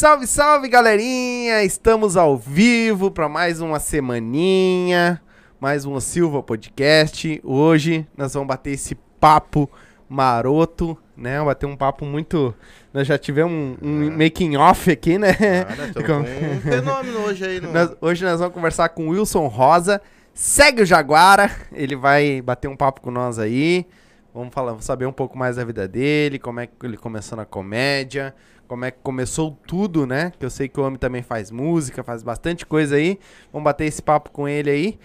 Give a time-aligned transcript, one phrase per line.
[0.00, 1.62] Salve, salve, galerinha!
[1.62, 5.20] Estamos ao vivo para mais uma semaninha,
[5.60, 7.38] mais um Silva Podcast.
[7.44, 9.70] Hoje nós vamos bater esse papo
[10.08, 11.44] maroto, né?
[11.44, 12.54] Bater um papo muito.
[12.94, 15.36] Nós já tivemos um, um making off aqui, né?
[15.76, 17.60] Nada, com um fenômeno hoje aí.
[17.60, 17.70] No...
[17.70, 20.00] Nós- hoje nós vamos conversar com o Wilson Rosa.
[20.32, 23.86] Segue o Jaguara, ele vai bater um papo com nós aí.
[24.32, 27.36] Vamos falar, vamos saber um pouco mais da vida dele, como é que ele começou
[27.36, 28.34] na comédia,
[28.70, 30.30] como é que começou tudo, né?
[30.38, 33.18] Que eu sei que o homem também faz música, faz bastante coisa aí.
[33.52, 35.00] Vamos bater esse papo com ele aí.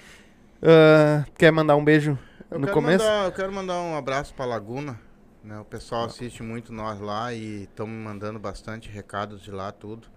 [0.62, 2.16] Ah, quer mandar um beijo
[2.52, 3.04] Eu no começo?
[3.04, 5.02] Mandar, eu quero mandar um abraço pra Laguna.
[5.44, 5.60] Né?
[5.60, 10.10] O pessoal assiste muito nós lá e estão me mandando bastante recados de lá, tudo.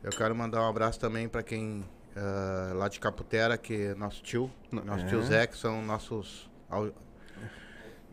[0.00, 1.84] Eu quero mandar um abraço também pra quem
[2.14, 5.22] ah, lá de Caputera, que é nosso tio, nosso tio É.
[5.22, 6.48] Zé, que são nossos.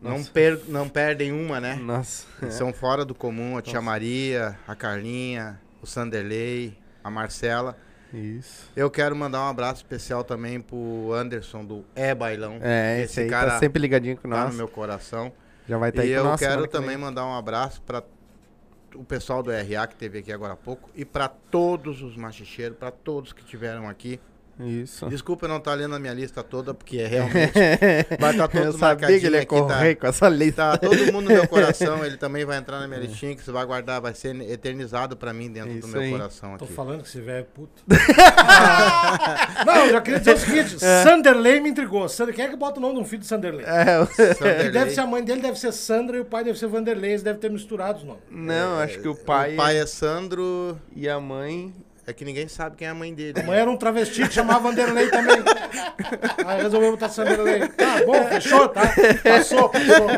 [0.00, 1.74] Não, per- não perdem uma, né?
[1.76, 2.26] Nossa.
[2.42, 7.76] Eles São fora do comum, a tia Maria, a Carlinha, o Sanderley, a Marcela.
[8.12, 8.70] Isso.
[8.76, 12.58] Eu quero mandar um abraço especial também pro Anderson do É Bailão.
[12.62, 14.50] É, esse, aí tá sempre ligadinho com tá nós.
[14.50, 15.32] no meu coração.
[15.68, 18.04] Já vai estar e aí com eu quero também mandar um abraço para
[18.94, 22.78] o pessoal do RA que teve aqui agora há pouco e para todos os machicheiros,
[22.78, 24.20] para todos que tiveram aqui.
[24.58, 25.06] Isso.
[25.08, 27.52] Desculpa eu não estar lendo a minha lista toda, porque é realmente
[28.18, 29.74] vai estar eu todos sabia que ele ia marcadinho aqui, tá?
[29.78, 30.56] correr com essa lista.
[30.72, 33.52] Tá todo mundo no meu coração, ele também vai entrar na minha listinha, que você
[33.52, 36.10] vai guardar, vai ser eternizado pra mim dentro Isso do meu aí.
[36.10, 36.72] coração Tô aqui.
[36.74, 37.82] falando que esse velho é puto.
[39.66, 42.08] não, eu já queria dizer o seguinte: Sanderley me intrigou.
[42.08, 43.64] Sander- Quem é que bota o nome de um filho de Sanderley?
[43.66, 44.70] É, o- Que Sanderley.
[44.70, 47.10] deve ser a mãe dele, deve ser Sandra e o pai deve ser Vanderlei.
[47.10, 48.22] Eles devem ter misturado os nomes.
[48.30, 51.74] Não, acho que o pai, O pai é Sandro, e a mãe.
[52.06, 53.40] É que ninguém sabe quem é a mãe dele.
[53.40, 55.36] A mãe era um travesti que chamava Vanderlei também.
[56.46, 57.66] Aí resolveu botar Sanderlei.
[57.68, 58.82] Tá bom, fechou, tá?
[59.24, 60.10] Passou, passou.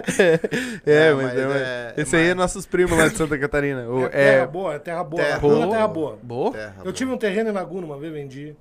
[0.86, 3.16] É, É, mas, mas é, mas- é- esse aí é mas- nossos primos lá de
[3.16, 3.88] Santa Catarina.
[3.88, 5.22] O, É terra é, boa, é terra boa.
[5.22, 5.68] Terra é boa.
[5.70, 6.18] terra boa.
[6.22, 6.52] boa?
[6.52, 8.54] Terra, Eu tive um terreno em Laguna uma vez, vendi.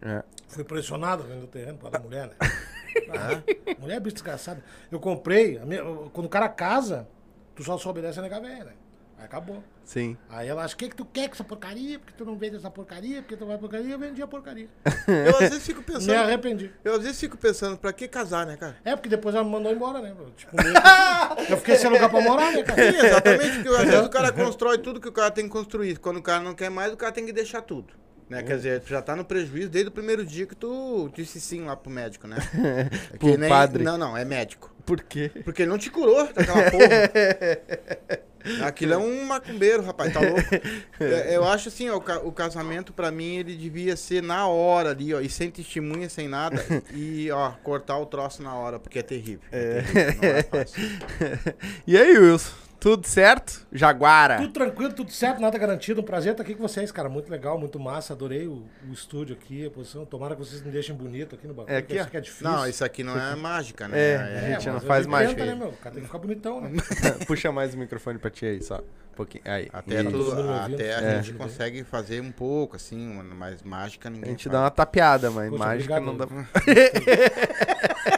[0.00, 0.22] É.
[0.46, 2.34] Fui pressionado vendo o terreno para da mulher, né?
[3.10, 3.40] Ah,
[3.78, 4.62] mulher é bicho desgraçada.
[4.90, 5.82] Eu comprei, a minha-
[6.12, 7.06] quando o cara casa,
[7.54, 8.72] tu só só obedece a nega velha, né?
[9.18, 9.62] Aí acabou.
[9.84, 10.16] Sim.
[10.28, 11.98] Aí ela acha, o que, que tu quer com essa porcaria?
[11.98, 13.20] Porque tu não vende essa porcaria?
[13.20, 13.92] Porque tu vai porcaria?
[13.94, 14.68] Eu vendi a porcaria.
[15.08, 16.14] Eu às vezes fico Me pensando.
[16.14, 16.70] arrependi.
[16.84, 18.76] Eu às vezes fico pensando, pra que casar, né, cara?
[18.84, 20.14] É, porque depois ela me mandou embora, né?
[20.36, 20.52] Tipo,
[21.50, 22.92] eu fiquei sem lugar pra morar, né, cara?
[22.92, 25.98] Sim, exatamente, porque às vezes o cara constrói tudo que o cara tem que construir.
[25.98, 27.92] Quando o cara não quer mais, o cara tem que deixar tudo.
[28.28, 28.42] Né?
[28.42, 31.64] Quer dizer, tu já tá no prejuízo desde o primeiro dia que tu disse sim
[31.64, 32.36] lá pro médico, né?
[33.14, 33.82] É Pro padre.
[33.82, 34.74] Não, não, é médico.
[34.84, 35.30] Por quê?
[35.44, 36.88] Porque ele não te curou daquela porra.
[38.64, 40.40] Aquilo é um macumbeiro, rapaz, tá louco?
[41.00, 44.46] É, Eu acho assim, ó, o, ca- o casamento pra mim ele devia ser na
[44.46, 46.64] hora ali, ó, e sem testemunha, sem nada,
[46.94, 49.40] e ó, cortar o troço na hora, porque é terrível.
[49.52, 50.82] É terrível, não é fácil.
[51.86, 52.52] e aí, Wilson?
[52.80, 53.66] Tudo certo?
[53.72, 54.36] Jaguara.
[54.36, 56.00] Tudo tranquilo, tudo certo, nada garantido.
[56.00, 57.08] Um prazer estar aqui com vocês, cara.
[57.08, 58.12] Muito legal, muito massa.
[58.12, 60.04] Adorei o, o estúdio aqui, a posição.
[60.06, 61.74] Tomara que vocês me deixem bonito aqui no bagulho.
[61.74, 62.48] É aqui, sei que é difícil.
[62.48, 63.98] Não, isso aqui não é mágica, né?
[63.98, 65.48] É, É- a gente não mas faz mágica aí.
[65.48, 65.68] né, meu?
[65.70, 66.70] O cara tem que ficar bonitão, né?
[67.26, 68.76] Puxa mais o microfone pra ti aí, só.
[68.78, 69.42] Um pouquinho.
[69.48, 69.68] Aí.
[69.72, 70.10] Até, Isso.
[70.12, 71.22] tu- até a É.
[71.22, 74.52] gente consegue fazer um pouco, assim, mas mágica A ninguém gente faz.
[74.52, 76.16] dá uma tapeada, mas Poxa, mágica obrigado.
[76.16, 76.48] não dá.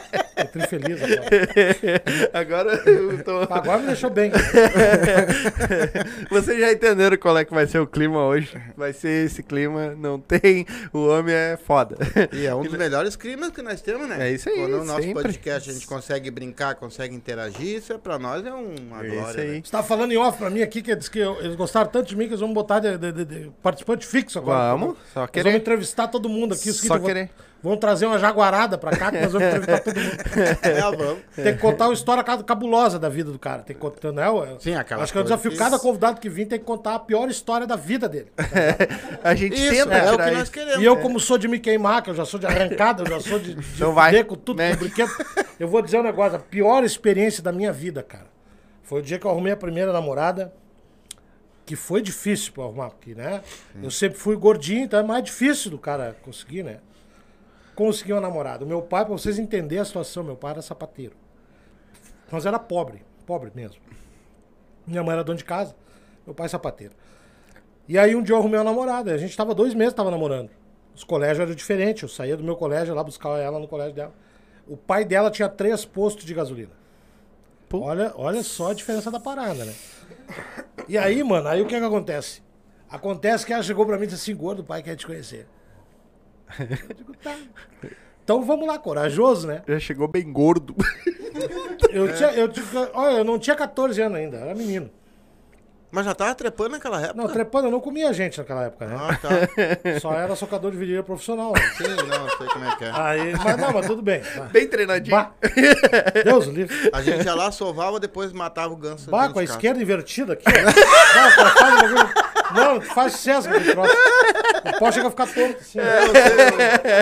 [0.51, 0.99] Tô tri feliz
[2.33, 2.73] agora.
[2.73, 3.37] Agora eu tô.
[3.53, 4.31] Agora me deixou bem.
[6.29, 8.59] Vocês já entenderam qual é que vai ser o clima hoje?
[8.75, 10.65] Vai ser esse clima, não tem.
[10.93, 11.97] O homem é foda.
[12.33, 14.29] E é um dos melhores climas que nós temos, né?
[14.29, 15.23] É isso aí, Quando o nosso sempre.
[15.23, 19.29] podcast a gente consegue brincar, consegue interagir, isso é pra nós é uma É glória.
[19.31, 19.47] isso aí.
[19.57, 19.61] né?
[19.63, 22.15] Você tava falando em off pra mim aqui que diz que eles gostaram tanto de
[22.15, 24.71] mim que eles vão botar de, de- de- de participante fixo agora.
[24.71, 25.55] Vamos, só Nós vamos querer.
[25.55, 26.69] entrevistar todo mundo aqui.
[26.69, 27.29] os que Só querer.
[27.63, 30.11] Vão trazer uma jaguarada pra cá que nós vamos entrevistar todo mundo.
[30.63, 31.19] É, vamos.
[31.35, 33.61] Tem que contar uma história ca- cabulosa da vida do cara.
[33.61, 34.23] Tem que contar, né?
[34.59, 35.51] Sim, aquela Acho que é o coisa desafio.
[35.51, 38.31] que- Cada convidado que vir tem que contar a pior história da vida dele.
[39.23, 40.81] A gente Isso, tenta é o tirar que nós queremos.
[40.81, 43.19] E eu, como sou de me queimar, que eu já sou de arrancada, eu já
[43.19, 44.71] sou de, de Então vai, com tudo né?
[44.71, 45.11] com brinquedo.
[45.59, 48.25] Eu vou dizer um negócio, a pior experiência da minha vida, cara.
[48.81, 50.51] Foi o dia que eu arrumei a primeira namorada,
[51.63, 53.41] que foi difícil pra arrumar, porque, né?
[53.83, 56.77] Eu sempre fui gordinho, então é mais difícil do cara conseguir, né?
[57.75, 58.65] Conseguir uma namorada.
[58.65, 61.15] O meu pai, pra vocês entenderem a situação, meu pai era sapateiro.
[62.31, 63.81] Nós era pobre, pobre mesmo.
[64.85, 65.75] Minha mãe era dona de casa,
[66.25, 66.93] meu pai sapateiro.
[67.87, 69.13] E aí um dia eu arrumei uma namorada.
[69.13, 70.49] A gente tava dois meses tava namorando.
[70.95, 72.03] Os colégios eram diferentes.
[72.03, 74.13] Eu saía do meu colégio lá buscar ela no colégio dela.
[74.67, 76.71] O pai dela tinha três postos de gasolina.
[77.73, 79.73] Olha, olha só a diferença da parada, né?
[80.87, 82.41] E aí, mano, aí o que que acontece?
[82.89, 85.47] Acontece que ela chegou pra mim e disse assim, gordo, o pai quer te conhecer.
[86.59, 87.35] Eu digo, tá.
[88.23, 89.63] Então vamos lá, corajoso, né?
[89.67, 90.75] Já chegou bem gordo.
[91.91, 94.89] Eu, tinha, eu, tinha, olha, eu não tinha 14 anos ainda, era menino.
[95.91, 97.13] Mas já tava trepando naquela época?
[97.21, 98.95] Não, trepando, eu não comia gente naquela época, né?
[98.97, 99.29] Ah, tá.
[99.99, 101.51] Só era socador de virilha profissional.
[101.51, 101.59] né?
[101.77, 102.91] Sim, não, sei como é que é.
[102.93, 104.21] Aí, mas não, mas tudo bem.
[104.21, 104.43] Tá.
[104.43, 105.15] Bem treinadinho.
[105.17, 105.31] Bah.
[106.23, 106.89] Deus o livre.
[106.93, 109.11] A gente ia lá, sovava, depois matava o ganso.
[109.11, 110.51] Bah, com a esquerda invertida aqui, ó.
[112.51, 112.55] O.
[112.55, 113.93] Não, faz sucesso com troço.
[114.75, 115.79] O pau chega a ficar torto assim.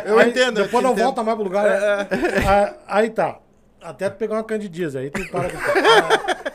[0.05, 0.60] Eu Aí, entendo.
[0.60, 1.03] eu Depois te não entendo.
[1.05, 1.65] volta mais pro lugar.
[1.67, 2.08] né?
[2.48, 3.38] Aí, aí tá.
[3.81, 5.58] Até tu pegar uma candidíase, aí tu para com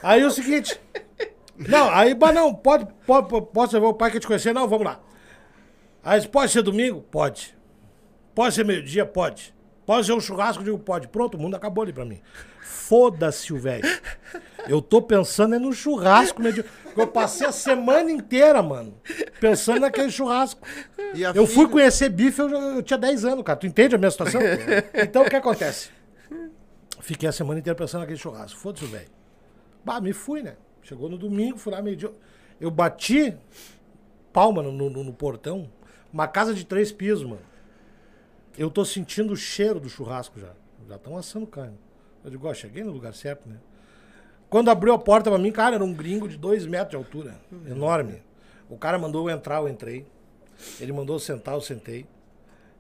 [0.02, 0.80] Aí, aí o seguinte.
[1.56, 4.52] Não, aí, bah, não, pode, pode, posso levar o pai que te conhecer?
[4.52, 5.00] Não, vamos lá.
[6.02, 7.02] Aí, pode ser domingo?
[7.02, 7.56] Pode.
[8.34, 9.06] Pode ser meio-dia?
[9.06, 9.54] Pode.
[9.86, 10.60] Pode ser um churrasco?
[10.62, 11.08] Eu digo, pode.
[11.08, 12.20] Pronto, o mundo acabou ali pra mim.
[12.60, 13.84] Foda-se o velho.
[14.66, 16.64] Eu tô pensando é no churrasco, meio-dia.
[16.96, 18.94] Eu passei a semana inteira, mano,
[19.40, 20.66] pensando naquele churrasco.
[21.34, 23.58] Eu fui filha- conhecer bife, eu, eu tinha 10 anos, cara.
[23.58, 24.40] Tu entende a minha situação?
[24.94, 25.90] Então, o que acontece?
[27.00, 28.58] Fiquei a semana inteira pensando naquele churrasco.
[28.58, 29.08] Foda-se o velho.
[29.84, 30.54] Bah, me fui, né?
[30.84, 32.12] Chegou no domingo, fui lá meio-dia.
[32.60, 33.36] Eu bati
[34.32, 35.68] palma no, no- no portão.
[36.12, 37.42] Uma casa de três pisos, mano.
[38.56, 40.52] Eu tô sentindo o cheiro do churrasco já.
[40.88, 41.76] Já estão assando carne.
[42.22, 43.56] Eu digo, ó, cheguei no lugar certo, né?
[44.48, 47.34] Quando abriu a porta pra mim, cara, era um gringo de dois metros de altura.
[47.66, 48.22] Enorme.
[48.68, 50.06] O cara mandou eu entrar, eu entrei.
[50.78, 52.06] Ele mandou eu sentar, eu sentei.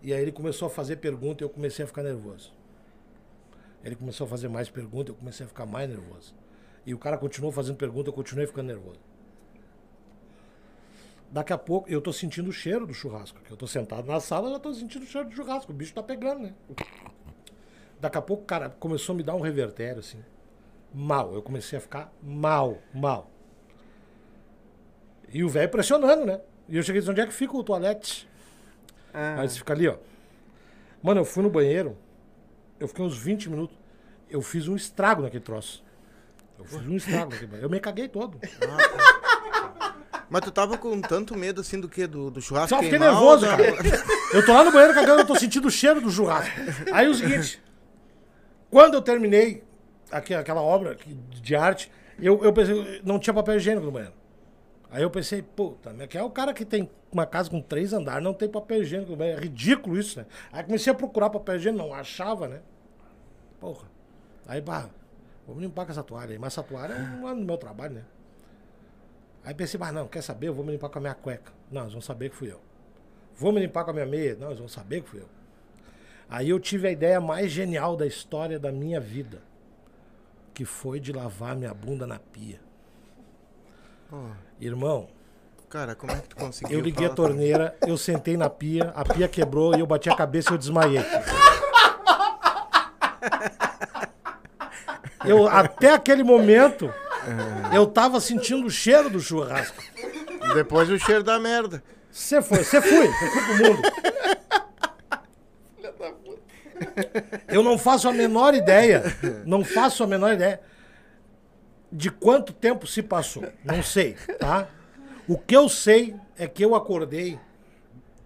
[0.02, 2.52] E aí ele começou a fazer pergunta e eu comecei a ficar nervoso.
[3.82, 6.34] Ele começou a fazer mais perguntas, eu comecei a ficar mais nervoso.
[6.86, 9.00] E o cara continuou fazendo pergunta, eu continuei ficando nervoso.
[11.30, 13.40] Daqui a pouco, eu tô sentindo o cheiro do churrasco.
[13.40, 15.72] que Eu tô sentado na sala, já tô sentindo o cheiro do churrasco.
[15.72, 16.54] O bicho tá pegando, né?
[18.00, 20.22] Daqui a pouco, cara, começou a me dar um revertério, assim.
[20.92, 21.34] Mal.
[21.34, 23.30] Eu comecei a ficar mal, mal.
[25.28, 26.40] E o velho pressionando, né?
[26.68, 28.28] E eu cheguei e disse, onde é que fica o toalete?
[29.12, 29.96] Ah, Aí você fica ali, ó.
[31.02, 31.98] Mano, eu fui no banheiro,
[32.80, 33.76] eu fiquei uns 20 minutos.
[34.30, 35.83] Eu fiz um estrago naquele troço.
[36.58, 37.56] Eu fiz um estrago banheiro.
[37.62, 38.38] Eu me caguei todo.
[40.30, 42.06] Mas tu tava com tanto medo assim do que?
[42.06, 43.62] Do, do churrasco Só fiquei nervoso, cara.
[44.32, 46.50] Eu tô lá no banheiro cagando, eu tô sentindo o cheiro do churrasco.
[46.92, 47.62] Aí o seguinte,
[48.70, 49.62] quando eu terminei
[50.10, 50.96] aque- aquela obra
[51.30, 54.14] de arte, eu, eu pensei, não tinha papel higiênico no banheiro.
[54.90, 57.92] Aí eu pensei, puta, né, que é o cara que tem uma casa com três
[57.92, 59.40] andares, não tem papel higiênico no banheiro.
[59.40, 60.26] É ridículo isso, né?
[60.52, 62.60] Aí comecei a procurar papel higiênico, não achava, né?
[63.60, 63.86] Porra.
[64.46, 64.88] Aí, bah,
[65.46, 66.38] vamos limpar com essa toalha aí.
[66.38, 68.04] Mas essa toalha é um ano do meu trabalho, né?
[69.44, 70.48] Aí pensei, mas não, quer saber?
[70.48, 71.52] Eu vou me limpar com a minha cueca.
[71.70, 72.60] Não, eles vão saber que fui eu.
[73.36, 74.36] Vou me limpar com a minha meia.
[74.36, 75.28] Não, eles vão saber que fui eu.
[76.28, 79.42] Aí eu tive a ideia mais genial da história da minha vida.
[80.54, 82.60] Que foi de lavar minha bunda na pia.
[84.08, 84.16] Pô,
[84.60, 85.08] Irmão,
[85.68, 86.78] cara, como é que tu conseguiu?
[86.78, 90.16] eu liguei a torneira, eu sentei na pia, a pia quebrou e eu bati a
[90.16, 91.02] cabeça e eu desmaiei.
[95.24, 96.92] Eu, até aquele momento,
[97.72, 99.82] eu tava sentindo o cheiro do churrasco.
[100.54, 101.82] Depois o cheiro da merda.
[102.10, 103.82] Você foi, você foi, você foi pro mundo.
[107.48, 109.02] Eu não faço a menor ideia,
[109.44, 110.60] não faço a menor ideia
[111.90, 113.44] de quanto tempo se passou.
[113.64, 114.68] Não sei, tá?
[115.26, 117.38] O que eu sei é que eu acordei,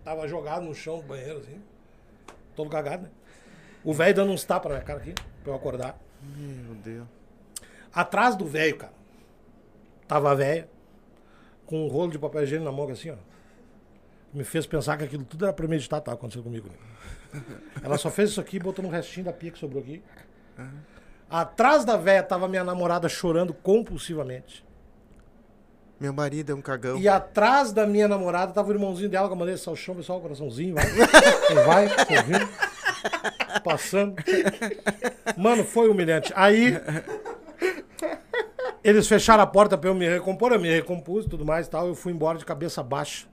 [0.04, 1.62] tava jogado no chão do banheiro, assim,
[2.56, 3.10] todo cagado, né?
[3.84, 5.96] O velho dando uns tapas na minha cara aqui, pra eu acordar.
[6.22, 7.06] Meu Deus.
[7.92, 8.92] Atrás do velho, cara,
[10.06, 10.68] tava a velha,
[11.66, 13.16] com um rolo de papel higiênico na mão, assim, ó.
[14.32, 16.68] Me fez pensar que aquilo tudo era premeditado, tava acontecendo comigo.
[16.68, 17.42] Né?
[17.82, 20.02] Ela só fez isso aqui e botou no restinho da pia que sobrou aqui.
[21.30, 24.64] Atrás da velha tava minha namorada chorando compulsivamente.
[26.00, 26.96] Meu marido é um cagão.
[26.98, 30.74] E atrás da minha namorada tava o irmãozinho dela a maneira de salchão, pessoal, coraçãozinho,
[30.74, 30.86] vai.
[31.66, 32.48] Vai, sorrindo,
[33.62, 34.16] passando.
[35.36, 36.32] Mano, foi humilhante.
[36.36, 36.74] Aí,
[38.82, 41.70] eles fecharam a porta pra eu me recompor, eu me recompus e tudo mais e
[41.70, 41.88] tal.
[41.88, 43.26] Eu fui embora de cabeça baixa.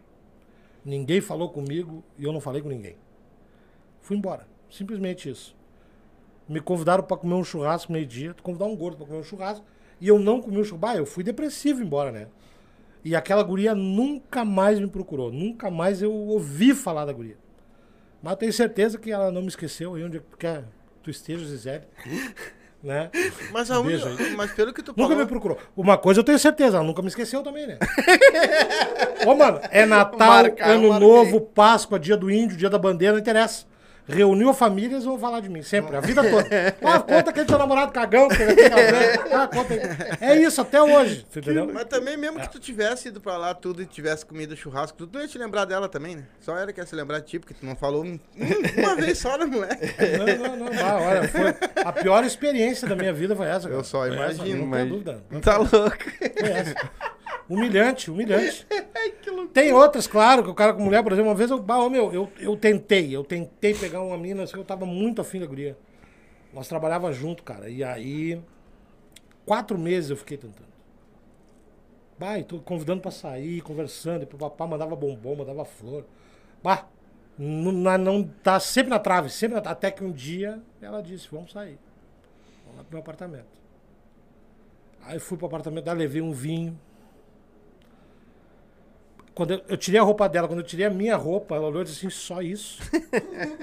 [0.83, 2.95] Ninguém falou comigo e eu não falei com ninguém.
[4.01, 4.47] Fui embora.
[4.69, 5.55] Simplesmente isso.
[6.47, 8.35] Me convidaram pra comer um churrasco meio-dia.
[8.43, 9.65] Convidaram um gordo pra comer um churrasco.
[9.99, 10.77] E eu não comi o churrasco.
[10.77, 12.27] Bah, eu fui depressivo embora, né?
[13.03, 15.31] E aquela guria nunca mais me procurou.
[15.31, 17.37] Nunca mais eu ouvi falar da guria.
[18.25, 20.63] Mas tenho certeza que ela não me esqueceu aí onde quer
[21.03, 21.83] tu esteja, Zizele.
[22.81, 23.11] né?
[23.51, 25.17] Mas, a única, mas pelo que tu Nunca falou...
[25.17, 25.59] me procurou.
[25.77, 27.77] Uma coisa eu tenho certeza, ela nunca me esqueceu também, né?
[29.27, 30.99] Ô, mano, é Natal, Ano.
[30.99, 33.67] Novo, Páscoa, Dia do Índio, Dia da Bandeira, não interessa.
[34.07, 36.47] Reuniu a família, eles vão falar de mim, sempre, a vida toda.
[36.83, 38.65] Ah, conta aquele teu namorado cagão, que ele tem
[39.33, 39.79] ah, conta aí.
[40.21, 41.69] É isso, até hoje, entendeu?
[41.73, 45.09] Mas também, mesmo que tu tivesse ido pra lá tudo e tivesse comido churrasco, tu
[45.11, 46.23] não ia te lembrar dela também, né?
[46.39, 48.95] Só ela que ia se lembrar de ti, porque tu não falou um- um- uma
[48.95, 49.85] vez só, né, moleque?
[50.17, 53.67] Não, não, não, ah, olha, foi a pior experiência da minha vida foi essa.
[53.67, 53.79] cara.
[53.79, 55.23] Eu só Foi essa, imagino, não mas- tenho dúvida.
[55.41, 55.97] Tá louco.
[56.39, 56.75] Foi essa.
[57.49, 58.65] Humilhante, humilhante.
[59.53, 61.89] Tem outras, claro, que o cara com mulher, por exemplo, uma vez eu, bah, ô,
[61.89, 65.45] meu, eu, eu tentei, eu tentei pegar uma mina, assim, eu tava muito afim da
[65.45, 65.77] guria.
[66.53, 67.69] Nós trabalhava junto, cara.
[67.69, 68.41] E aí,
[69.45, 70.73] quatro meses eu fiquei tentando.
[72.17, 76.05] Bah, tô convidando pra sair, conversando, e pro papá mandava bombom, mandava flor.
[76.63, 76.87] Bah,
[77.37, 81.51] não, não, tá sempre na trave, sempre na, até que um dia ela disse, vamos
[81.51, 81.77] sair.
[82.63, 83.45] Vamos lá pro meu apartamento.
[85.03, 86.79] Aí fui pro apartamento dela, levei um vinho.
[89.35, 91.81] Quando eu, eu tirei a roupa dela, quando eu tirei a minha roupa, ela olhou
[91.81, 92.81] e disse assim, só isso.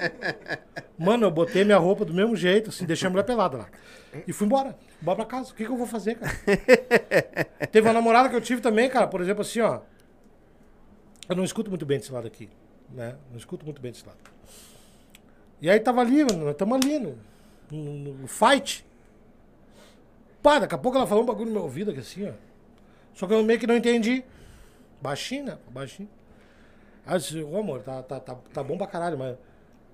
[0.98, 3.68] Mano, eu botei minha roupa do mesmo jeito, assim, deixei a mulher pelada lá.
[4.28, 4.76] E fui embora.
[5.00, 5.50] Embora pra casa.
[5.50, 6.30] O que, que eu vou fazer, cara?
[7.72, 9.80] Teve uma namorada que eu tive também, cara, por exemplo, assim, ó.
[11.26, 12.50] Eu não escuto muito bem desse lado aqui,
[12.90, 13.16] né?
[13.30, 14.18] Não escuto muito bem desse lado.
[15.58, 17.18] E aí tava ali, mano, nós estamos ali no,
[17.70, 18.84] no, no fight.
[20.42, 22.32] Pá, daqui a pouco ela falou um bagulho no meu ouvido aqui assim, ó.
[23.14, 24.22] Só que eu meio que não entendi.
[25.02, 25.58] Baixinho, né?
[25.70, 26.08] Baixinho.
[27.04, 29.36] Aí eu disse, ô amor, tá, tá, tá, tá bom pra caralho, mas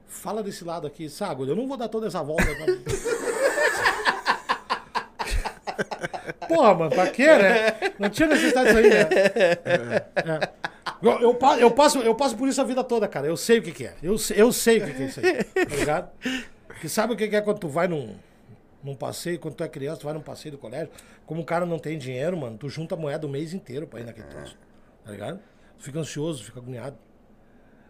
[0.06, 1.48] fala desse lado aqui, sabe?
[1.48, 2.44] Eu não vou dar toda essa volta.
[2.44, 2.66] pra-
[6.48, 7.92] Porra, mano, pra quê, né?
[7.98, 9.00] Não tinha necessidade disso aí, né?
[9.64, 10.48] É.
[11.00, 13.26] Eu, eu, eu passo, eu passo por isso a vida toda, cara.
[13.26, 13.94] Eu sei o que, que é.
[14.02, 15.44] Eu, eu sei o que, que é isso aí.
[15.44, 16.10] Tá ligado?
[16.80, 18.14] Que sabe o que, que é quando tu vai num,
[18.82, 20.90] num passeio, quando tu é criança, tu vai num passeio do colégio.
[21.26, 24.04] Como o cara não tem dinheiro, mano, tu junta moeda o mês inteiro pra ir
[24.04, 24.56] naquele troço.
[25.08, 25.40] Tá ligado?
[25.78, 26.98] Tu fica ansioso, fica agoniado.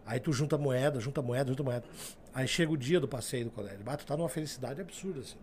[0.07, 1.85] Aí tu junta moeda, junta moeda, junta moeda.
[2.33, 3.81] Aí chega o dia do passeio do colégio.
[3.83, 5.37] Bah, tu tá numa felicidade absurda, assim.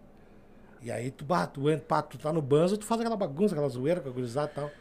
[0.82, 3.53] E aí tu, bah, tu, entra, pá, tu tá no banzo, tu faz aquela bagunça,
[3.53, 4.72] aquela zoeira com a gurizada e tal.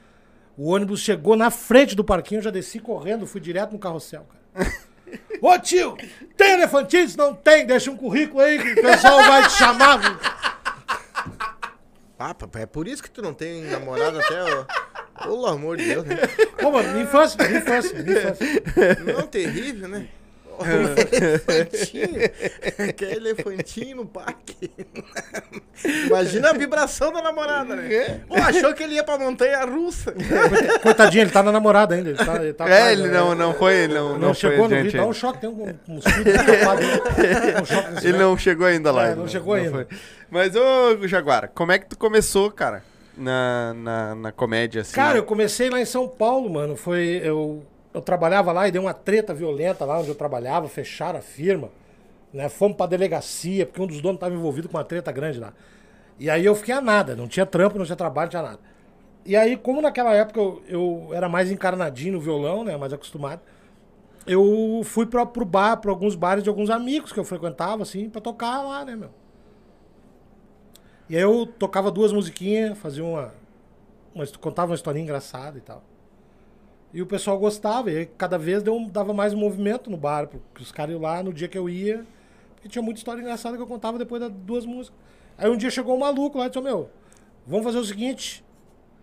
[0.56, 4.24] O ônibus chegou na frente do parquinho, eu já desci correndo, fui direto no carrossel,
[4.54, 4.72] cara.
[5.42, 5.96] Ô tio,
[6.36, 7.16] tem elefantites?
[7.16, 10.00] Não tem, deixa um currículo aí que o pessoal vai te chamar.
[12.16, 14.83] Ah, papai, é por isso que tu não tem namorado até, ó.
[15.22, 16.16] Pelo amor de Deus, né?
[16.60, 18.46] Pô, mano, minha infância, minha infância, minha infância.
[19.04, 20.08] Não, terrível, né?
[20.62, 22.30] elefantinho.
[22.96, 24.70] Quer elefantinho no parque.
[26.06, 28.20] Imagina a vibração da namorada, né?
[28.28, 30.14] Pô, achou que ele ia pra montanha russa.
[30.82, 32.10] Coitadinho, ele tá na namorada ainda.
[32.10, 34.76] Ele tá, ele tá É, ele não, não foi, ele não, Não, não, chegou foi
[34.76, 35.96] no vídeo, dá um choque, tem um, um.
[35.96, 36.00] Um
[37.66, 39.08] choque nesse Ele não chegou ainda lá.
[39.08, 39.70] É, ele não chegou ainda.
[39.70, 39.86] foi.
[40.30, 42.82] Mas, ô, Jaguara, como é que tu começou, cara,
[43.16, 44.94] na, na, na comédia, assim?
[44.94, 46.76] Cara, eu comecei lá em São Paulo, mano.
[46.76, 47.20] Foi.
[47.22, 51.22] Eu, eu trabalhava lá e deu uma treta violenta lá onde eu trabalhava, fecharam a
[51.22, 51.70] firma.
[52.32, 52.48] Né?
[52.48, 55.52] Fomos pra delegacia, porque um dos donos estava envolvido com uma treta grande lá.
[56.18, 58.60] E aí eu fiquei a nada, não tinha trampo, não tinha trabalho, não tinha nada.
[59.26, 62.76] E aí, como naquela época eu, eu era mais encarnadinho no violão, né?
[62.76, 63.40] Mais acostumado,
[64.26, 68.08] eu fui pra, pro bar, pra alguns bares de alguns amigos que eu frequentava, assim,
[68.08, 69.10] pra tocar lá, né, meu?
[71.08, 73.34] E aí eu tocava duas musiquinhas, fazia uma,
[74.14, 75.82] uma contava uma historinha engraçada e tal.
[76.92, 80.70] E o pessoal gostava, e cada vez deu dava mais movimento no bar, porque os
[80.70, 82.06] caras iam lá no dia que eu ia,
[82.54, 84.98] porque tinha muita história engraçada que eu contava depois das duas músicas.
[85.36, 86.88] Aí um dia chegou um maluco lá e disse, "Ô, meu,
[87.46, 88.44] vamos fazer o seguinte,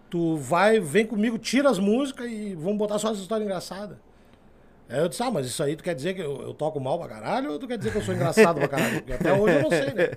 [0.10, 4.00] tu vai, vem comigo, tira as músicas e vamos botar só essa história engraçada.
[4.92, 7.00] Aí eu disse, ah, mas isso aí tu quer dizer que eu, eu toco mal
[7.00, 8.96] pra caralho ou tu quer dizer que eu sou engraçado pra caralho?
[8.96, 10.12] Porque até hoje eu não sei, né?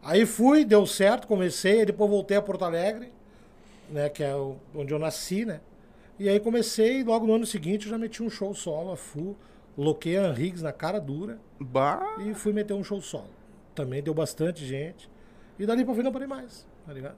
[0.00, 3.12] Aí fui, deu certo, comecei, aí depois voltei a Porto Alegre,
[3.90, 4.32] né, que é
[4.72, 5.60] onde eu nasci, né?
[6.20, 8.96] E aí comecei, e logo no ano seguinte eu já meti um show solo, a
[8.96, 9.36] full,
[9.76, 13.30] loquei a Henriques na cara dura Bah, e fui meter um show solo.
[13.74, 15.10] Também deu bastante gente.
[15.58, 17.16] E dali pra frente não parei mais, tá ligado?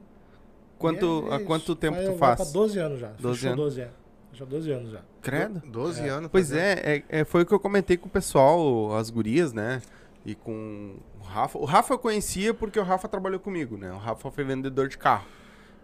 [0.79, 2.37] quanto, E é há quanto tempo tu faz?
[2.37, 3.09] Pra 12 anos já.
[3.19, 3.65] 12 Fechou anos.
[3.65, 3.95] 12 anos.
[4.31, 5.01] Fechou 12 anos já.
[5.23, 5.63] Credo.
[5.67, 6.31] 12 anos.
[6.31, 9.83] Pois é, é, é, foi o que eu comentei com o pessoal, as gurias, né?
[10.25, 11.59] E com o Rafa.
[11.59, 13.91] O Rafa eu conhecia porque o Rafa trabalhou comigo, né?
[13.93, 15.27] O Rafa foi vendedor de carro.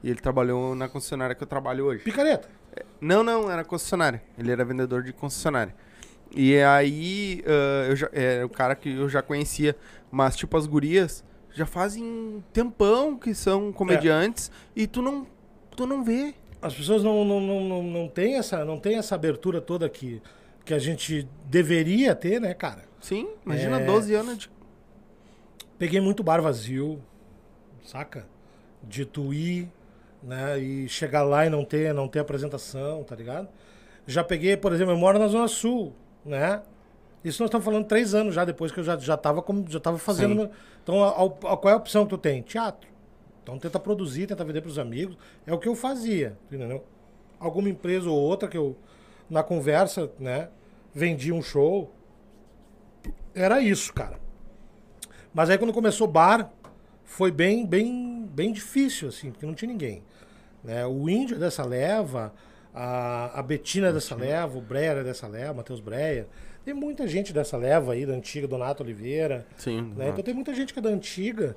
[0.03, 2.05] E ele trabalhou na concessionária que eu trabalho hoje.
[2.05, 2.49] Picareta.
[3.01, 4.23] Não, não, era concessionária.
[4.39, 5.75] Ele era vendedor de concessionária.
[6.31, 9.77] E aí, ah, eu já, é o cara que eu já conhecia.
[10.11, 15.27] Mas, tipo, as gurias já fazem tempão que são comediantes e tu não,
[15.75, 16.35] tu não vê.
[16.65, 20.23] As pessoas não, não, não, não, têm essa, não tem essa abertura toda que,
[20.65, 22.83] que a gente deveria ter, né, cara?
[23.01, 23.85] Sim, imagina É.
[23.85, 24.51] 12 anos de.
[25.79, 27.03] Peguei muito bar vazio,
[27.85, 28.27] saca?
[28.83, 29.69] De tu ir,
[30.23, 30.59] né?
[30.59, 33.49] E chegar lá e não ter, não ter apresentação, tá ligado?
[34.07, 35.93] Já peguei, por exemplo, eu moro na Zona Sul,
[36.25, 36.63] né?
[37.23, 39.81] Isso nós estamos falando três anos já depois que eu já, já, tava, como- já
[39.81, 40.35] tava fazendo.
[40.35, 40.51] Meu-
[40.83, 42.43] Então, a- a- a- qual é a opção que tu tem?
[42.43, 42.89] Teatro.
[43.45, 45.19] Então, tenta produzir, tenta vender pros amigos.
[45.47, 46.83] É o que eu fazia, entendeu?
[47.39, 48.75] Alguma empresa ou outra que eu,
[49.29, 50.49] na conversa, né?
[50.95, 51.93] Vendia um show.
[53.35, 54.19] Era isso, cara.
[55.33, 56.51] Mas aí quando começou o bar,
[57.05, 60.03] foi bem, bem, bem difícil, assim, porque não tinha ninguém.
[60.63, 60.87] Né?
[60.87, 62.33] O índio dessa leva,
[62.73, 66.27] A, a Betina é dessa leva, o Breia é dessa leva, o Matheus Breia.
[66.65, 69.47] Tem muita gente dessa leva aí, da antiga, Donato Oliveira.
[69.59, 69.93] Sim.
[69.95, 70.09] né?
[70.09, 71.55] Então tem muita gente que é da antiga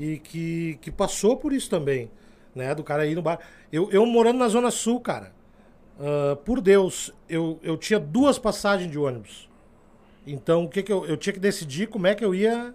[0.00, 2.10] e que, que passou por isso também,
[2.54, 2.74] né?
[2.74, 3.40] Do cara ir no bar.
[3.72, 5.32] Eu, eu morando na Zona Sul, cara,
[6.00, 9.48] ah, por Deus, eu, eu tinha duas passagens de ônibus.
[10.26, 12.74] Então o que que eu, eu tinha que decidir como é que eu ia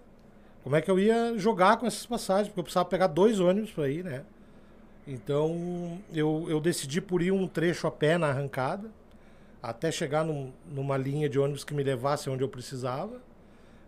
[0.63, 3.71] como é que eu ia jogar com essas passagens, porque eu precisava pegar dois ônibus
[3.71, 4.23] para ir, né?
[5.07, 8.89] Então eu, eu decidi por ir um trecho a pé na arrancada,
[9.63, 13.21] até chegar num- numa linha de ônibus que me levasse onde eu precisava.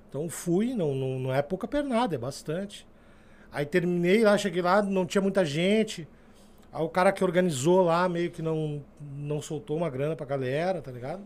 [0.09, 2.87] Então fui, não, não, não é pouca pernada, é bastante.
[3.51, 6.07] Aí terminei lá, cheguei lá, não tinha muita gente.
[6.71, 10.81] Aí o cara que organizou lá meio que não, não soltou uma grana pra galera,
[10.81, 11.23] tá ligado?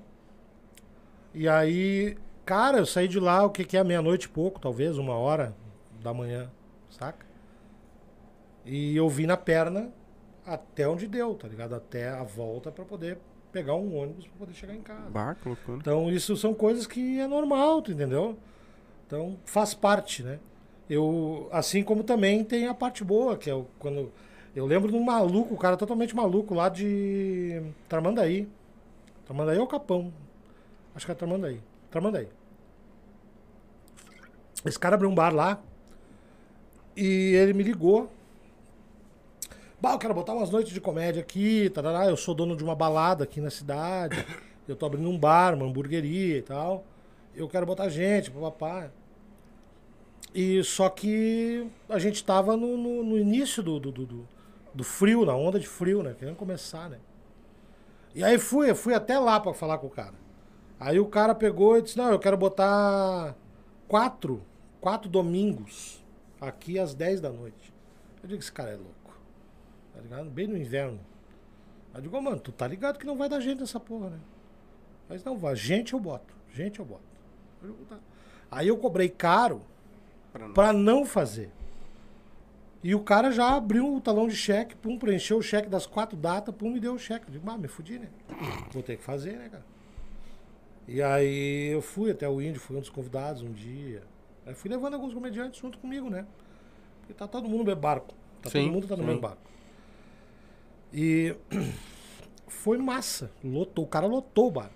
[1.34, 4.98] E aí, cara, eu saí de lá, o que, que é meia-noite e pouco, talvez,
[4.98, 5.56] uma hora
[6.02, 6.50] da manhã,
[6.90, 7.26] saca?
[8.66, 9.92] E eu vi na perna
[10.46, 11.74] até onde deu, tá ligado?
[11.74, 13.18] Até a volta pra poder
[13.52, 15.10] pegar um ônibus pra poder chegar em casa.
[15.46, 15.78] Loucura.
[15.78, 18.38] Então, isso são coisas que é normal, tu entendeu?
[19.08, 20.40] Então, faz parte, né?
[20.92, 24.12] Eu, assim como também tem a parte boa, que é o, quando.
[24.54, 28.46] Eu lembro de um maluco, um cara totalmente maluco lá de Tramandaí.
[29.26, 30.12] Tramandaí ou Capão?
[30.94, 31.62] Acho que é Tramandaí.
[31.90, 32.28] Tramandaí.
[34.66, 35.62] Esse cara abriu um bar lá
[36.94, 38.12] e ele me ligou.
[39.80, 42.08] Bah, eu quero botar umas noites de comédia aqui, tarará.
[42.08, 44.26] eu sou dono de uma balada aqui na cidade.
[44.68, 46.84] Eu tô abrindo um bar, uma hamburgueria e tal.
[47.34, 48.92] Eu quero botar gente, papapá.
[50.34, 54.28] E só que a gente tava no, no, no início do, do, do,
[54.74, 56.16] do- frio, na onda de frio, né?
[56.18, 57.00] Querendo começar, né?
[58.14, 60.16] E aí fui, fui até lá pra falar com o cara.
[60.80, 63.36] Aí o cara pegou e disse, não, eu quero botar
[63.88, 64.42] quatro,
[64.82, 66.04] quatro domingos
[66.40, 67.74] aqui às 10 da noite.
[68.22, 69.20] Eu digo, esse cara é louco.
[69.94, 70.30] Tá ligado?
[70.30, 71.00] Bem no inverno.
[71.94, 74.20] Eu digo, "Ô, mano, tu tá ligado que não vai dar gente nessa porra, né?
[75.10, 77.04] Mas não vai, gente eu boto, gente eu boto.
[77.90, 78.00] "Tá."
[78.50, 79.62] Aí eu cobrei caro
[80.32, 81.52] Pra não- pra não fazer.
[82.84, 86.18] E o cara já abriu o talão de cheque, pum, preencheu o cheque das quatro
[86.18, 87.28] datas, pum, me deu o cheque.
[87.28, 88.10] Eu digo, ah, me fudi, né?
[88.72, 89.66] Vou ter que fazer, né, cara?
[90.88, 94.02] E aí eu fui até o Índio, fui um dos convidados um dia.
[94.46, 96.26] Aí fui levando alguns comediantes junto comigo, né?
[97.02, 98.16] Porque tá todo mundo no mesmo barco.
[98.42, 99.08] Tá Sim, todo mundo tá no sim.
[99.08, 99.42] mesmo barco.
[100.92, 101.36] E
[102.48, 103.32] foi massa.
[103.44, 104.72] Lotou, o cara lotou o bar.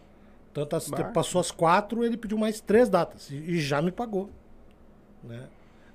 [0.53, 1.11] Tanto as, Bar.
[1.11, 3.29] passou as quatro, ele pediu mais três datas.
[3.31, 4.29] E, e já me pagou.
[5.27, 5.47] Né?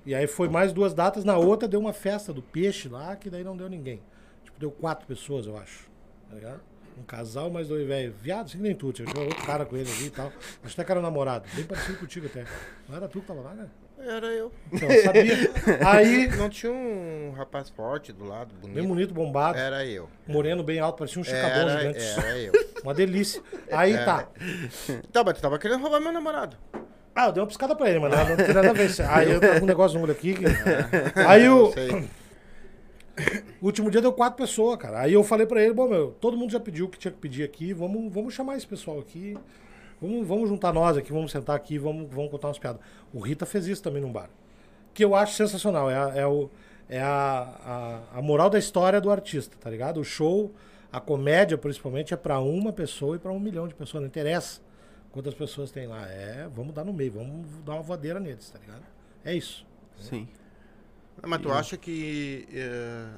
[0.05, 1.23] E aí foi mais duas datas.
[1.23, 4.01] Na outra deu uma festa do peixe lá, que daí não deu ninguém.
[4.43, 5.89] Tipo, deu quatro pessoas, eu acho.
[6.29, 6.59] Tá ligado?
[6.97, 8.15] Um casal, mais dois velhos.
[8.21, 8.91] Viado, assim que nem tu.
[8.91, 10.27] Tinha outro cara com ele ali e tal.
[10.63, 11.47] Acho até que era namorado.
[11.55, 12.45] Bem parecido contigo até.
[12.89, 13.67] Não era tu que tava lá, né?
[14.03, 14.51] Era eu.
[14.73, 15.35] Então, eu sabia.
[15.87, 18.75] Aí, Não tinha um rapaz forte do lado, bonito.
[18.75, 19.59] bem bonito, bombado.
[19.59, 20.09] Era eu.
[20.27, 21.99] Moreno, bem alto, parecia um chicabão Era, gigante.
[21.99, 22.51] era eu.
[22.83, 23.43] Uma delícia.
[23.71, 24.27] Aí tá.
[25.11, 26.57] Tá, mas tu tava querendo roubar meu namorado.
[27.15, 28.89] Ah, eu dei uma piscada pra ele, mas não, tem nada a ver.
[29.09, 30.33] Aí eu tava com um negócio no olho aqui.
[30.33, 30.45] que-
[31.27, 31.89] Aí o sei.
[33.61, 35.01] último dia deu quatro pessoas, cara.
[35.01, 37.17] Aí eu falei pra ele, bom, meu, todo mundo já pediu o que tinha que
[37.19, 39.37] pedir aqui, vamos, vamos chamar esse pessoal aqui.
[40.01, 42.81] Vamos, vamos juntar nós aqui, vamos sentar aqui, vamos, vamos contar umas piadas.
[43.13, 44.29] O Rita fez isso também num bar.
[44.93, 45.91] Que eu acho sensacional.
[45.91, 46.49] É, a, é, o,
[46.89, 49.99] é a, a, a moral da história do artista, tá ligado?
[49.99, 50.51] O show,
[50.91, 54.01] a comédia, principalmente, é pra uma pessoa e pra um milhão de pessoas.
[54.01, 54.59] Não interessa
[55.11, 56.07] quantas pessoas tem lá.
[56.07, 58.83] É, vamos dar no meio, vamos dar uma voadeira neles, tá ligado?
[59.23, 59.65] É isso.
[59.99, 60.27] Sim.
[61.23, 63.09] Mas tu acha que, eh,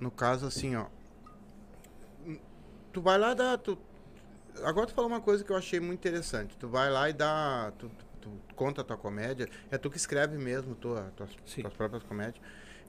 [0.00, 0.86] no caso, assim, ó.
[2.92, 3.58] Tu vai lá e dá.
[3.58, 3.76] Tu,
[4.64, 6.56] agora tu falou uma coisa que eu achei muito interessante.
[6.56, 7.72] Tu vai lá e dá.
[7.78, 7.88] Tu,
[8.20, 9.48] tu- tu conta a tua comédia.
[9.70, 12.42] É tu que escreve mesmo tua, tuas, tuas próprias comédias.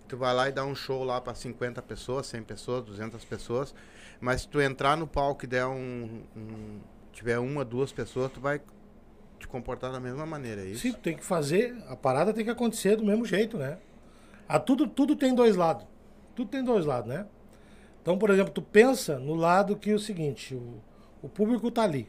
[0.07, 3.75] Tu vai lá e dá um show lá pra 50 pessoas, 100 pessoas, 200 pessoas.
[4.21, 6.23] Mas se tu entrar no palco e der um.
[6.36, 6.79] um-
[7.17, 8.62] tiver uma, duas pessoas, tu vai
[9.39, 10.82] te comportar da mesma maneira, é isso?
[10.82, 13.80] Sim, tem que fazer, a parada tem que acontecer do mesmo jeito, né?
[14.47, 15.86] Ah, tudo, tudo tem dois lados.
[16.36, 17.25] Tudo tem dois lados, né?
[18.03, 20.80] Então, por exemplo, tu pensa no lado que é o seguinte, o,
[21.23, 22.08] o público tá ali,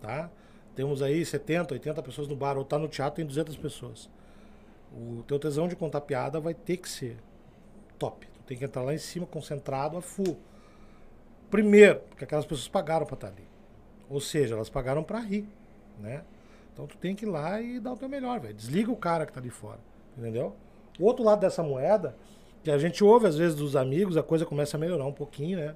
[0.00, 0.30] tá?
[0.74, 4.08] Temos aí 70, 80 pessoas no bar, ou tá no teatro, tem 200 pessoas.
[4.90, 7.18] O teu tesão de contar piada vai ter que ser
[7.98, 8.26] top.
[8.26, 10.38] Tu tem que entrar lá em cima, concentrado, a full.
[11.50, 13.45] Primeiro, porque aquelas pessoas pagaram pra estar ali.
[14.08, 15.48] Ou seja, elas pagaram pra rir,
[15.98, 16.22] né?
[16.72, 18.54] Então tu tem que ir lá e dar o teu melhor, velho.
[18.54, 19.80] Desliga o cara que tá ali fora,
[20.16, 20.54] entendeu?
[20.98, 22.16] O outro lado dessa moeda,
[22.62, 25.58] que a gente ouve às vezes dos amigos, a coisa começa a melhorar um pouquinho,
[25.58, 25.74] né?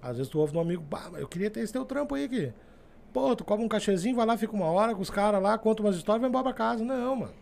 [0.00, 2.14] Às vezes tu ouve de um amigo, bah, mas eu queria ter esse teu trampo
[2.14, 2.52] aí aqui.
[3.12, 5.82] Pô, tu cobra um cachezinho, vai lá, fica uma hora com os caras lá, conta
[5.82, 6.82] umas histórias e vai embora pra casa.
[6.82, 7.32] Não, mano.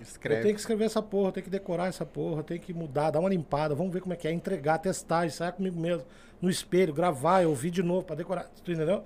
[0.00, 0.42] Eu Escreve.
[0.42, 3.10] tenho que escrever essa porra, eu tenho que decorar essa porra, eu tenho que mudar,
[3.10, 6.04] dar uma limpada, vamos ver como é que é, entregar, testar, ensaiar comigo mesmo,
[6.40, 9.04] no espelho, gravar, eu ouvir de novo pra decorar, tu entendeu?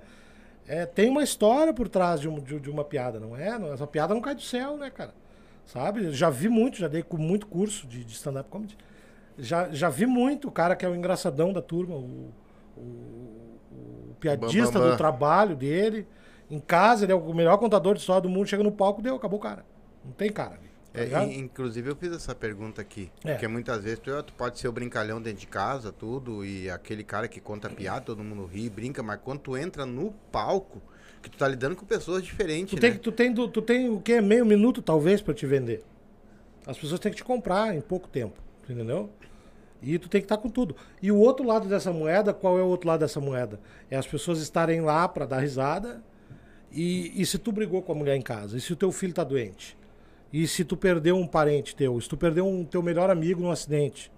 [0.67, 3.57] É, tem uma história por trás de, um- de- de uma piada, não é?
[3.57, 5.13] Não- Essa piada não cai do céu, né, cara?
[5.65, 6.11] Sabe?
[6.11, 8.77] Já vi muito, já dei muito curso de, de stand-up comedy.
[9.37, 12.31] Já, já vi muito o cara que é o engraçadão da turma, o,
[12.77, 12.81] o-
[14.11, 16.07] o piadista do trabalho dele.
[16.49, 19.15] Em casa, ele é o melhor contador de história do mundo, chega no palco, deu,
[19.15, 19.65] acabou o cara.
[20.03, 20.59] Não tem cara.
[20.95, 23.11] Tá É, inclusive eu fiz essa pergunta aqui.
[23.23, 23.33] É.
[23.33, 27.03] Porque muitas vezes tu, tu pode ser o brincalhão dentro de casa, tudo, e aquele
[27.03, 30.81] cara que conta piada, todo mundo ri, brinca, mas quando tu entra no palco,
[31.21, 32.95] que tu tá lidando com pessoas diferentes, Tu tem, né?
[32.97, 34.21] que- tu, tem, do- tu tem o quê?
[34.21, 35.83] Meio minuto, talvez, pra te vender.
[36.67, 39.09] As pessoas têm que te comprar em pouco tempo, entendeu?
[39.81, 40.75] E tu tem que estar com tudo.
[41.01, 43.59] E o outro lado dessa moeda, qual é o outro lado dessa moeda?
[43.89, 46.01] É as pessoas estarem lá pra dar risada.
[46.71, 48.57] E, e se tu brigou com a mulher em casa?
[48.57, 49.77] E se o teu filho tá doente?
[50.33, 51.99] E se tu perdeu um parente teu?
[52.01, 54.11] Se tu perdeu um teu melhor amigo num acidente?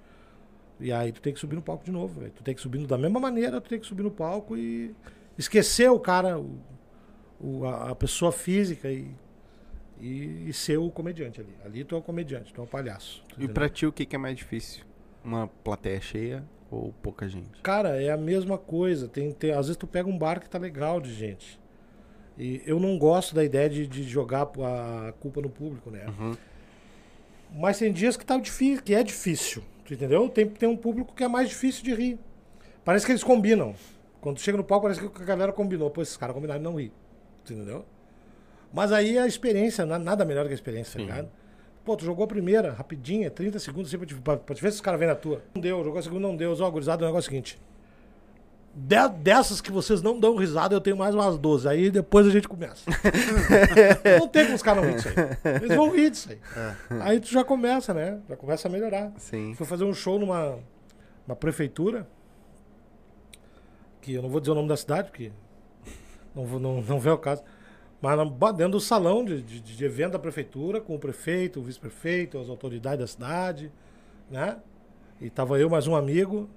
[0.80, 2.32] E aí tu tem que subir no palco de novo, velho.
[2.32, 4.96] Tu tem que subir da mesma maneira, tu tem que subir no palco e
[5.38, 6.58] esquecer o cara, o,
[7.40, 9.10] o- a, pessoa física e,
[10.00, 11.54] e, e ser o comediante ali.
[11.66, 13.24] Ali tu é o comediante, tu é o palhaço.
[13.30, 13.54] E entendeu?
[13.54, 14.84] pra ti, o que, que é mais difícil?
[15.24, 17.60] Uma plateia cheia ou pouca gente?
[17.64, 19.08] Cara, é a mesma coisa.
[19.08, 21.60] Tem, tem, às vezes tu pega um bar que tá legal de gente.
[22.38, 26.06] E eu não gosto da ideia de, de jogar a culpa no público, né?
[26.20, 26.36] Uhum.
[27.56, 29.64] Mas tem dias que tá difícil, que é difícil.
[29.90, 30.28] Entendeu?
[30.30, 32.20] Tem, tem um público que é mais difícil de rir.
[32.84, 33.74] Parece que eles combinam.
[34.20, 35.90] Quando chega no palco, parece que a galera combinou.
[35.90, 36.92] Pô, esses caras combinaram não rir.
[37.46, 37.86] Tu entendeu?
[38.74, 41.30] Mas aí a experiência, na- nada melhor que a experiência, tá ligado?
[41.86, 44.76] Pô, tu jogou a primeira, rapidinha, 30 segundos, assim, pra, te, pra te ver se
[44.76, 45.42] os caras vêm na tua.
[45.56, 46.54] Não deu, jogou a segunda, não deu.
[46.60, 47.58] Ó, gurizada, o negócio é o seguinte.
[48.80, 51.68] De- dessas que vocês não dão risada, eu tenho mais umas 12.
[51.68, 52.84] Aí depois a gente começa.
[54.20, 55.56] não tem como os caras não rir disso aí.
[55.64, 56.40] Eles vão rir disso aí.
[57.02, 58.20] Aí tu já começa, né?
[58.30, 59.12] Já começa a melhorar.
[59.18, 59.56] Sim.
[59.56, 60.60] Fui fazer um show numa
[61.26, 62.08] uma prefeitura,
[64.00, 65.32] que eu não vou dizer o nome da cidade, porque
[66.36, 67.44] não, não, não vem ao caso.
[68.00, 68.16] Mas
[68.56, 72.48] dentro do salão de, de, de evento da prefeitura, com o prefeito, o vice-prefeito, as
[72.48, 73.72] autoridades da cidade,
[74.30, 74.58] né?
[75.20, 76.48] E tava eu mais um amigo.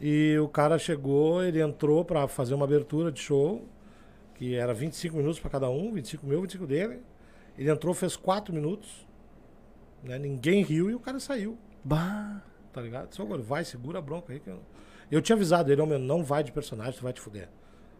[0.00, 3.66] E o cara chegou, ele entrou pra fazer uma abertura de show,
[4.34, 7.00] que era 25 minutos pra cada um, 25 meu, 25 dele.
[7.56, 9.06] Ele entrou, fez 4 minutos,
[10.02, 10.18] né?
[10.18, 12.42] Ninguém riu e o cara saiu Bah.
[12.72, 13.14] tá ligado?
[13.14, 14.40] Só agora, vai, segura a bronca aí.
[14.40, 14.60] Que eu...
[15.10, 17.48] eu tinha avisado ele, meu, não vai de personagem, tu vai te fuder.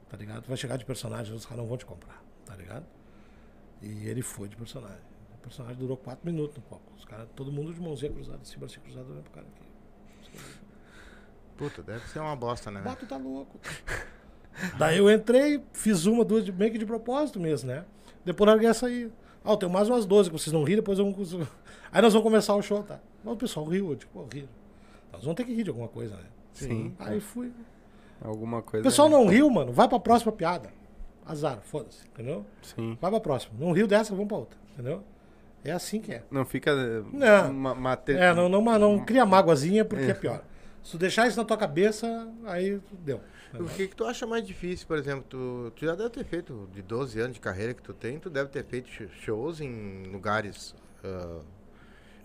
[0.08, 0.42] Tá ligado?
[0.42, 2.84] Tu vai chegar de personagem, os caras não vão te comprar, tá ligado?
[3.80, 5.02] E ele foi de personagem.
[5.34, 6.92] O personagem durou quatro minutos no palco.
[6.96, 9.63] Os caras, todo mundo de mãozinha cruzada, assim, bracinho cruzado, olhando pro cara aqui.
[11.56, 12.80] Puta, deve ser uma bosta, né?
[12.84, 13.58] Bah, tu tá louco.
[14.78, 17.84] Daí eu entrei, fiz uma, duas, de- meio que de propósito mesmo, né?
[18.24, 19.10] Depois larguei essa aí.
[19.44, 21.46] Ah, eu tenho mais umas 12 que vocês não riram, depois eu não consigo.
[21.92, 22.98] Aí nós vamos começar o show, tá?
[23.22, 24.48] Mas o pessoal riu, eu, tipo, pô, riram.
[25.12, 26.22] Nós vamos ter que rir de alguma coisa, né?
[26.54, 26.94] Sim.
[26.98, 27.52] Aí fui.
[28.22, 28.82] Alguma O coisa.
[28.82, 29.16] pessoal ali.
[29.16, 29.72] não riu, mano.
[29.72, 30.70] Vai pra próxima piada.
[31.26, 32.44] Azar, foda-se, entendeu?
[32.62, 32.96] Sim.
[33.00, 33.54] Vai pra próxima.
[33.58, 35.02] Não riu dessa, vamos pra outra, entendeu?
[35.62, 36.22] É assim que é.
[36.30, 36.70] Não fica.
[36.70, 37.52] eh, Não.
[37.52, 40.42] ma- mate- É, não, não, mas não cria mágoazinha porque é pior.
[40.84, 43.20] Se tu deixar isso na tua cabeça, aí deu.
[43.58, 45.24] O que, que tu acha mais difícil, por exemplo?
[45.28, 48.28] Tu, tu já deve ter feito, de 12 anos de carreira que tu tem, tu
[48.28, 51.40] deve ter feito sh- shows em lugares, ah,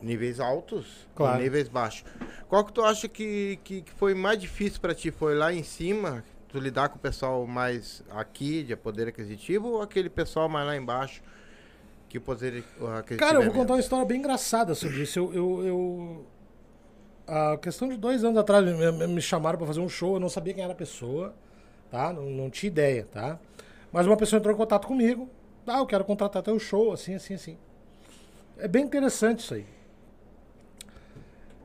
[0.02, 1.40] níveis altos Claro.
[1.40, 2.04] e níveis baixos.
[2.48, 5.12] Qual que tu acha que, que, que foi mais difícil pra ti?
[5.12, 9.82] Foi lá em cima, tu lidar com o pessoal mais aqui, de poder aquisitivo, ou
[9.82, 11.22] aquele pessoal mais lá embaixo,
[12.10, 12.64] que o poder
[12.98, 13.76] aquisitivo Cara, eu é vou contar menos?
[13.76, 15.20] uma história bem engraçada sobre isso.
[15.20, 15.32] Eu.
[15.34, 16.26] eu, eu-
[17.30, 20.30] a questão de dois anos atrás me, me- chamaram pra fazer um show, eu não
[20.30, 21.34] sabia quem era a pessoa,
[21.92, 22.12] tá?
[22.14, 23.40] Não, não tinha ideia, tá?
[23.92, 25.30] Mas uma pessoa entrou em contato comigo.
[25.68, 27.58] Ah, eu quero contratar teu show, assim, assim, assim.
[28.58, 29.66] É bem interessante isso aí.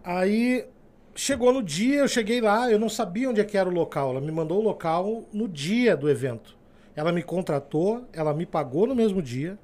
[0.03, 0.67] Aí
[1.15, 4.11] chegou no dia, eu cheguei lá, eu não sabia onde é que era o local.
[4.11, 6.57] Ela me mandou o local no dia do evento.
[6.95, 9.59] Ela me contratou, ela me pagou no mesmo dia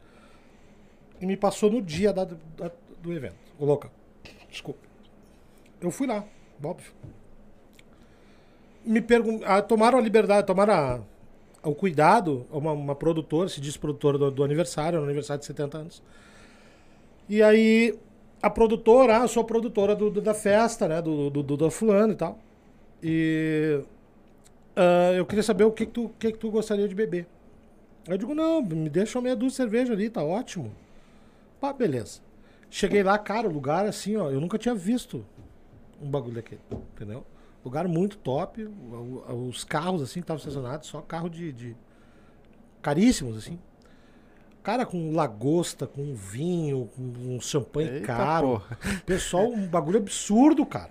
[1.20, 2.70] e me passou no dia da- da-
[3.02, 3.90] do evento, o local.
[4.50, 4.89] Desculpa.
[5.80, 6.24] Eu fui lá,
[6.62, 6.92] óbvio.
[8.84, 11.00] Me pergun ah, tomaram a liberdade, tomaram a-
[11.68, 15.78] o cuidado, uma, uma produtora, se diz produtora do, do aniversário, no aniversário de 70
[15.78, 16.02] anos.
[17.28, 17.94] E aí,
[18.42, 21.70] a produtora, ah, eu sou a produtora do, do- da festa, né, do, do, do,
[21.70, 22.38] fulano e tal.
[23.02, 23.80] E
[24.76, 27.26] ah, eu queria saber o que, que, tu, que, que tu gostaria de beber.
[28.08, 30.72] Eu digo, não, me deixa uma meia dúzia de cerveja ali, tá ótimo.
[31.60, 32.20] Pá, beleza.
[32.70, 35.24] Cheguei lá, cara, o lugar assim, ó, eu nunca tinha visto
[36.00, 36.60] um bagulho daquele,
[36.94, 37.24] entendeu?
[37.64, 38.66] Lugar muito top,
[39.48, 41.76] os carros assim que estavam estacionados, só carro de, de
[42.82, 43.58] caríssimos assim.
[44.62, 47.02] Cara, com lagosta, com vinho, com
[47.34, 48.46] um champanhe Eita caro.
[48.48, 48.78] porra.
[49.06, 50.90] Pessoal, um bagulho absurdo, cara.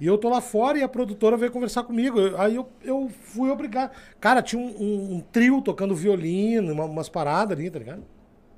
[0.00, 2.18] E eu tô lá fora e a produtora veio conversar comigo.
[2.36, 3.92] Aí eu, eu fui obrigado.
[4.20, 8.02] Cara, tinha um, um- um trio tocando violino, uma- umas paradas ali, tá ligado?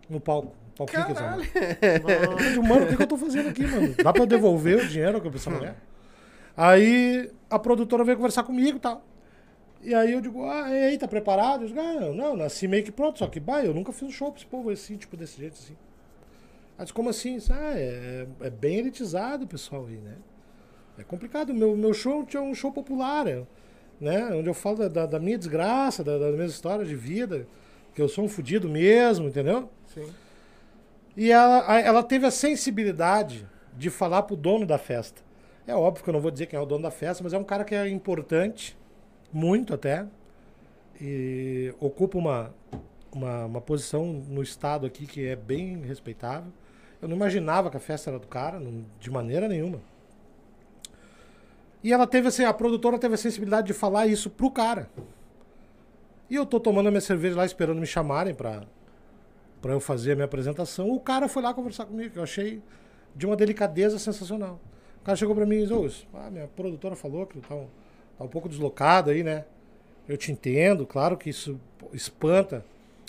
[0.09, 0.55] No palco.
[0.77, 1.13] Palquinho que
[2.51, 3.95] digo, mano, o que, que eu tô fazendo aqui, mano?
[4.03, 5.75] Dá pra eu devolver o dinheiro que eu pensava, né?
[6.57, 9.03] Aí a produtora veio conversar comigo e tal.
[9.83, 11.63] E aí eu digo, ah, e aí, tá preparado?
[11.63, 14.11] Eu digo, ah, não, nasci meio que pronto, só que, bah, eu nunca fiz um
[14.11, 15.77] show pra esse povo assim, tipo, desse jeito assim.
[16.79, 17.39] Aí disse, como assim?
[17.51, 20.15] Ah, é, é bem elitizado o pessoal aí, né?
[20.99, 21.55] É complicado.
[21.55, 23.43] Meu, meu show é um show popular, é,
[24.01, 24.27] né?
[24.35, 27.47] Onde eu falo da, da- da minha desgraça, da, da minha história de vida,
[27.95, 29.71] que eu sou um fudido mesmo, entendeu?
[29.87, 30.07] Sim.
[31.17, 35.23] E ela, ela teve a sensibilidade de falar pro dono da festa.
[35.67, 37.39] É óbvio que eu não vou dizer quem é o dono da festa, mas é
[37.39, 38.77] um cara que é importante,
[39.33, 40.07] muito até,
[41.01, 42.55] e ocupa uma,
[43.13, 46.53] uma, uma posição no estado aqui que é bem respeitável.
[47.01, 49.81] Eu não imaginava que a festa era do cara, não- de maneira nenhuma.
[51.83, 54.89] E ela teve assim, a produtora teve a sensibilidade de falar isso pro cara.
[56.29, 58.63] E eu tô tomando a minha cerveja lá esperando me chamarem pra,
[59.67, 60.89] pra eu fazer a minha apresentação.
[60.93, 62.63] O cara foi lá conversar comigo, que eu achei
[63.17, 64.61] de uma delicadeza sensacional.
[65.03, 67.67] O cara chegou pra mim e disse, "Ô, ah, minha produtora falou que tá um,
[68.17, 69.45] tá um pouco deslocado aí, né?
[70.09, 71.59] Eu te entendo, claro que isso
[71.93, 72.65] espanta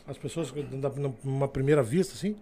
[0.08, 0.52] as pessoas
[1.24, 2.36] numa primeira vista, assim.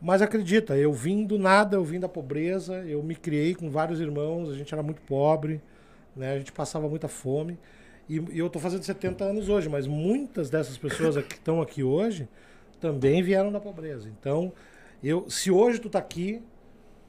[0.00, 4.00] Mas acredita, eu vim do nada, eu vim da pobreza, eu me criei com vários
[4.00, 5.60] irmãos, a gente era muito pobre,
[6.14, 6.34] né?
[6.34, 7.58] A gente passava muita fome.
[8.08, 11.82] E, e eu tô fazendo 70 anos hoje, mas muitas dessas pessoas que estão aqui
[11.82, 12.28] hoje
[12.82, 14.08] também vieram da pobreza.
[14.08, 14.52] Então,
[15.02, 16.42] eu, se hoje tu tá aqui,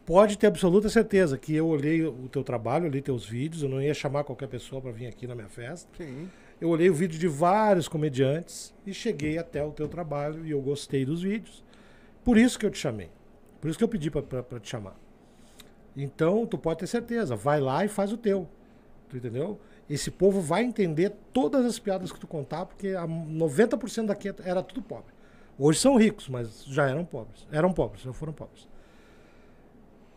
[0.06, 3.82] pode ter absoluta certeza que eu olhei o teu trabalho, olhei teus vídeos, eu não
[3.82, 5.90] ia chamar qualquer pessoa para vir aqui na minha festa.
[5.98, 6.30] Sim.
[6.62, 10.62] Eu olhei o vídeo de vários comediantes e cheguei até o teu trabalho e eu
[10.62, 11.64] gostei dos vídeos.
[12.24, 13.10] Por isso que eu te chamei.
[13.60, 14.96] Por isso que eu pedi pra te chamar.
[15.98, 17.36] Então, tu pode ter certeza.
[17.36, 18.48] Vai lá e faz o teu.
[19.10, 19.60] Tu entendeu?
[19.90, 24.64] Esse povo vai entender todas as piadas que tu contar, porque a 90% daqui era
[24.64, 25.13] tudo pobre.
[25.58, 27.48] Hoje são ricos, mas já eram pobres.
[27.52, 28.68] Eram pobres, já foram pobres.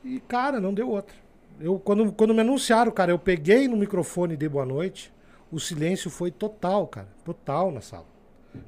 [0.02, 1.14] E, cara, não deu outra.
[1.60, 5.12] Eu, quando, quando me anunciaram, cara, eu peguei no microfone e dei boa noite.
[5.50, 7.08] O silêncio foi total, cara.
[7.24, 8.06] Total na sala.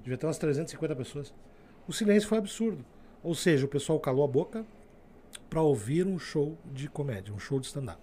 [0.02, 1.34] Devia ter umas 350 pessoas.
[1.86, 2.84] O silêncio foi absurdo.
[3.22, 4.64] Ou seja, o pessoal calou a boca
[5.48, 8.00] pra ouvir um show de comédia, um show de stand-up.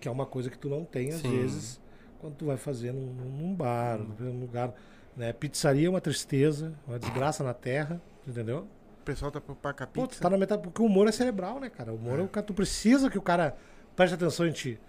[0.00, 1.30] Que é uma coisa que tu não tem, às Sim.
[1.30, 1.80] vezes,
[2.20, 4.74] quando tu vai fazer num, num bar, num lugar.
[5.16, 5.32] Né?
[5.32, 8.66] Pizzaria é uma tristeza, uma desgraça na terra, entendeu?
[9.00, 10.22] O pessoal tá preocupado com a Pô, pizza.
[10.22, 10.62] tá na metade.
[10.62, 11.92] Porque o humor é cerebral, né, cara?
[11.92, 12.46] O humor é o cara.
[12.46, 13.56] Tu precisa que o cara
[13.96, 14.80] preste atenção em ti.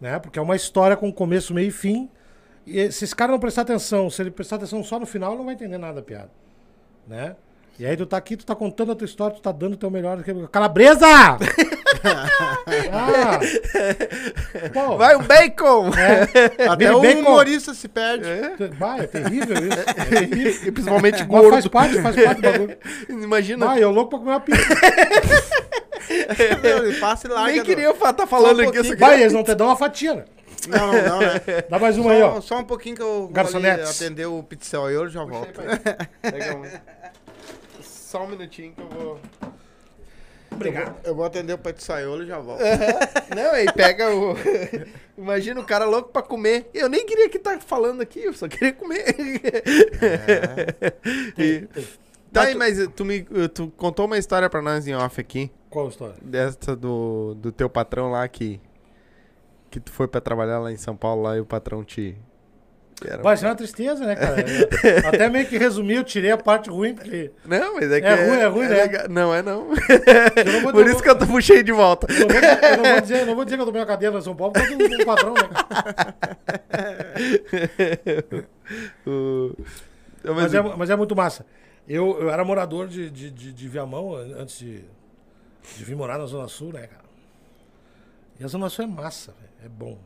[0.00, 0.18] Né?
[0.18, 2.10] Porque é uma história com começo, meio e fim.
[2.66, 5.38] E se esse cara não prestar atenção, se ele prestar atenção só no final, ele
[5.38, 6.30] não vai entender nada da piada.
[7.06, 7.36] Né?
[7.78, 9.76] E aí tu tá aqui, tu tá contando a tua história, tu tá dando o
[9.76, 10.22] teu melhor.
[10.50, 11.06] Calabresa!
[12.92, 13.40] ah!
[14.72, 15.90] Pô, Vai o bacon!
[15.94, 17.20] é, Até o Bacon.
[17.20, 18.26] humorista se perde.
[18.78, 19.78] Vai, é terrível isso.
[19.88, 20.68] É terrível.
[20.68, 21.50] E principalmente Mas gordo.
[21.50, 22.78] faz parte, faz parte do bagulho.
[23.08, 23.66] Imagina.
[23.66, 24.62] Vai, eu louco pra comer uma pizza.
[26.62, 27.52] Meu, ele passa e larga.
[27.52, 29.00] Nem queria estar falando Só um aqui isso aqui.
[29.00, 30.24] Vai, eles não te dão uma fatia, né?
[30.68, 31.40] Não, não, não, né?
[31.68, 32.34] Dá mais uma aí, ó.
[32.34, 33.42] Só, só um pouquinho que eu vou
[33.90, 35.60] atender o pizzel aí, eu já volto.
[36.22, 36.62] Pega um.
[38.14, 39.18] Só um minutinho que eu vou.
[40.52, 40.94] Obrigado.
[41.02, 42.62] Eu vou atender o pizzaiolo e já volto.
[43.34, 44.36] Não, aí pega o.
[45.18, 46.70] Imagina o cara louco pra comer.
[46.72, 49.04] Eu nem queria que tá falando aqui, eu só queria comer.
[51.36, 51.66] E-
[52.32, 53.22] Tá aí, mas tu, me,
[53.52, 55.50] tu contou uma história pra nós em off aqui.
[55.70, 56.14] Qual história?
[56.22, 58.60] Dessa do, do teu patrão lá que.
[59.72, 62.16] Que tu foi pra trabalhar lá em São Paulo lá e o patrão te.
[63.06, 63.22] Era...
[63.22, 64.36] Vai ser uma tristeza, né, cara?
[65.08, 67.30] Até meio que resumi, eu tirei a parte ruim, porque.
[67.44, 68.06] Não, mas é que.
[68.06, 68.74] É ruim, é ruim, né?
[68.82, 69.08] legal.
[69.08, 69.68] Não, é não.
[69.68, 72.06] Não vou, Por isso que eu tô puxei de volta.
[72.08, 74.14] não vou- eu não vou dizer, eu não vou dizer que eu tomei uma cadeira
[74.14, 75.40] na São Paulo, porque eu tô um padrão, né?
[79.06, 81.44] Eu, Mas é, mas é muito massa.
[81.86, 84.82] Eu, eu era morador de, de, de, de Viamão an- antes de,
[85.76, 87.04] de vir morar na Zona Sul, né, cara?
[88.40, 89.52] E a Zona Sul é massa, velho.
[89.66, 89.98] É bom.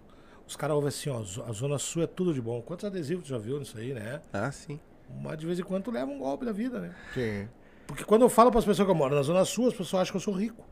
[0.48, 2.62] Os caras ouvem assim, ó, a Zona Sul é tudo de bom.
[2.62, 4.22] Quantos adesivos tu já viu nisso aí, né?
[4.32, 4.80] Ah, sim.
[5.22, 6.90] Mas de vez em quando tu leva um golpe da vida, né?
[7.12, 7.46] Sim,
[7.87, 10.02] Porque quando eu falo para as pessoas que eu moro na Zona Sul, as pessoas
[10.02, 10.64] acham que eu sou rico.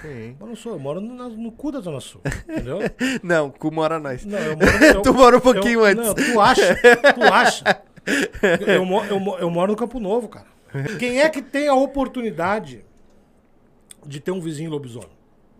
[0.00, 0.36] sim.
[0.40, 2.78] Mas não sou, eu moro no, no cu da Zona Sul, entendeu?
[3.22, 4.24] Não, cu mora nós.
[4.24, 4.70] Não, eu moro...
[4.84, 6.06] Eu, Tu mora um pouquinho eu, antes.
[6.06, 6.74] Não, tu acha,
[7.14, 7.82] tu acha.
[8.66, 10.46] Eu, eu, eu moro no Campo Novo, cara.
[10.98, 12.82] Quem é que tem a oportunidade
[14.06, 15.10] de ter um vizinho lobisomem?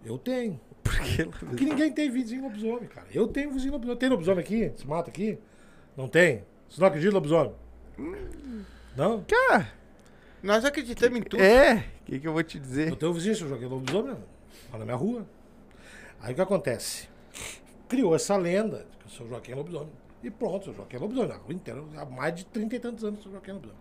[0.02, 0.58] Eu tenho.
[0.82, 3.06] Porque Porque ninguém tem vizinho lobisomem, cara.
[3.12, 3.98] Eu tenho vizinho lobisomem.
[3.98, 4.72] Tem lobisomem aqui?
[4.76, 5.38] Se mata aqui?
[5.96, 6.44] Não tem?
[6.68, 7.52] Você não acredita em lobisomem?
[8.96, 9.24] Não?
[9.24, 9.72] Cara,
[10.42, 11.42] Nós acreditamos em tudo.
[11.42, 12.88] É, o que, que eu vou te dizer?
[12.88, 14.16] Eu tenho um vizinho, eu joguei lobisomem,
[14.72, 15.26] lá na minha rua.
[16.20, 17.08] Aí o que acontece?
[17.88, 19.90] Criou essa lenda que o seu Joaquim é lobisomem.
[20.22, 21.28] E pronto, o seu Joaquim é lobisomem.
[21.28, 23.80] Na rua inteira, há mais de 30 e tantos anos o seu Joaquim é lobisomem.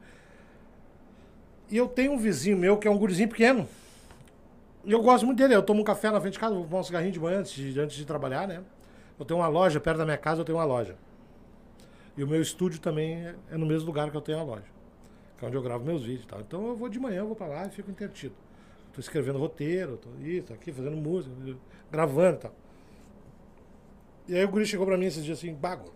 [1.70, 3.68] E eu tenho um vizinho meu que é um gurizinho pequeno.
[4.89, 5.55] Eu gosto muito dele.
[5.55, 7.51] Eu tomo um café na frente de casa, vou fumar um cigarrinho de manhã antes
[7.53, 8.63] de, antes de trabalhar, né?
[9.19, 10.97] Eu tenho uma loja, perto da minha casa eu tenho uma loja.
[12.17, 14.65] E o meu estúdio também é- é no mesmo lugar que eu tenho a loja.
[15.37, 16.41] Que é onde eu gravo meus vídeos e tal.
[16.41, 18.33] Então eu vou de manhã, eu vou pra lá e fico entretido.
[18.91, 21.33] Tô escrevendo roteiro, tô isso, aqui, fazendo música,
[21.91, 22.55] gravando e tal.
[24.27, 25.93] E aí o guri chegou pra mim esses dias assim, bago.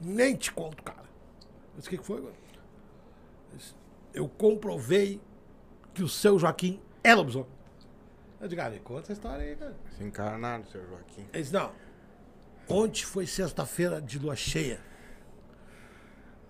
[0.00, 1.02] Nem te conto, cara.
[1.74, 2.34] Eu disse, o que que foi, agora?
[4.14, 5.20] Eu comprovei
[5.94, 7.50] que o seu Joaquim é lobisomem.
[8.40, 9.76] Eu digo, ah, me conta essa história aí, cara.
[9.96, 11.28] Se encarnaram, seu Joaquim.
[11.32, 11.72] Ele disse, não.
[12.68, 14.80] Ontem foi sexta-feira de lua cheia.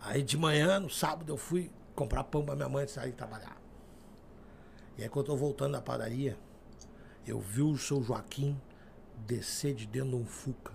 [0.01, 3.57] Aí de manhã, no sábado, eu fui comprar pão pra minha mãe e sair trabalhar.
[4.97, 6.39] E aí quando eu tô voltando da padaria,
[7.27, 8.61] eu vi o seu Joaquim
[9.27, 10.73] descer de dentro de um Fuca.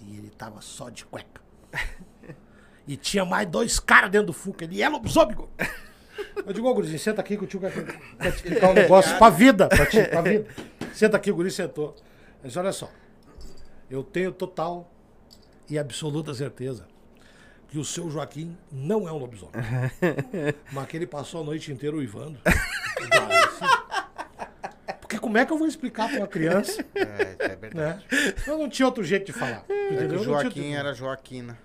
[0.00, 1.40] E ele tava só de cueca.
[2.88, 4.64] E tinha mais dois caras dentro do Fuca.
[4.64, 5.36] Ele é lobisomem.
[6.34, 8.74] Gol." Eu digo, ô gurizinho, senta aqui que o tio quer, quer te explicar um
[8.74, 9.68] negócio pra vida.
[9.68, 10.46] Pra, ti, pra vida.
[10.92, 11.94] Senta aqui, o guri sentou.
[12.40, 12.90] Ele disse, olha só.
[13.90, 14.90] Eu tenho total
[15.68, 16.86] e absoluta certeza
[17.68, 19.52] que o seu Joaquim não é um lobisomem.
[20.72, 22.38] Mas que ele passou a noite inteira uivando.
[25.00, 28.04] Porque como é que eu vou explicar pra uma criança, É, isso é verdade.
[28.10, 28.34] né?
[28.46, 29.64] Eu não tinha outro jeito de falar.
[29.68, 31.58] É que Joaquim outro- era Joaquina.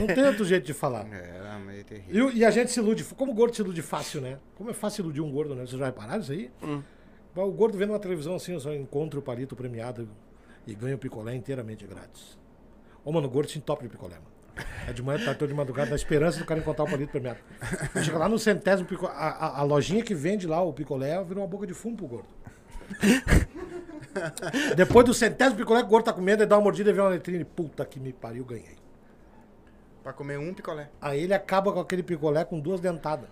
[0.00, 1.04] Não tem outro jeito de falar.
[1.04, 1.22] Meio
[1.88, 2.30] terrível.
[2.30, 3.04] E, e a gente se ilude.
[3.04, 4.38] Como o gordo se ilude fácil, né?
[4.56, 5.66] Como é fácil iludir um gordo, né?
[5.66, 6.50] Vocês já repararam isso aí?
[7.34, 10.08] O gordo vendo na televisão assim, eu só encontra o palito premiado
[10.66, 12.36] e ganha o picolé inteiramente grátis.
[13.04, 14.66] Ô, mano, o gordo se entope de picolé, mano.
[14.88, 17.38] É de manhã, tarde, de madrugada, na esperança do cara encontrar o palito premiado.
[18.02, 19.12] Chega lá no centésimo picolé.
[19.14, 22.06] A, a- a lojinha que vende lá o picolé virou uma boca de fumo pro
[22.08, 22.26] gordo.
[24.76, 27.00] Depois do centésimo picolé, o gordo tá com medo, ele dá uma mordida e vê
[27.00, 27.44] uma letrina.
[27.44, 28.76] Puta que me pariu, ganhei.
[30.02, 30.88] Pra comer um picolé.
[31.00, 33.28] Aí ele acaba com aquele picolé com duas dentadas.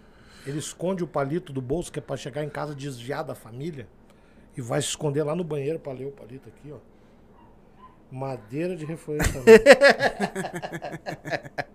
[0.47, 3.89] Ele esconde o palito do bolso, que é pra chegar em casa desviar da família,
[4.57, 6.79] e vai se esconder lá no banheiro pra ler o palito aqui, ó.
[8.11, 9.51] Madeira de reflorestamento.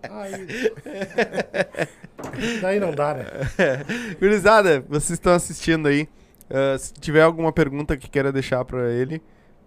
[0.10, 0.48] Aí.
[2.62, 3.26] Daí não dá, né?
[4.20, 6.08] Gurizada, vocês estão assistindo aí.
[6.50, 9.22] ah, se tiver alguma pergunta que queira deixar pra ele,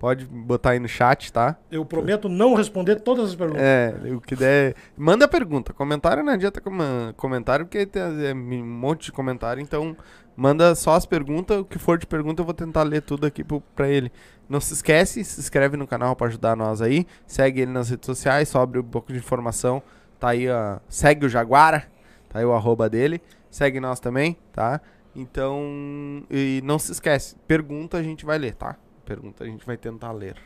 [0.05, 1.57] pode botar aí no chat, tá?
[1.70, 3.62] Eu prometo não responder todas as perguntas.
[3.62, 4.74] É, o que der.
[4.94, 5.72] Manda pergunta.
[5.72, 6.76] Comentário não adianta com-
[7.16, 9.62] comentário, porque tem é, um monte de comentário.
[9.62, 9.96] Então,
[10.36, 11.59] manda só as perguntas.
[11.59, 14.12] O que for de pergunta, eu vou tentar ler tudo aqui pro, pra ele.
[14.46, 17.07] Não se esquece, se inscreve no canal pra ajudar nós aí.
[17.26, 19.82] Segue ele nas redes sociais, sobre um pouco de informação.
[20.20, 20.80] Tá aí, ó.
[20.86, 21.82] Segue o Jaguara.
[22.28, 23.22] Tá aí o arroba dele.
[23.50, 24.82] Segue nós também, tá?
[25.16, 26.22] Então.
[26.30, 27.36] E não se esquece.
[27.48, 28.76] Pergunta a gente vai ler, tá?
[29.05, 30.36] Pergunta a gente vai tentar ler.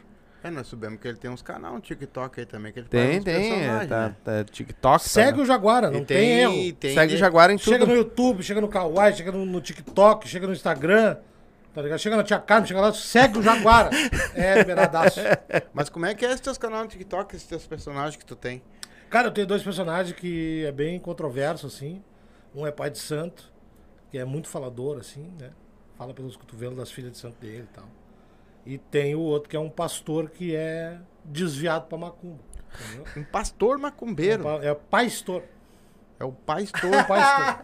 [0.43, 3.07] É, nós soubemos que ele tem uns canais, um TikTok aí também, que ele Tem,
[3.07, 3.65] faz uns tem.
[3.65, 4.17] É, tá, né?
[4.23, 4.81] tá, TikTok.
[4.81, 5.43] tá, Segue né?
[5.43, 6.73] o Jaguara, não E tem, erro.
[6.75, 7.89] tem Segue o de- Jaguar em Chega tudo.
[7.91, 11.17] no YouTube, chega no Kawaii, chega no, no TikTok, chega no Instagram,
[11.75, 11.99] tá ligado?
[11.99, 13.91] Chega na Tia Carmen, chega lá, segue o Jaguara.
[14.35, 15.19] É, liberadaço.
[15.75, 18.37] Mas como é que é esses teus canais no TikTok, esses teus personagens que tu
[18.37, 18.63] tem?
[19.11, 22.01] Cara, eu tenho dois personagens que é bem controverso, assim.
[22.55, 23.53] Um é pai de santo,
[24.13, 25.51] que é muito falador, assim, né?
[25.97, 27.85] Fala pelos cotovelos das filhas de santo dele e tal.
[28.69, 32.39] E tem o outro que é um pastor que é desviado pra macumba.
[32.85, 33.05] Entendeu?
[33.17, 34.47] Um pastor macumbeiro.
[34.63, 35.43] É, é pastor.
[36.21, 36.91] É o pastor.
[37.07, 37.63] Pastor.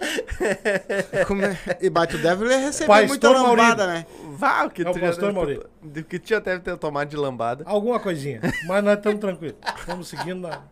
[1.27, 1.59] Como é?
[1.83, 4.07] E tu deve receber Pastor muita lambada, né?
[4.39, 5.63] Vá, o que É o pastor deve Maurício.
[5.83, 7.65] ter, do que já deve ter tomado de lambada.
[7.67, 8.41] Alguma coisinha.
[8.67, 9.57] Mas nós estamos tranquilos.
[9.77, 10.63] Estamos seguindo na-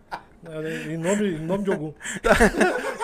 [0.90, 1.92] em, nome, em nome de algum.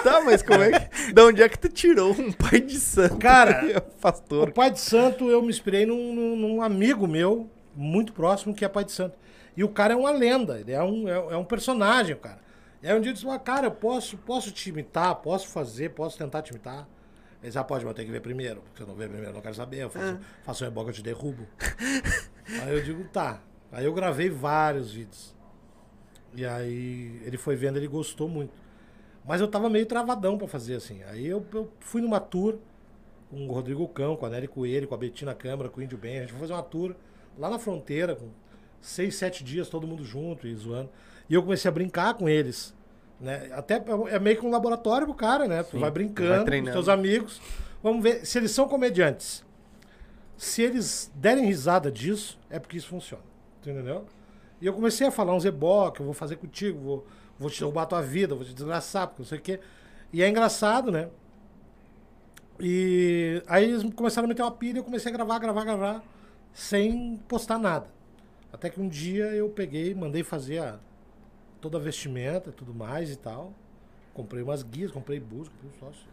[0.02, 1.12] Tá, mas como é que.
[1.12, 3.16] Da onde é que tu tirou um pai de santo?
[3.18, 3.62] Cara,
[3.96, 4.48] um pastor.
[4.48, 8.64] O pai de santo, eu me inspirei num, num- num amigo meu, muito próximo, que
[8.64, 9.18] é pai de santo.
[9.56, 12.38] E o cara é uma lenda, ele é um, é, é um personagem, cara.
[12.80, 15.90] E aí um dia eu disse, "Ah, cara, eu posso, posso te imitar, posso fazer,
[15.90, 16.86] posso tentar te imitar.
[17.40, 19.34] Ele disse, ah, pode, mas tem que ver primeiro, porque eu não ver primeiro, eu
[19.34, 21.46] não quero saber, eu faço, faço um reboque, eu te derrubo.
[22.62, 23.40] aí eu digo, tá.
[23.72, 25.34] Aí eu gravei vários vídeos.
[26.34, 28.52] E aí ele foi vendo, ele gostou muito.
[29.24, 31.02] Mas eu tava meio travadão pra fazer, assim.
[31.04, 32.58] Aí eu, eu fui numa tour
[33.30, 35.98] com o Rodrigo Cão, com a Nery Coelho, com a Betina Câmara, com o Índio
[35.98, 36.18] Bem.
[36.18, 36.94] A gente foi fazer uma tour
[37.38, 38.28] lá na fronteira, com
[38.80, 40.90] seis, sete dias, todo mundo junto e zoando.
[41.28, 42.74] E eu comecei a brincar com eles.
[43.20, 43.50] Né?
[43.52, 45.62] Até é meio que um laboratório pro cara, né?
[45.62, 47.40] Tu vai brincando com os teus amigos.
[47.82, 49.44] Vamos ver se eles são comediantes.
[50.36, 53.24] Se eles derem risada disso, é porque isso funciona.
[53.60, 54.06] Entendeu?
[54.60, 57.06] E eu comecei a falar uns ebó que eu vou fazer contigo, vou,
[57.38, 59.60] vou te roubar tua vida, vou te desgraçar, porque não sei o quê.
[60.12, 61.08] E é engraçado, né?
[62.60, 66.02] E aí eles começaram a meter uma pilha, eu comecei a gravar, gravar, gravar,
[66.52, 67.86] sem postar nada.
[68.52, 70.80] Até que um dia eu peguei, mandei fazer a,
[71.60, 73.52] toda a vestimenta, tudo mais e tal.
[74.12, 76.08] Comprei umas guias, comprei bus, comprei um sócio.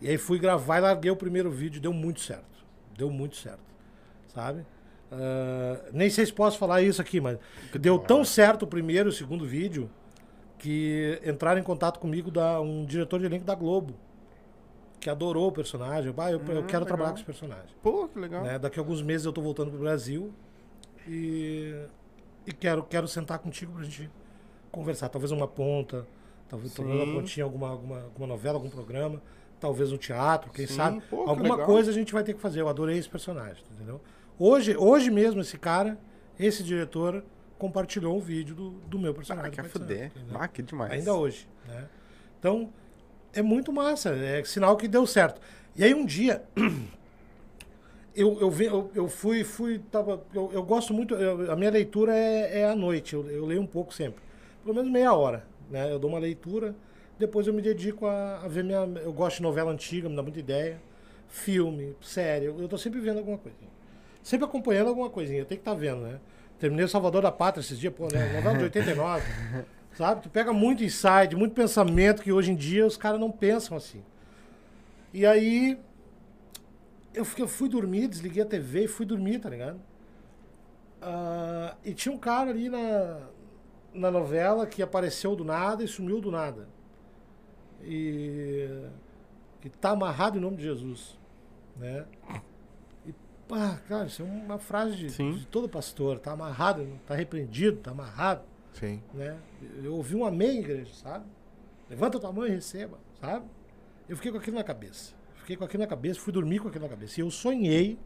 [0.00, 2.66] E aí fui gravar e larguei o primeiro vídeo, deu muito certo.
[2.96, 3.62] Deu muito certo,
[4.34, 4.66] sabe?
[5.10, 7.38] Ah, nem sei se posso falar isso aqui, mas
[7.80, 9.90] deu tão certo o primeiro e o segundo vídeo
[10.58, 13.94] que entraram em contato comigo da, um diretor de elenco da Globo,
[15.00, 16.12] que adorou o personagem.
[16.18, 16.84] Ah, eu, eu Hum, quero legal.
[16.86, 17.68] trabalhar com esse personagem.
[17.82, 18.42] Pô, que legal.
[18.42, 18.58] né?
[18.58, 20.32] Daqui a alguns meses eu tô voltando pro Brasil
[21.06, 21.74] e,
[22.46, 24.10] e quero, quero sentar contigo pra gente
[24.70, 25.08] conversar.
[25.08, 26.06] Talvez uma ponta,
[26.48, 29.22] talvez, uma pontinha, alguma, alguma, alguma novela, algum programa,
[29.60, 31.00] talvez um teatro, quem Sim, sabe.
[31.08, 31.66] pô, que alguma legal.
[31.66, 32.60] coisa a gente vai ter que fazer.
[32.60, 34.00] Eu adorei esse personagem, entendeu?
[34.38, 35.98] Hoje, hoje mesmo, esse cara,
[36.38, 37.24] esse diretor,
[37.58, 39.50] compartilhou um vídeo do, do meu personagem.
[39.58, 40.12] Ah, de fuder.
[40.40, 40.92] Ah, que demais.
[40.92, 41.88] Ainda hoje, né?
[42.38, 42.72] Então,
[43.32, 45.40] é muito massa, é sinal que deu certo.
[45.74, 46.44] E aí um dia,
[48.14, 51.70] eu, eu, vi- eu, eu fui, fui tava, eu, eu gosto muito, eu- a minha
[51.70, 54.22] leitura é, é à noite, eu, eu leio um pouco sempre,
[54.62, 55.92] pelo menos meia hora, né?
[55.92, 56.74] Eu dou uma leitura,
[57.18, 60.22] depois eu me dedico a, a ver minha, eu gosto de novela antiga, me dá
[60.22, 60.80] muita ideia,
[61.28, 63.77] filme, série, eu, eu tô sempre vendo alguma coisinha.
[64.28, 66.20] Sempre acompanhando alguma coisinha, tem que estar vendo, né?
[66.58, 68.30] Terminei o Salvador da Pátria esses dias, pô, né?
[68.34, 69.24] Novela de 89.
[69.96, 70.20] Sabe?
[70.20, 74.02] Tu pega muito insight, muito pensamento que hoje em dia os caras não pensam assim.
[75.14, 75.78] E aí
[77.14, 79.80] eu, fiquei- eu fui dormir, desliguei a TV e fui dormir, tá ligado?
[81.00, 83.20] Ah, e tinha um cara ali na,
[83.94, 86.68] na novela que apareceu do nada e sumiu do nada.
[87.82, 88.68] E
[89.62, 91.18] que tá amarrado em nome de Jesus,
[91.78, 92.04] né?
[93.48, 97.90] Pá, cara, isso é uma frase de, de todo pastor, tá amarrado, tá repreendido, tá
[97.92, 98.42] amarrado
[98.74, 99.02] Sim.
[99.14, 99.36] né?
[99.82, 101.24] Eu ouvi um amém, igreja, sabe?
[101.88, 103.46] Levanta tua mão e receba, sabe?
[104.08, 105.14] Eu fiquei com aquilo na cabeça.
[105.36, 107.18] Fiquei com aquilo na cabeça, fui dormir com aquilo na cabeça.
[107.18, 107.98] E eu sonhei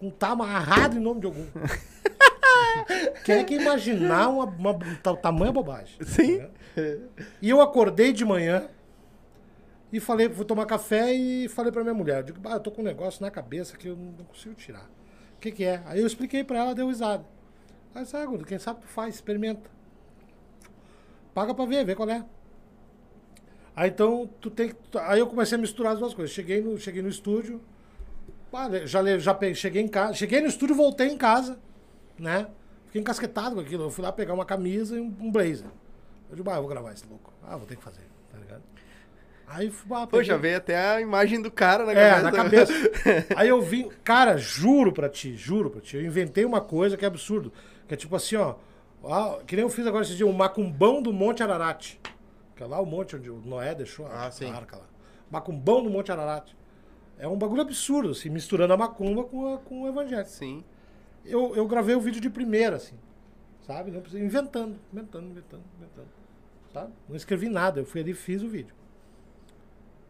[0.00, 1.44] com tá amarrado em nome de algum.
[3.24, 5.94] Quem é que imaginar uma, uma, ta- tamanha bobagem?
[6.06, 6.38] Sim.
[6.38, 6.50] né?
[7.40, 8.66] E eu acordei de manhã
[9.92, 12.70] e falei, fui tomar café e falei pra minha mulher, eu digo, bah, eu tô
[12.70, 14.90] com um negócio na cabeça que eu não consigo tirar.
[15.36, 15.82] O que que é?
[15.84, 17.24] Aí eu expliquei pra ela, deu risada.
[17.94, 19.70] Aí sabe, Guto, quem sabe tu faz, experimenta.
[21.34, 22.24] Paga pra ver, vê qual é.
[23.76, 24.74] Aí então, tu tem.
[25.02, 26.34] Aí eu comecei a misturar as duas coisas.
[26.34, 27.60] Cheguei no, cheguei no estúdio,
[28.84, 30.14] já, já cheguei em casa.
[30.14, 31.58] Cheguei no estúdio, voltei em casa,
[32.18, 32.48] né?
[32.86, 33.84] Fiquei encasquetado com aquilo.
[33.84, 35.66] Eu fui lá pegar uma camisa e um, um blazer.
[36.30, 37.32] Eu digo, ah, eu vou gravar esse louco.
[37.42, 38.62] Ah, vou ter que fazer, tá ligado?
[39.54, 42.22] Aí fui ah, Pô, já veio até a imagem do cara na é, cabeça.
[42.22, 42.72] na cabeça.
[43.36, 47.04] Aí eu vi, cara, juro pra ti, juro pra ti, eu inventei uma coisa que
[47.04, 47.52] é absurdo.
[47.86, 48.54] Que é tipo assim, ó.
[49.02, 51.96] ó, que nem eu fiz agora esse dia, o macumbão do Monte Ararat.
[52.56, 54.50] Que é lá o monte onde o Noé deixou a, Ah, sim.
[54.50, 54.86] a arca lá.
[55.30, 56.52] Macumbão do Monte Ararat.
[57.18, 60.26] É um bagulho absurdo, assim, misturando a macumba com, a- com o evangelho.
[60.26, 60.64] Sim.
[61.24, 62.94] Eu, eu gravei o vídeo de primeira, assim.
[63.66, 63.90] Sabe?
[63.90, 66.08] Inventando, inventando, inventando, inventando.
[66.72, 66.92] Sabe?
[67.08, 68.74] Não escrevi nada, eu fui ali e fiz o vídeo.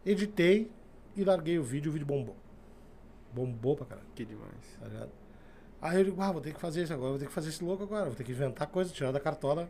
[0.05, 0.69] Editei
[1.15, 2.35] e larguei o vídeo, o vídeo bombou.
[3.33, 4.51] Bombou pra caralho, Que demais.
[4.79, 5.09] tá ligado?
[5.81, 7.63] Aí eu digo, ah, vou ter que fazer isso agora, vou ter que fazer esse
[7.63, 9.69] louco agora, vou ter que inventar coisa, tirar da cartola.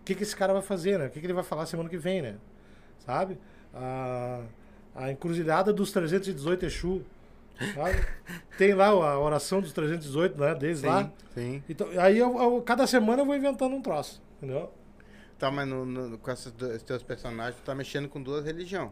[0.00, 1.06] O que, que esse cara vai fazer, né?
[1.06, 2.36] O que, que ele vai falar semana que vem, né?
[3.00, 3.38] Sabe?
[3.74, 4.42] A,
[4.94, 7.02] a encruzilhada dos 318 Exu.
[7.74, 8.06] Sabe?
[8.56, 10.54] Tem lá a oração dos 318, né?
[10.54, 11.10] Deles lá.
[11.34, 11.62] Sim.
[11.68, 14.72] Então, aí eu, eu- cada semana eu vou inventando um troço, entendeu?
[15.38, 16.52] Tá, mas no, no- com esses
[16.84, 18.90] teus personagens, tu tá mexendo com duas religiões.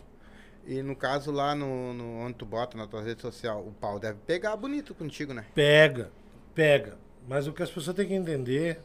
[0.67, 3.99] E no caso lá no, no onde tu bota na tua rede social, o pau
[4.01, 5.47] deve pegar bonito contigo, né?
[5.55, 6.11] Pega,
[6.55, 6.99] pega.
[7.29, 8.81] Mas o que as pessoas têm que entender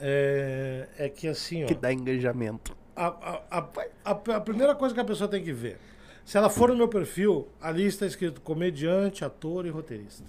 [0.00, 1.66] é, é que assim, ó.
[1.66, 2.76] Que dá engajamento.
[2.94, 3.68] a, a, a,
[4.04, 5.78] a- a primeira coisa que a pessoa tem que ver.
[6.24, 10.24] Se ela for no meu perfil, ali está escrito comediante, ator e roteirista.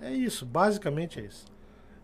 [0.00, 1.46] É isso, basicamente é isso.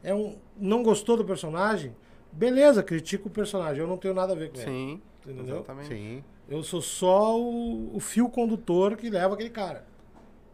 [0.03, 1.95] É um, não gostou do personagem?
[2.31, 3.81] Beleza, critica o personagem.
[3.81, 4.65] Eu não tenho nada a ver com ele.
[4.67, 5.03] Sim.
[5.27, 5.57] Entendeu?
[5.57, 5.89] Exatamente.
[5.89, 9.87] Sim, Eu sou só o, o fio condutor que leva aquele cara.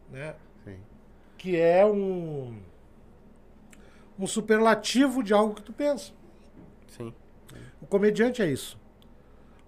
[0.09, 0.35] Né?
[0.63, 0.77] sim.
[1.37, 2.57] Que é um,
[4.17, 6.11] um superlativo de algo que tu pensa.
[6.87, 7.13] Sim.
[7.81, 8.79] O comediante é isso.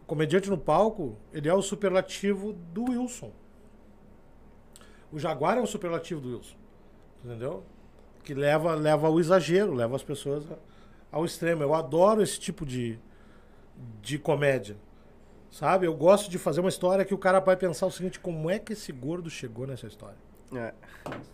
[0.03, 3.31] O comediante no palco, ele é o superlativo do Wilson.
[5.11, 6.55] O Jaguar é o superlativo do Wilson.
[7.23, 7.63] Entendeu?
[8.23, 10.45] Que leva, leva ao exagero, leva as pessoas
[11.11, 11.63] ao extremo.
[11.63, 12.99] Eu adoro esse tipo de,
[14.01, 14.75] de comédia.
[15.53, 15.85] Sabe?
[15.85, 18.57] Eu gosto de fazer uma história que o cara vai pensar o seguinte: como é
[18.57, 20.17] que esse gordo chegou nessa história?
[20.51, 20.73] É.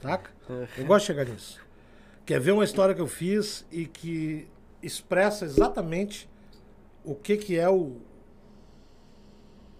[0.01, 0.29] Saca?
[0.77, 1.65] Eu gosto de chegar nisso.
[2.25, 4.47] Quer ver uma história que eu fiz e que
[4.83, 6.29] expressa exatamente
[7.03, 7.95] o que, que é o.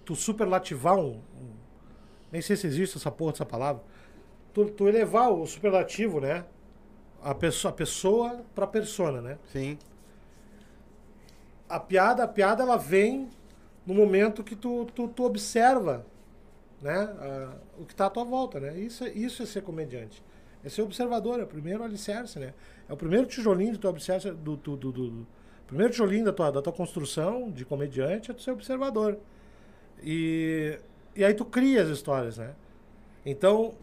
[0.04, 1.54] Tu superlativar um, um,
[2.32, 3.84] Nem sei se existe essa porra dessa palavra.
[4.54, 6.46] Tu, tu elevar o superlativo, né?
[7.22, 9.38] A pessoa, a pessoa pra persona, né?
[9.52, 9.78] Sim.
[11.68, 13.30] a piada, a piada ela vem
[13.90, 16.06] no momento que tu, tu, tu observa,
[16.82, 18.78] né, a- o que está à tua volta, né?
[18.80, 20.24] Isso, é- isso é ser comediante.
[20.64, 22.54] É ser observador, é o primeiro alicerce, né?
[22.88, 25.28] É o primeiro tijolinho do teu alicerce, do, do, do, do-
[25.68, 29.18] primeiro tijolinho da tua, da tua construção de comediante é tu ser observador.
[30.04, 30.80] E,
[31.16, 32.54] e aí tu cria as histórias, né?
[33.26, 33.74] Então,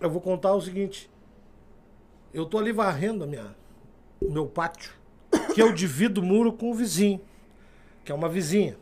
[0.00, 1.10] eu vou contar o seguinte.
[2.32, 3.54] Eu tô ali varrendo a minha,
[4.20, 4.92] o meu pátio,
[5.54, 7.20] que eu divido o muro com o vizinho,
[8.04, 8.76] que é uma vizinha.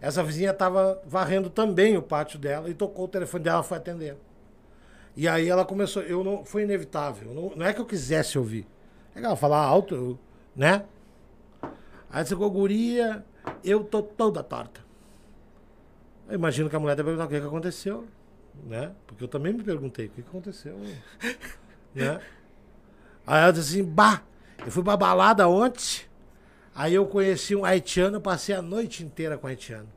[0.00, 4.16] Essa vizinha estava varrendo também o pátio dela e tocou o telefone dela, foi atender.
[5.16, 8.66] E aí ela começou, eu não, foi inevitável, não, não é que eu quisesse ouvir.
[9.14, 10.18] É que ela falar alto, eu-
[10.56, 10.84] né?
[12.10, 13.24] Aí chegou guria,
[13.62, 14.80] eu tô toda torta.
[16.28, 18.06] Eu imagino que a mulher deve perguntar o que, que aconteceu,
[18.66, 18.92] né?
[19.06, 20.76] Porque eu também me perguntei, o que, que aconteceu,
[21.94, 22.20] né?
[23.26, 24.22] Aí ela disse assim, bah,
[24.64, 26.02] eu fui pra balada ontem,
[26.80, 29.88] aí eu conheci um haitiano, passei a noite inteira com o haitiano.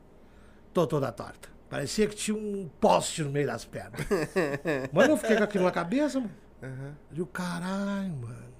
[0.72, 1.48] Tô toda torta.
[1.70, 4.00] Parecia que tinha um poste no meio das pernas.
[4.92, 6.34] Mano, eu fiquei com aquilo na cabeça, mano.
[6.62, 8.54] Eu digo, caralho, mano.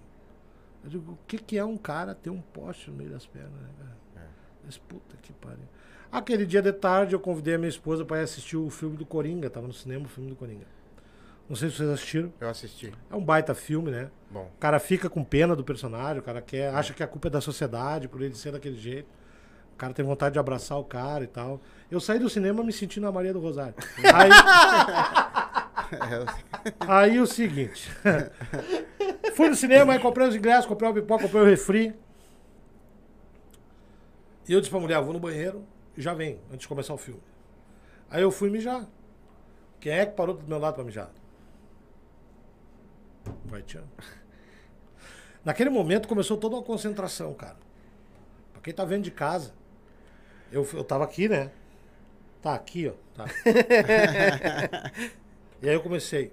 [0.83, 3.53] Eu digo, o que, que é um cara ter um poste no meio das pernas,
[3.53, 4.29] né, cara?
[4.65, 5.65] Mas puta que pariu.
[6.11, 9.05] Aquele dia de tarde eu convidei a minha esposa pra ir assistir o filme do
[9.05, 9.51] Coringa.
[9.51, 10.67] Tava no cinema o filme do Coringa.
[11.49, 12.33] Não sei se vocês assistiram.
[12.41, 12.93] Eu assisti.
[13.11, 14.11] É um baita filme, né?
[14.31, 14.51] Bom.
[14.55, 17.31] O cara fica com pena do personagem, o cara quer, acha que a culpa é
[17.31, 19.09] da sociedade por ele ser daquele jeito.
[19.75, 21.61] O cara tem vontade de abraçar o cara e tal.
[21.91, 23.75] Eu saí do cinema me sentindo a Maria do Rosário.
[24.15, 24.31] Aí,
[26.89, 27.91] aí o seguinte.
[29.35, 31.95] Fui no cinema, aí comprei os ingressos, comprei o pipoca, comprei o refri.
[34.49, 35.65] E eu disse pra mulher, vou no banheiro
[35.97, 37.21] e já vem, antes de começar o filme.
[38.11, 38.87] Aí eu fui mijar.
[39.81, 41.11] Quem é que parou do meu lado pra mijar?
[43.45, 43.89] Vai, Tiano.
[45.45, 47.57] Naquele momento começou toda uma concentração, cara.
[48.53, 49.53] Pra quem tá vendo de casa.
[50.51, 51.51] Eu, eu tava aqui, né?
[52.41, 52.93] Tá aqui, ó.
[53.15, 53.25] Tá.
[55.61, 56.33] e aí eu comecei.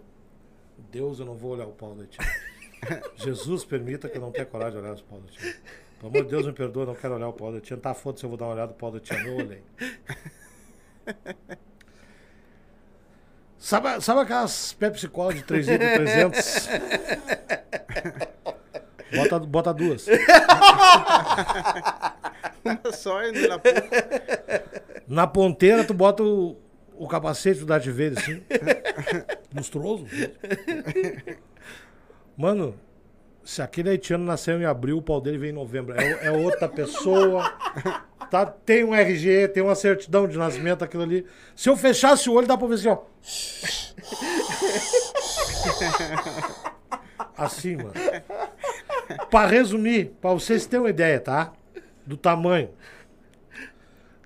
[0.91, 2.25] Deus, eu não vou olhar o pau da tia.
[3.15, 5.55] Jesus permita que eu não tenha coragem de olhar os pau da tia.
[5.99, 7.77] Pelo amor de Deus, me perdoa, não quero olhar o pau da tia.
[7.77, 9.17] Tá foda se eu vou dar uma olhada no pau da tia.
[9.17, 9.63] Eu olhei.
[13.71, 16.69] Sabe, sabe aquelas Pepsi Cola de 3 litros 300?
[19.15, 20.07] Bota, bota duas.
[22.91, 23.83] Só indo na porra.
[25.07, 26.57] Na ponteira, tu bota o,
[26.97, 28.43] o capacete do Darth Vader, assim.
[29.55, 30.05] Lustroso.
[32.35, 32.77] Mano,
[33.41, 35.95] se aquele haitiano nasceu em abril, o pau dele vem em novembro.
[35.97, 37.49] É, é outra pessoa.
[38.31, 41.25] Tá, tem um RG, tem uma certidão de nascimento, aquilo ali.
[41.53, 42.99] Se eu fechasse o olho, dá pra ver assim, ó.
[47.37, 47.91] Assim, mano.
[49.29, 51.51] Pra resumir, pra vocês terem uma ideia, tá?
[52.05, 52.69] Do tamanho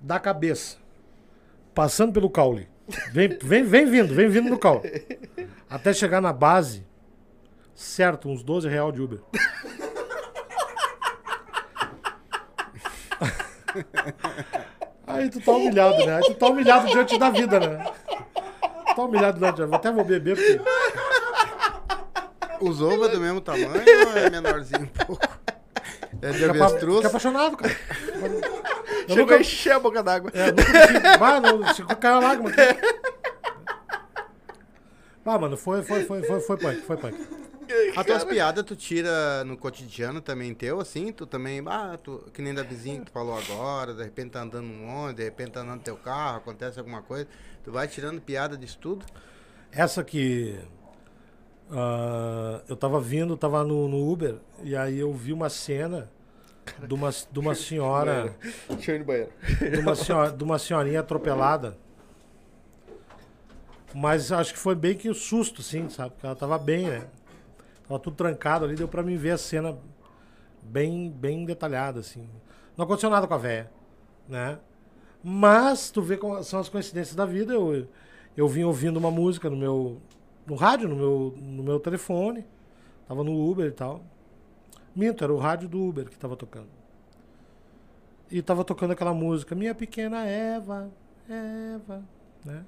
[0.02, 0.76] da cabeça,
[1.74, 2.68] passando pelo caule.
[3.12, 5.04] Vem, vem, vem vindo, vem vindo no caule.
[5.68, 6.86] Até chegar na base,
[7.74, 9.18] certo, uns 12 real de Uber.
[15.06, 16.16] Aí tu tá humilhado, né?
[16.16, 17.92] Aí tu tá humilhado diante da vida, né?
[18.94, 19.76] Tá humilhado diante da vida.
[19.76, 20.60] Até vou beber, porque
[22.60, 25.28] Os ovos é do mesmo tamanho ou é menorzinho um pouco?
[26.22, 26.96] É de fica, avestruz?
[26.96, 27.76] fica apaixonado, cara.
[29.08, 30.32] Eu Chegou nunca, a encher a boca d'água.
[30.34, 31.18] É, nunca.
[31.18, 32.50] Vai, não, se caiu a lágrima.
[32.50, 32.60] aqui.
[35.28, 37.16] Ah, mano, foi, foi, foi, foi, foi punk, foi punk.
[37.96, 41.12] As tuas piadas tu tira no cotidiano também teu, assim?
[41.12, 44.42] Tu também, ah, tu, que nem da vizinha que tu falou agora, de repente tá
[44.42, 47.26] andando num ônibus, de repente tá andando no teu carro, acontece alguma coisa.
[47.64, 49.04] Tu vai tirando piada disso tudo?
[49.72, 50.58] Essa que.
[51.70, 56.10] ah, eu tava vindo, tava no, no Uber, e aí eu vi uma cena
[56.86, 58.34] de uma, de uma senhora.
[58.68, 59.32] Deixa eu ir no banheiro.
[59.70, 61.76] de uma, senhora, de uma senhorinha atropelada.
[63.94, 66.10] Mas acho que foi bem que o susto, sim, sabe?
[66.10, 67.06] Porque ela tava bem, né?
[67.88, 69.78] Tava tudo trancado ali, deu pra mim ver a cena
[70.62, 72.28] bem, bem detalhada, assim.
[72.76, 73.70] Não aconteceu nada com a véia,
[74.28, 74.58] né?
[75.22, 77.54] Mas tu vê como são as coincidências da vida.
[77.54, 77.88] Eu,
[78.36, 80.00] eu vim ouvindo uma música no meu.
[80.46, 82.44] no rádio, no meu, no meu telefone.
[83.08, 84.02] Tava no Uber e tal.
[84.94, 86.68] Minto, era o rádio do Uber que tava tocando.
[88.30, 90.90] E tava tocando aquela música, Minha Pequena Eva,
[91.28, 92.02] Eva,
[92.44, 92.64] né?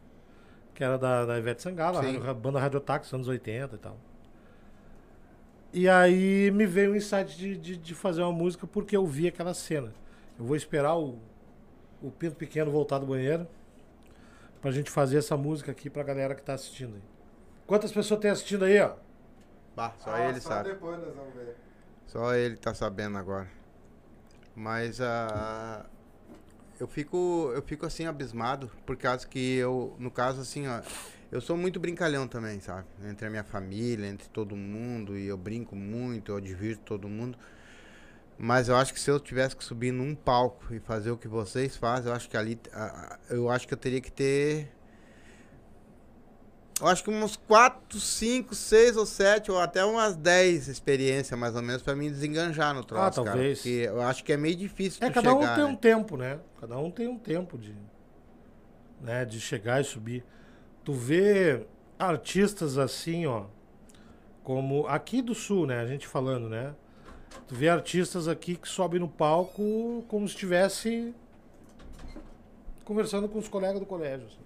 [0.75, 3.97] Que era da, da Ivete Sangalo, a banda Radiotax, anos 80 e tal.
[5.73, 9.29] E aí me veio o insight de, de, de fazer uma música porque eu vi
[9.29, 9.93] aquela cena.
[10.39, 11.19] Eu vou esperar o,
[12.03, 13.47] o Pinto Pequeno voltar do banheiro
[14.62, 17.03] pra gente fazer essa música aqui pra galera que tá assistindo aí.
[17.66, 18.95] Quantas pessoas tem assistindo aí, ó?
[19.77, 20.71] Bah, só Ah, ele sabe.
[20.71, 21.55] depois nós vamos ver.
[22.07, 23.49] Só ele tá sabendo agora.
[24.57, 25.85] Mas ah,
[26.81, 30.81] eu fico eu fico assim abismado por causa que eu, no caso assim, ó,
[31.31, 32.87] eu sou muito brincalhão também, sabe?
[33.05, 37.39] Entre a minha família, entre todo mundo, e eu brinco muito, eu divirto todo mundo.
[38.39, 41.26] Mas eu acho que se eu tivesse que subir num palco e fazer o que
[41.26, 44.70] vocês fazem, eu acho que ali ah, ah, eu acho que eu teria que ter
[46.81, 51.57] eu acho que uns 4, 5, 6 ou 7, ou até umas 10 experiências, mais
[51.57, 53.33] ou menos, pra me desenganjar no troço, cara.
[53.33, 53.59] talvez.
[53.59, 55.70] Porque eu acho que é meio difícil É, cada um chegar, tem né?
[55.70, 56.39] um tempo, né?
[56.61, 57.74] Cada um tem um tempo de,
[59.01, 60.24] né, de chegar e subir.
[60.89, 61.66] Tu vê
[61.99, 63.45] artistas assim, ó,
[64.43, 65.80] como aqui do sul, né?
[65.80, 66.74] A gente falando, né?
[67.47, 71.14] Tu vê artistas aqui que sobem no palco como se estivesse
[72.86, 74.28] conversando com os colegas do colégio.
[74.28, 74.39] assim.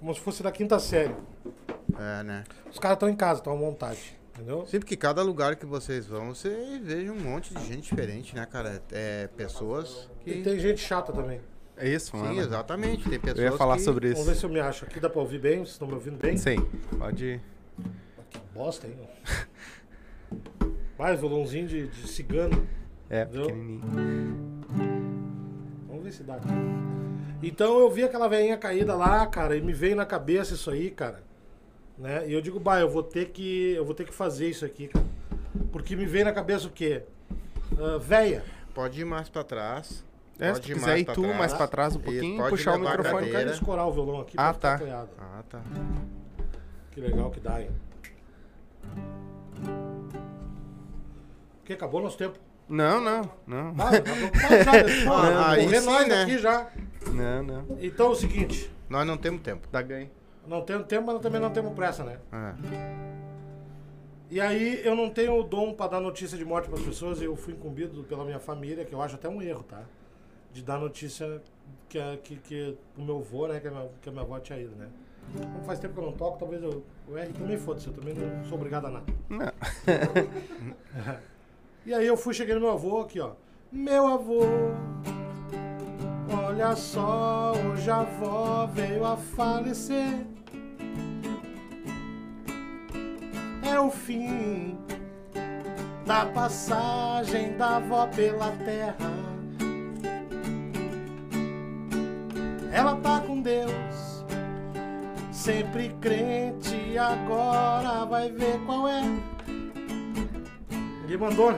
[0.00, 1.14] Como se fosse da quinta série.
[1.98, 2.44] É, né?
[2.70, 4.18] Os caras estão em casa, estão à vontade.
[4.32, 4.64] Entendeu?
[4.64, 8.46] Sempre que cada lugar que vocês vão, você veja um monte de gente diferente, né,
[8.46, 8.82] cara?
[8.90, 10.30] É, pessoas que...
[10.30, 11.42] E tem gente chata também.
[11.82, 12.32] É isso, mano.
[12.32, 13.08] Sim, exatamente.
[13.10, 13.82] Tem pessoas Eu ia falar que...
[13.82, 14.40] sobre Vamos ver isso.
[14.40, 14.84] se eu me acho.
[14.84, 15.56] Aqui dá pra ouvir bem?
[15.56, 16.36] Vocês estão me ouvindo bem?
[16.36, 16.64] Sim,
[16.96, 17.40] pode.
[18.30, 18.94] Que bosta, hein?
[20.96, 22.64] Mais violãozinho de, de cigano.
[23.10, 23.46] É, Entendeu?
[23.46, 24.62] pequenininho.
[25.88, 26.46] Vamos ver se dá aqui.
[27.42, 30.88] Então eu vi aquela veinha caída lá, cara, e me veio na cabeça isso aí,
[30.88, 31.20] cara.
[31.98, 32.28] Né?
[32.28, 33.72] E eu digo, bah, eu vou ter que.
[33.72, 35.04] Eu vou ter que fazer isso aqui, cara.
[35.72, 37.02] Porque me veio na cabeça o quê?
[37.76, 38.44] Ah, véia.
[38.72, 40.04] Pode ir mais pra trás.
[40.38, 43.26] É, se tu quiser ir tu mais pra trás um pouquinho, pode puxar o microfone.
[43.28, 44.78] Eu quero escorar o violão aqui Ah, pra tá.
[44.78, 45.10] ficar apoiado.
[45.18, 45.60] Ah, tá.
[46.90, 47.70] Que legal que dá, hein?
[51.64, 52.38] Que acabou nosso tempo.
[52.68, 53.74] Não, não, não.
[53.78, 56.22] Ah, acabou Ah, aí morrer sim, nós né?
[56.22, 56.70] aqui já.
[57.12, 57.66] Não, não.
[57.80, 59.66] Então é o seguinte, Nós não temos tempo.
[59.70, 60.10] Dá ganho.
[60.46, 62.18] não temos tempo, mas também não temos pressa, né?
[62.32, 62.54] É.
[64.30, 67.36] E aí eu não tenho o dom pra dar notícia de morte pras pessoas, eu
[67.36, 69.82] fui incumbido pela minha família, que eu acho até um erro, tá?
[70.52, 71.40] De dar notícia
[71.88, 74.38] que, a- que, que o meu avô, né, que a minha, que a minha avó
[74.38, 74.88] tinha ido, né?
[75.34, 78.12] Como faz tempo que eu não toco, talvez eu, eu erre também, foda-se, eu também
[78.14, 79.06] não sou obrigado a nada.
[79.28, 79.46] Não.
[81.84, 83.32] E aí eu fui, cheguei no meu avô aqui, ó.
[83.72, 84.42] Meu avô,
[86.46, 90.24] olha só, hoje a avó veio a falecer.
[93.68, 94.78] É o fim
[96.06, 99.31] da passagem da avó pela terra.
[102.72, 104.24] Ela tá com Deus,
[105.30, 109.02] sempre crente, agora vai ver qual é.
[111.04, 111.54] Ele mandou.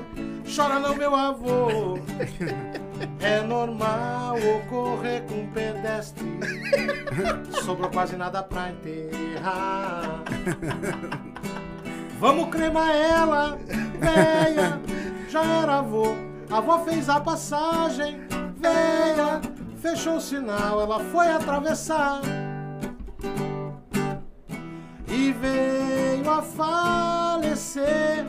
[0.55, 1.99] Chora não, meu avô.
[3.21, 6.25] É normal ocorrer com pedestre.
[7.65, 10.23] Sobrou quase nada pra enterrar.
[12.21, 13.59] Vamos cremar ela,
[13.99, 14.81] véia.
[15.29, 16.15] Já era avô.
[16.51, 18.21] A avó fez a passagem,
[18.59, 19.41] véia.
[19.85, 22.23] Fechou o sinal, ela foi atravessar.
[25.07, 28.25] E veio a falecer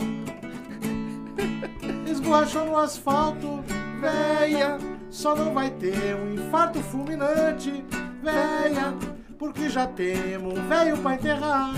[2.06, 3.64] esborrachou no asfalto,
[4.02, 4.78] véia.
[5.10, 7.86] Só não vai ter um infarto fulminante,
[8.22, 8.94] véia,
[9.40, 11.74] porque já temos um velho pra enterrar.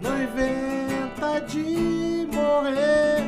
[0.00, 3.24] Não inventa de morrer,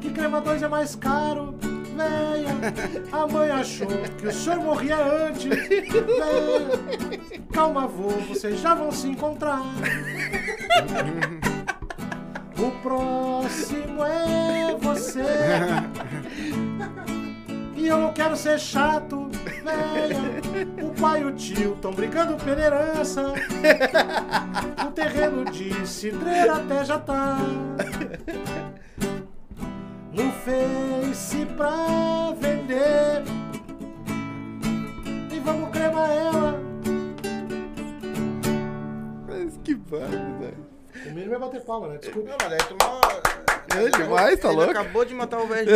[0.00, 1.54] que crema 2 é mais caro,
[1.94, 2.48] véia.
[3.12, 3.86] A mãe achou
[4.18, 5.90] que o senhor morria antes, véia.
[7.52, 9.62] Calma, vô, vocês já vão se encontrar.
[12.58, 15.22] O próximo é você.
[17.76, 19.28] E eu não quero ser chato,
[19.62, 20.34] véia.
[20.82, 23.34] O pai e o tio estão brigando pela herança.
[24.86, 27.38] O terreno de cidreira até já tá.
[30.14, 33.22] No Face pra vender.
[35.32, 36.60] E vamos cremar ela.
[39.28, 40.54] Mas que barbaridade.
[41.06, 41.98] O mínimo é bater palma, né?
[41.98, 42.30] Desculpa.
[42.30, 43.00] Não, mas aí tu mal...
[43.76, 44.70] É demais, tá Ele louco?
[44.70, 45.72] acabou de matar o velho.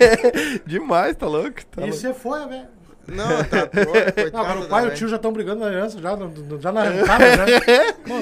[0.64, 1.64] Demais, tá louco?
[1.66, 1.94] Tá E louco.
[1.96, 2.68] você foi, velho.
[3.06, 5.70] Não, tá louco, coitado Não, agora o pai e o tio já estão brigando na
[5.70, 6.16] herança, já,
[6.58, 7.92] já na arrancada, né?
[8.06, 8.14] Pô,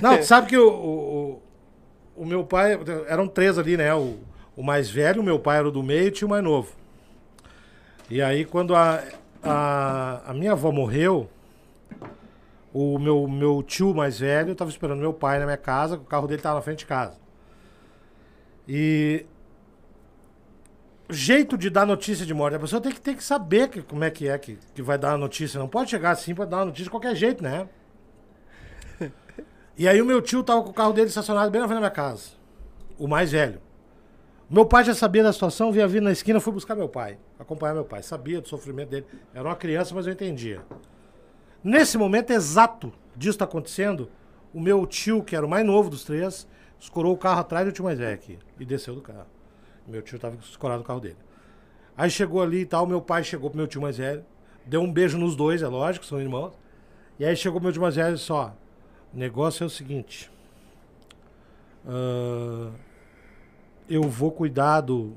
[0.00, 0.72] Não, tu sabe que o, o,
[1.36, 1.42] o-
[2.22, 3.94] o meu pai, eram três ali, né?
[3.94, 4.16] O,
[4.56, 6.72] o mais velho, meu pai era o do meio e tinha o mais novo.
[8.10, 9.02] E aí, quando a,
[9.42, 11.28] a, a minha avó morreu,
[12.72, 16.26] o meu, meu tio mais velho tava esperando meu pai na minha casa, o carro
[16.26, 17.16] dele tava na frente de casa.
[18.66, 19.26] E
[21.08, 22.56] jeito de dar notícia de morte.
[22.56, 24.98] A pessoa tem que, tem que saber que, como é que é que, que vai
[24.98, 25.58] dar a notícia.
[25.58, 27.68] Não pode chegar assim pra dar uma notícia de qualquer jeito, né?
[29.76, 31.80] E aí o meu tio tava com o carro dele estacionado bem na frente da
[31.80, 32.30] minha casa.
[32.96, 33.60] O mais velho.
[34.48, 37.74] Meu pai já sabia da situação, via vir na esquina, fui buscar meu pai, acompanhar
[37.74, 38.02] meu pai.
[38.02, 39.06] Sabia do sofrimento dele.
[39.32, 40.62] Era uma criança, mas eu entendia.
[41.62, 44.10] Nesse momento exato disso tá acontecendo,
[44.52, 46.46] o meu tio, que era o mais novo dos três,
[46.78, 49.26] escorou o carro atrás do tio mais velho aqui e desceu do carro.
[49.86, 51.16] Meu tio tava escorado no carro dele.
[51.96, 54.24] Aí chegou ali e tal, meu pai chegou pro meu tio mais velho,
[54.66, 56.52] deu um beijo nos dois, é lógico, são irmãos.
[57.18, 58.50] E aí chegou meu tio mais velho e disse, ó,
[59.12, 60.30] o negócio é o seguinte.
[61.86, 62.70] ah,
[63.88, 65.12] eu vou cuidar do,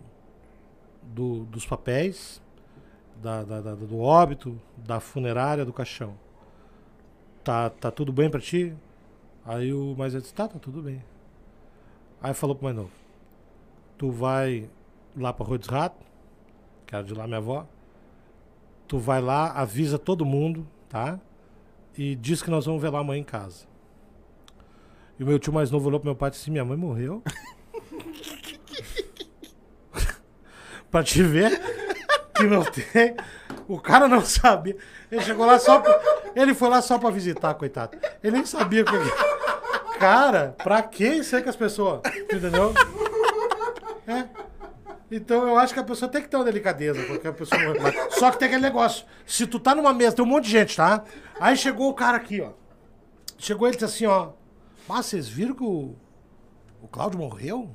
[1.01, 2.41] do- dos papéis,
[3.21, 6.15] da, da- da- do óbito, da funerária, do caixão.
[7.43, 8.75] Tá, tá tudo bem pra ti?
[9.45, 11.01] Aí o mais velho disse, tá, tá tudo bem.
[12.21, 12.91] Aí falou pro mais novo,
[13.97, 14.69] tu vai
[15.15, 16.05] lá pra Rua dos Ratos,
[16.85, 17.65] que era de lá minha avó,
[18.87, 21.19] tu vai lá, avisa todo mundo, tá?
[21.97, 23.65] E diz que nós vamos velar amanhã em casa.
[25.19, 27.23] E o meu tio mais novo olhou pro meu pai e disse, minha mãe morreu?
[30.91, 31.59] pra te ver
[32.35, 33.15] que não tem.
[33.67, 34.75] O cara não sabia.
[35.11, 35.99] Ele chegou lá só pra...
[36.35, 37.97] Ele foi lá só pra visitar, coitado.
[38.23, 39.97] Ele nem sabia o que.
[39.99, 42.01] Cara, pra que isso aí que as pessoas.
[42.31, 42.73] Entendeu?
[44.07, 44.25] É.
[45.09, 47.59] Então eu acho que a pessoa tem que ter uma delicadeza, porque a pessoa.
[47.81, 49.05] Mas- Só que tem aquele negócio.
[49.25, 51.03] Se tu tá numa mesa, tem um monte de gente, tá?
[51.39, 52.51] Aí chegou o cara aqui, ó.
[53.37, 54.29] Chegou ele disse assim, ó.
[54.87, 55.95] Mas vocês viram que o,
[56.81, 57.69] o Cláudio morreu?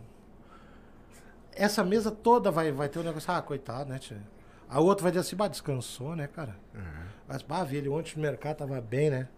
[1.55, 3.33] Essa mesa toda vai, vai ter um negócio.
[3.33, 4.21] Ah, coitado, né, tia?
[4.69, 6.57] A outra vai dizer assim, bah, descansou, né, cara?
[7.29, 9.29] Mas, bah, vi ele ontem no mercado, tava bem, né?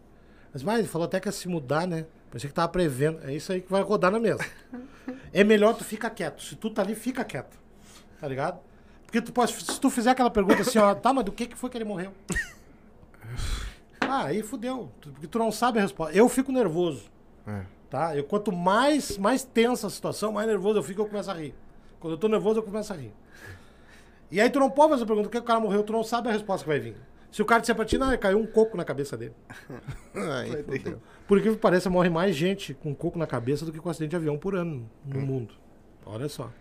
[0.52, 2.06] Mas, bah, ele falou até que ia se mudar, né?
[2.30, 3.18] Pensei que tava prevendo.
[3.24, 4.44] É isso aí que vai rodar na mesa.
[5.32, 6.42] é melhor tu ficar quieto.
[6.42, 7.58] Se tu tá ali, fica quieto.
[8.20, 8.60] Tá ligado?
[9.04, 11.56] Porque tu pode, se tu fizer aquela pergunta assim, ó, tá, mas do que que
[11.56, 12.12] foi que ele morreu?
[14.00, 14.90] Ah, aí fudeu.
[15.00, 16.16] Porque tu não sabe a resposta.
[16.16, 17.10] Eu fico nervoso.
[17.46, 17.62] É.
[17.90, 18.16] Tá?
[18.16, 21.54] Eu, quanto mais, mais tensa a situação, mais nervoso eu fico, eu começo a rir.
[22.04, 23.14] Quando eu tô nervoso, eu começo a rir.
[24.30, 25.82] E aí tu não pode fazer a pergunta, por que o cara morreu?
[25.82, 26.94] Tu não sabe a resposta que vai vir.
[27.32, 29.32] Se o cara disser pra ti, não, caiu um coco na cabeça dele.
[30.66, 31.00] Fudeu.
[31.26, 34.16] Por que parece, morre mais gente com coco na cabeça do que com acidente de
[34.16, 35.54] avião por ano no mundo.
[36.04, 36.52] Olha só.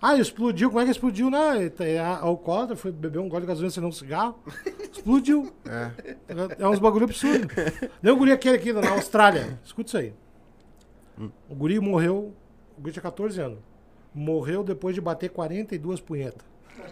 [0.00, 0.68] Ah, explodiu.
[0.68, 1.28] Como é que explodiu?
[1.28, 4.38] Não, é, é alcoólatra, foi beber um gole de gasolina, acendeu um cigarro.
[4.92, 5.52] Explodiu.
[5.66, 6.54] É.
[6.56, 7.48] É uns bagulho absurdo.
[8.00, 9.58] Nem o guri aquele aqui na Austrália.
[9.64, 10.14] Escuta isso aí.
[11.48, 12.32] O guri morreu.
[12.78, 13.73] O guri tinha 14 anos.
[14.14, 16.46] Morreu depois de bater 42 punhetas.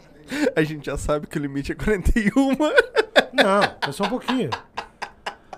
[0.56, 2.56] A gente já sabe que o limite é 41.
[3.32, 4.50] Não, é só um pouquinho.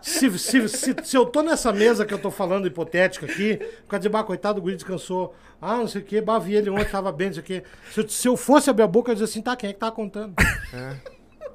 [0.00, 3.96] Se, se, se, se eu tô nessa mesa que eu tô falando hipotética aqui, ficar
[3.96, 5.34] dizer, bah, coitado, o guri descansou.
[5.60, 7.62] Ah, não sei o quê, bah, vi ele ontem, tava bem, não sei o quê.
[7.90, 9.72] Se eu, se eu fosse abrir a boca, eu ia dizer assim, tá, quem é
[9.72, 10.34] que tá contando?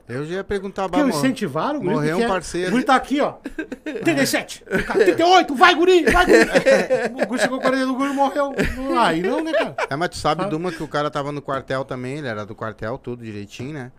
[0.09, 1.93] Eu já ia perguntar, Porque eu mor- incentivaram o guri.
[1.93, 2.69] morreu um parceiro.
[2.69, 3.33] O guri tá aqui, ó.
[4.03, 6.39] 37, 38, vai, guri, vai, guri.
[7.23, 8.53] O guri chegou 40, o guri morreu.
[8.99, 9.75] Aí não, né, cara?
[9.89, 10.49] É, mas tu sabe Sabe?
[10.49, 13.73] de uma que o cara tava no quartel também, ele era do quartel, tudo direitinho,
[13.73, 13.91] né?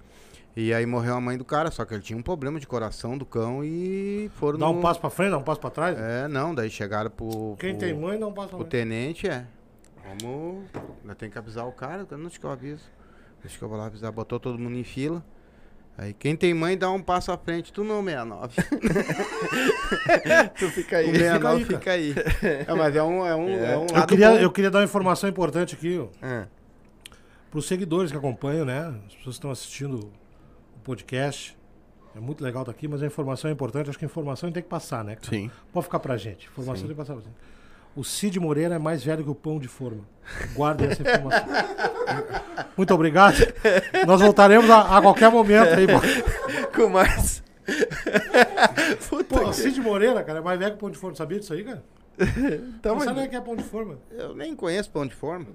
[0.56, 3.16] E aí morreu a mãe do cara, só que ele tinha um problema de coração
[3.16, 4.72] do cão e foram Dá no...
[4.72, 5.96] um passo pra frente, dá um passo pra trás.
[5.96, 7.54] É, não, daí chegaram pro...
[7.58, 8.70] Quem pro- tem mãe, dá um passo pra O frente.
[8.72, 9.44] tenente é.
[10.04, 10.64] Vamos.
[11.02, 12.82] Ainda tem que avisar o cara, eu não acho que eu aviso.
[13.42, 14.10] Deixa que eu vou lá avisar.
[14.10, 15.24] Botou todo mundo em fila.
[16.00, 18.54] Aí quem tem mãe dá um passo à frente, tu não, 69.
[20.58, 21.12] tu fica O aí.
[21.14, 22.14] 69 fica fica aí.
[22.66, 23.76] É, mas é um, é um, é.
[23.76, 24.36] um Eu queria, bom.
[24.38, 26.06] eu queria dar uma informação importante aqui, ó.
[26.22, 26.46] Ah,
[27.50, 28.94] Para os seguidores que acompanham, né?
[29.06, 30.10] As pessoas que estão assistindo
[30.74, 31.54] o podcast.
[32.16, 33.90] É muito legal estar aqui, mas a informação é importante.
[33.90, 35.16] Acho que a informação tem que passar, né?
[35.16, 35.28] cara?
[35.28, 35.50] Sim.
[35.70, 36.46] Pode ficar pra gente.
[36.46, 36.82] Informação Sim.
[36.86, 37.36] tem que passar pra gente.
[37.94, 40.00] O Cid Moreira é mais velho que o pão de forma.
[40.54, 41.46] Guardem essa informação.
[42.76, 43.36] muito obrigado.
[44.06, 45.86] Nós voltaremos a, a qualquer momento aí.
[46.74, 47.42] Com mais.
[49.08, 49.56] Puta Pô, o que...
[49.56, 51.16] Cid Moreira, cara, é mais velho que o pão de forma.
[51.16, 51.82] Sabia disso aí, cara?
[52.20, 53.98] Então, Não mas- sabe o que é pão de forma.
[54.10, 55.46] Eu nem conheço pão de forma.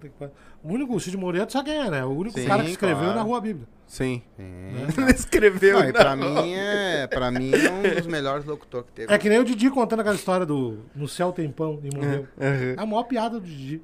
[0.64, 2.04] O único, o Cid Moreira, tu sabe quem é, né?
[2.04, 3.16] O único Sim, cara que escreveu claro.
[3.16, 3.68] na Rua Bíblia.
[3.86, 4.24] Sim.
[4.38, 5.12] né?
[5.14, 5.84] Escreveu.
[5.84, 6.42] Não, pra não.
[6.42, 7.08] mim é.
[7.08, 9.14] Pra mim é um dos melhores locutores que teve.
[9.14, 12.28] É que nem o Didi contando aquela história do No Céu Tem Pão e morreu.
[12.42, 12.76] Aham.
[12.78, 13.82] É a maior piada do Didi.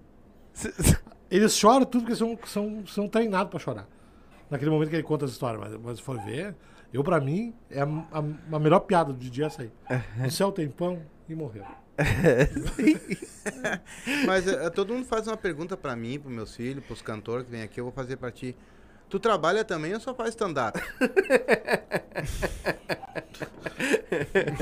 [1.32, 3.88] Eles choram tudo porque são, são, são treinados pra chorar.
[4.50, 5.58] Naquele momento que ele conta essa história.
[5.58, 6.54] Mas, mas for ver,
[6.94, 8.24] eu pra mim, é a, a-
[8.56, 9.72] a melhor piada do Didi é essa aí.
[10.18, 11.64] No Céu Tem Pão e morreu.
[14.26, 17.52] Mas é, todo mundo faz uma pergunta pra mim, pros meus filhos, pros cantores que
[17.52, 18.56] vêm aqui, eu vou fazer pra ti.
[19.10, 20.80] Tu trabalha também ou só faz stand-up?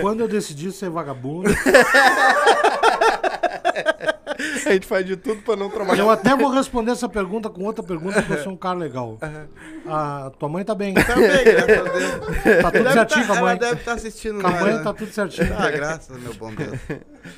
[0.02, 1.50] Quando eu decidi ser vagabundo.
[4.66, 6.02] A gente faz de tudo pra não trabalhar.
[6.02, 9.18] Eu até vou responder essa pergunta com outra pergunta, porque eu sou um cara legal.
[9.86, 10.94] A tua mãe tá bem.
[10.94, 12.62] Também, graças a Deus.
[12.62, 13.58] Tá tudo Deve certinho tá- com a ela mãe.
[13.58, 14.82] deve estar assistindo Com a mãe né?
[14.84, 15.56] tá tudo certinho.
[15.58, 16.80] Ah, graças, meu bom Deus.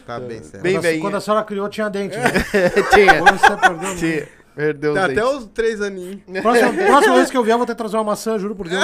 [0.06, 0.64] Tá bem certo.
[0.64, 2.16] Bem quando, quando a senhora criou, tinha dente.
[2.18, 2.24] Né?
[2.94, 3.24] Tinha.
[3.24, 3.90] Hoje você perdeu.
[3.90, 3.96] né?
[3.98, 4.28] Tinha.
[4.54, 6.20] Perdeu Tá até os três aninhos.
[6.42, 8.68] Próxima, próxima vez que eu vier, eu vou ter que trazer uma maçã, juro por
[8.68, 8.84] Deus.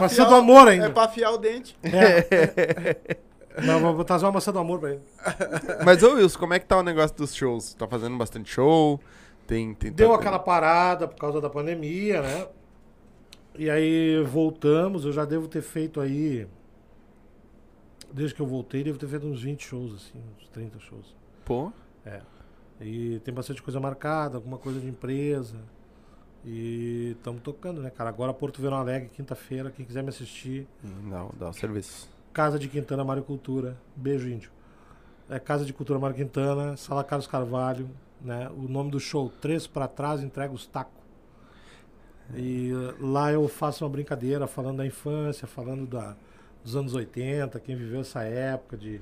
[0.00, 0.86] Maçã do amor ainda.
[0.86, 1.76] É pra afiar o dente.
[1.82, 3.16] É.
[3.64, 5.02] Não, vou- trazer uma maçã do amor pra ele.
[5.84, 7.74] Mas, ô Wilson, como é que tá o negócio dos shows?
[7.74, 9.00] Tá fazendo bastante show?
[9.46, 12.48] Tem, tem Deu tá- aquela parada por causa da pandemia, né?
[13.56, 16.46] E aí voltamos, eu já devo ter feito aí.
[18.12, 21.14] Desde que eu voltei, devo ter feito uns 20 shows, assim, uns 30 shows.
[21.44, 21.72] Pô,
[22.80, 25.56] E tem bastante coisa marcada, alguma coisa de empresa.
[26.44, 28.08] E estamos tocando, né, cara?
[28.08, 30.66] Agora Porto Verão Alegre, quinta-feira, quem quiser me assistir.
[31.02, 32.08] não, dá o serviço.
[32.32, 33.76] Casa de Quintana Mário Cultura.
[33.96, 34.50] Beijo, índio.
[35.28, 37.88] É Casa de Cultura Mário Quintana, Sala Carlos Carvalho,
[38.20, 38.48] né?
[38.56, 40.98] O nome do show, Três pra Trás, entrega os tacos.
[42.34, 46.14] E eh, lá eu faço uma brincadeira falando da infância, falando da,
[46.62, 49.00] dos anos 80, quem viveu essa época de,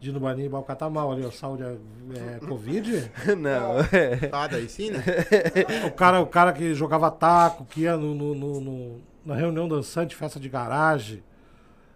[0.00, 3.10] de ir no e Balcatamal ali, ó, saúde, é, Covid.
[3.38, 4.30] não, é.
[4.32, 5.02] Ah, daí sim, né?
[5.86, 9.68] O cara, o cara que jogava taco, que ia no, no- no- no- na reunião
[9.68, 11.22] dançante, festa de garagem.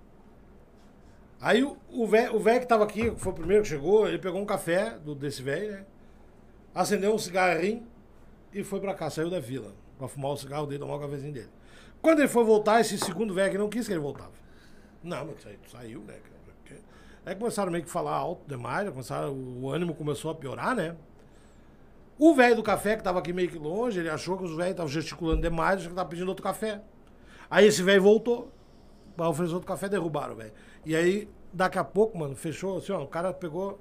[1.39, 1.77] Aí o-
[2.07, 5.13] velho que tava aqui, que foi o primeiro que chegou, ele pegou um café do,
[5.13, 5.85] desse velho, né?
[6.73, 7.85] Acendeu um cigarrinho
[8.53, 9.73] e foi pra cá, saiu da vila.
[9.97, 11.49] Pra fumar o cigarro dele, tomar o cafezinho dele.
[12.01, 14.31] Quando ele foi voltar, esse segundo velho que não quis que ele voltava.
[15.03, 16.15] Não, mas saiu, né?
[17.25, 20.95] Aí começaram meio que falar alto demais, começaram, o ânimo começou a piorar, né?
[22.17, 24.71] O velho do café, que tava aqui meio que longe, ele achou que os velhos
[24.71, 26.81] estavam gesticulando demais, achou que tava pedindo outro café.
[27.49, 28.51] Aí esse velho voltou
[29.15, 30.53] pra oferecer outro café, derrubaram o velho.
[30.85, 33.79] E aí, daqui a pouco, mano, fechou assim, ó, o cara pegou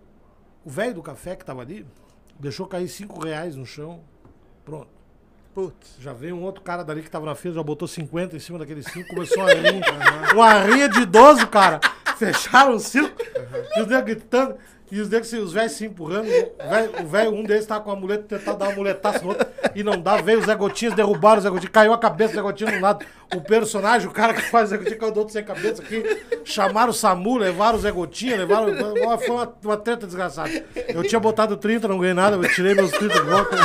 [0.64, 1.86] o velho do café que tava ali,
[2.38, 4.00] deixou cair cinco reais no chão,
[4.64, 4.88] pronto.
[5.54, 5.96] Putz.
[6.00, 8.58] Já veio um outro cara dali que tava na fila, já botou 50 em cima
[8.58, 9.82] daqueles 5, começou a rir.
[10.32, 11.78] uma rinha de idoso, cara.
[12.16, 13.20] Fecharam o circo,
[13.76, 14.56] e os negros gritando,
[14.92, 16.28] e os negros, os velhos se empurrando.
[17.02, 19.46] O velho- O um deles tava com a muleta, tentando dar uma muletaça no outro,
[19.74, 20.18] e não dá.
[20.18, 22.80] Veio os Zé Gotinhas, derrubaram o Zé Gotinhas, caiu a cabeça do Zé Gotinhas um
[22.80, 23.04] lado.
[23.34, 26.04] O personagem, o cara que faz o Zé Gotinhas, caiu do outro sem cabeça aqui.
[26.44, 28.66] Chamaram o Samu, levaram o Zé Gotinha, levaram.
[29.18, 30.50] Foi uma, uma treta desgraçada.
[30.88, 33.56] Eu tinha botado 30, não ganhei nada, eu tirei meus 30 de volta.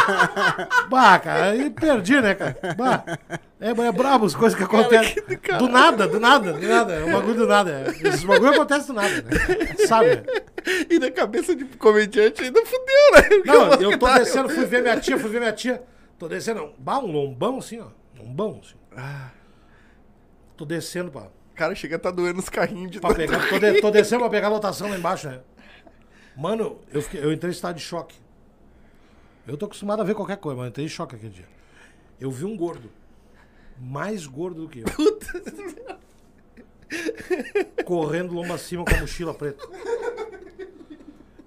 [0.89, 2.55] Bah, cara, aí perdi, né, cara?
[2.77, 3.03] Bah,
[3.59, 5.15] é, é brabo as coisas que acontecem.
[5.57, 6.93] Do nada, do nada, do nada.
[6.93, 7.85] É um bagulho do nada.
[8.03, 9.31] Esses bagulho acontece do nada, né?
[9.87, 10.23] Sabe?
[10.89, 13.43] E na cabeça de comediante ainda fudeu, né?
[13.45, 15.81] Não, o eu tô descendo, fui ver minha tia, fui ver minha tia.
[16.19, 17.87] Tô descendo, bah, um lombão assim, ó.
[18.19, 18.75] Lombão, assim.
[20.55, 23.47] Tô descendo O cara chega a tá doendo os carrinhos de pra pegar.
[23.49, 25.39] Tô, de- tô descendo pra pegar a lotação lá embaixo, né?
[26.35, 28.15] Mano, eu, fiquei, eu entrei em estado de choque.
[29.47, 31.47] Eu tô acostumado a ver qualquer coisa, mas eu entrei em choque aquele dia.
[32.19, 32.91] Eu vi um gordo.
[33.79, 34.85] Mais gordo do que eu.
[37.85, 39.63] Correndo lomba acima com a mochila preta.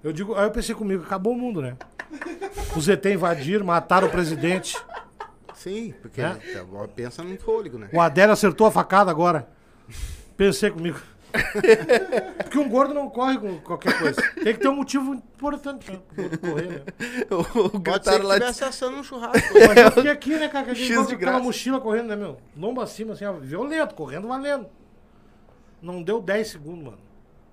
[0.03, 1.77] Eu digo, aí eu pensei comigo, acabou o mundo, né?
[2.75, 4.77] Os ET invadiram, mataram o presidente.
[5.53, 6.37] Sim, porque É?
[6.59, 7.89] agora pensa num fôlego, né?
[7.93, 9.47] O Adélio acertou a facada agora.
[10.35, 10.99] Pensei comigo.
[12.43, 14.21] Porque um gordo não corre com qualquer coisa.
[14.35, 16.81] Tem que ter um motivo importante gordo correr, né?
[17.29, 19.53] O, o Pode ser gritaram que lá de estivesse assando um churrasco.
[19.53, 20.65] Mas eu fiquei aqui, né, cara?
[20.65, 21.39] que X de gordo com graça.
[21.39, 22.37] mochila correndo, né, meu?
[22.55, 24.67] Lomba acima, assim, ó, violento, correndo, valendo.
[25.81, 26.99] Não deu 10 segundos, mano.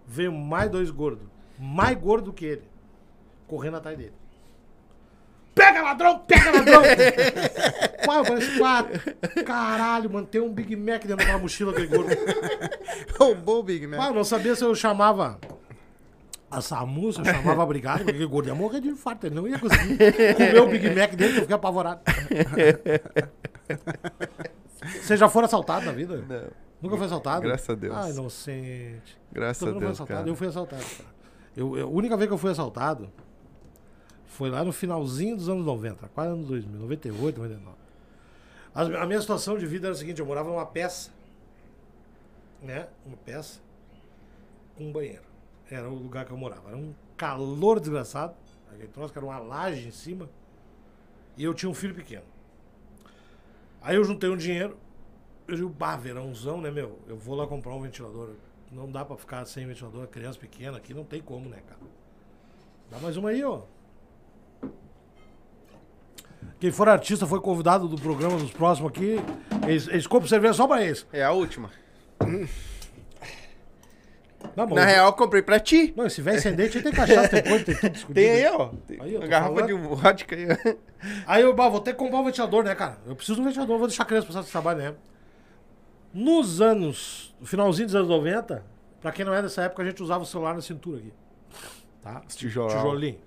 [0.07, 1.26] Veio mais dois gordos.
[1.59, 2.64] mais gordo do que ele,
[3.47, 4.14] correndo atrás dele.
[5.59, 6.82] Pega ladrão, pega ladrão!
[8.06, 9.00] Uau, parece quatro.
[9.44, 12.11] Caralho, mano, tem um Big Mac dentro daquela mochila aquele gordo.
[13.18, 14.00] Roubou o Big Mac.
[14.00, 15.38] Ah, eu não sabia se eu chamava
[16.50, 19.26] a SAMU, se eu chamava a brigada, porque o gordo ia morrer de infarto.
[19.26, 19.98] Ele não ia conseguir
[20.34, 22.00] comer o Big Mac dele, eu fiquei apavorado.
[25.02, 26.24] Vocês já foram assaltados na vida?
[26.28, 26.44] Não.
[26.80, 27.42] Nunca foi assaltado?
[27.42, 27.94] Graças a Deus.
[27.96, 29.18] Ah, inocente.
[29.32, 30.18] Graças Todo a Deus, assaltado.
[30.20, 30.30] cara.
[30.30, 31.09] Eu fui assaltado, cara.
[31.56, 33.11] Eu, eu- a única vez que eu fui assaltado
[34.39, 37.76] foi lá no finalzinho dos anos 90, quase anos 2000, 98, 99.
[38.72, 41.11] As- a minha situação de vida era a seguinte, eu morava numa peça,
[42.62, 42.86] né?
[43.05, 43.59] Uma peça
[44.76, 45.24] com um banheiro.
[45.68, 46.68] Era o lugar que eu morava.
[46.68, 48.32] Era um calor desgraçado.
[48.72, 50.30] Aquele troço que era uma laje em cima.
[51.36, 52.24] E eu tinha um filho pequeno.
[53.82, 54.78] Aí eu juntei um dinheiro.
[55.49, 56.97] Eu digo, bah, verãozão, né, meu?
[57.09, 58.30] Eu vou lá comprar um ventilador.
[58.70, 61.80] Não dá pra ficar sem ventilador, criança pequena aqui, não tem como, né, cara?
[62.89, 63.62] Dá mais uma aí, ó.
[66.61, 69.16] Quem for artista foi convidado do programa dos próximos aqui.
[70.09, 71.06] Compram cerveja só pra eles.
[71.12, 71.70] É a última.
[74.56, 75.92] Não, bom, Na real, eu comprei pra ti.
[75.96, 78.14] Não, esse velho ascendente tem cachaça, tem coisa, tem tudo escondido.
[78.14, 78.70] Tem aí, ó.
[78.86, 79.66] Tem Aí, ó, uma tô garrafa falando.
[79.66, 80.74] de vodka aí, ó.
[81.26, 82.98] Aí eu bah, vou ter que comprar um ventilador, né, cara?
[83.06, 84.94] Eu preciso de um ventilador, vou deixar a criança passar esse trabalho, né?
[86.12, 88.64] Nos anos, no finalzinho dos anos 90,
[89.00, 91.12] pra quem não é dessa época, a gente usava o celular na cintura aqui.
[92.02, 92.22] Tá?
[92.28, 92.68] Tijolão.
[92.76, 93.18] Tijolinho.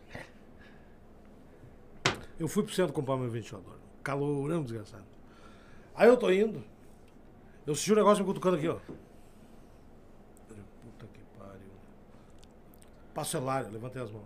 [2.42, 3.76] Eu fui pro centro comprar meu ventilador.
[4.02, 5.06] Calorão desgraçado.
[5.94, 6.64] Aí eu tô indo.
[7.68, 8.80] Eu senti um negócio me cutucando aqui, ó.
[10.48, 11.70] Puta que pariu.
[13.14, 14.26] Passa o celular, levantei as mãos.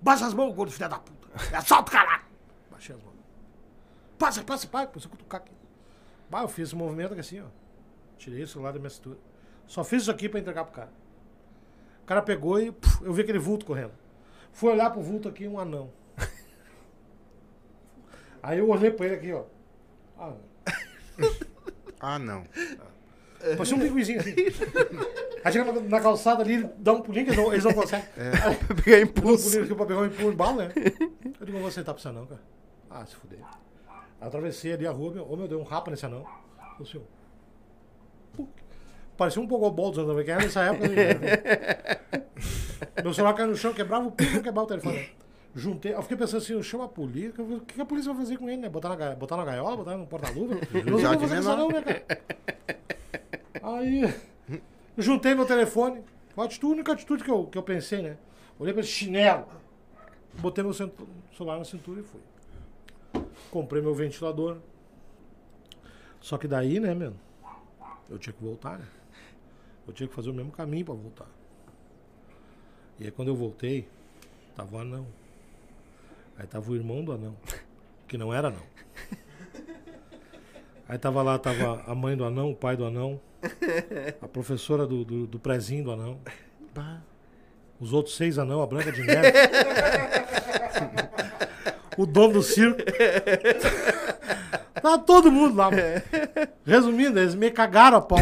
[0.00, 1.28] Baixa as mãos, gordo filho da puta.
[1.52, 2.22] É assalto, caralho.
[2.70, 3.16] Baixei as mãos.
[4.16, 4.86] Passa, passa, passa.
[4.86, 5.52] Comecei a cutucar aqui.
[6.30, 7.46] Bah, eu fiz esse movimento aqui assim, ó.
[8.18, 9.18] Tirei o celular da minha cintura.
[9.66, 10.92] Só fiz isso aqui pra entregar pro cara.
[12.04, 13.94] O cara pegou e puf, eu vi aquele vulto correndo.
[14.52, 15.90] Fui olhar pro vulto aqui, um anão.
[18.42, 19.44] Aí eu olhei pra ele aqui, ó.
[20.18, 20.32] Ah,
[22.00, 22.42] Ah, não.
[23.56, 24.34] parecia um pinguizinho assim.
[25.44, 28.06] Aí chega na, na calçada ali, dá um pulinho que eles não, eles não conseguem.
[28.66, 29.44] Pra pegar Dá um impulso.
[29.44, 30.72] pulinho aqui pra pegar um empurro bala, né?
[30.76, 32.40] Eu digo, não vou aceitar pra você não, cara.
[32.90, 33.38] Ah, se fuder.
[34.20, 36.24] Atravessei ali a rua, meu, ô meu, deu um rapa nesse anão.
[36.80, 37.06] O senhor.
[39.16, 40.88] Parecia um pogobol dos anos 90, que era nessa época.
[40.88, 42.22] né?
[43.04, 45.08] Meu celular caiu no chão, quebrava o pico, quebrava o telefone.
[45.54, 48.38] Juntei, eu fiquei pensando assim, eu chamo a polícia, o que, a polícia vai fazer
[48.38, 48.70] com ele, né?
[48.70, 50.54] Botar na, botar na gaiola, botar no porta-luva?
[50.72, 52.22] Eu não vou fazer isso não, né, cara?
[53.62, 54.14] Aí,
[54.96, 58.16] juntei meu telefone, foi a atitude, a única atitude que eu, que eu pensei, né?
[58.58, 59.46] Olhei pra esse chinelo,
[60.38, 62.20] botei meu celular na cintura e fui.
[63.50, 64.56] Comprei meu ventilador.
[66.18, 67.12] Só que daí, né, meu?
[68.08, 68.86] Eu tinha que voltar, né?
[69.86, 71.28] Eu tinha que fazer o mesmo caminho pra voltar.
[72.98, 73.86] E aí quando eu voltei,
[74.56, 75.06] tava o anão.
[76.42, 77.36] Aí tava o irmão do anão.
[78.08, 78.64] Que não era anão.
[80.88, 83.20] Aí tava lá, tava a mãe do anão, o pai do anão,
[84.20, 86.18] a professora do, do, do prezinho do anão.
[87.78, 89.32] Os outros seis anão, a Branca de Neve.
[91.96, 92.82] o dono do circo.
[94.82, 95.70] Tava todo mundo lá.
[95.70, 95.82] mano.
[96.66, 98.18] Resumindo, eles me cagaram a pau.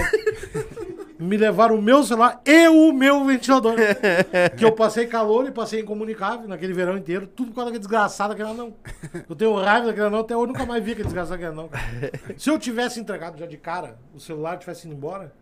[1.21, 3.77] Me levaram o meu celular e o meu ventilador.
[4.57, 7.27] Que eu passei calor e passei incomunicável naquele verão inteiro.
[7.27, 8.75] Tudo por causa daquele desgraçado daquele anão.
[9.29, 11.71] Eu tenho raiva daquele anão, até hoje eu nunca mais vi aquele desgraçado daquele anão.
[12.37, 15.33] Se eu tivesse entregado já de cara o celular e tivesse ido embora,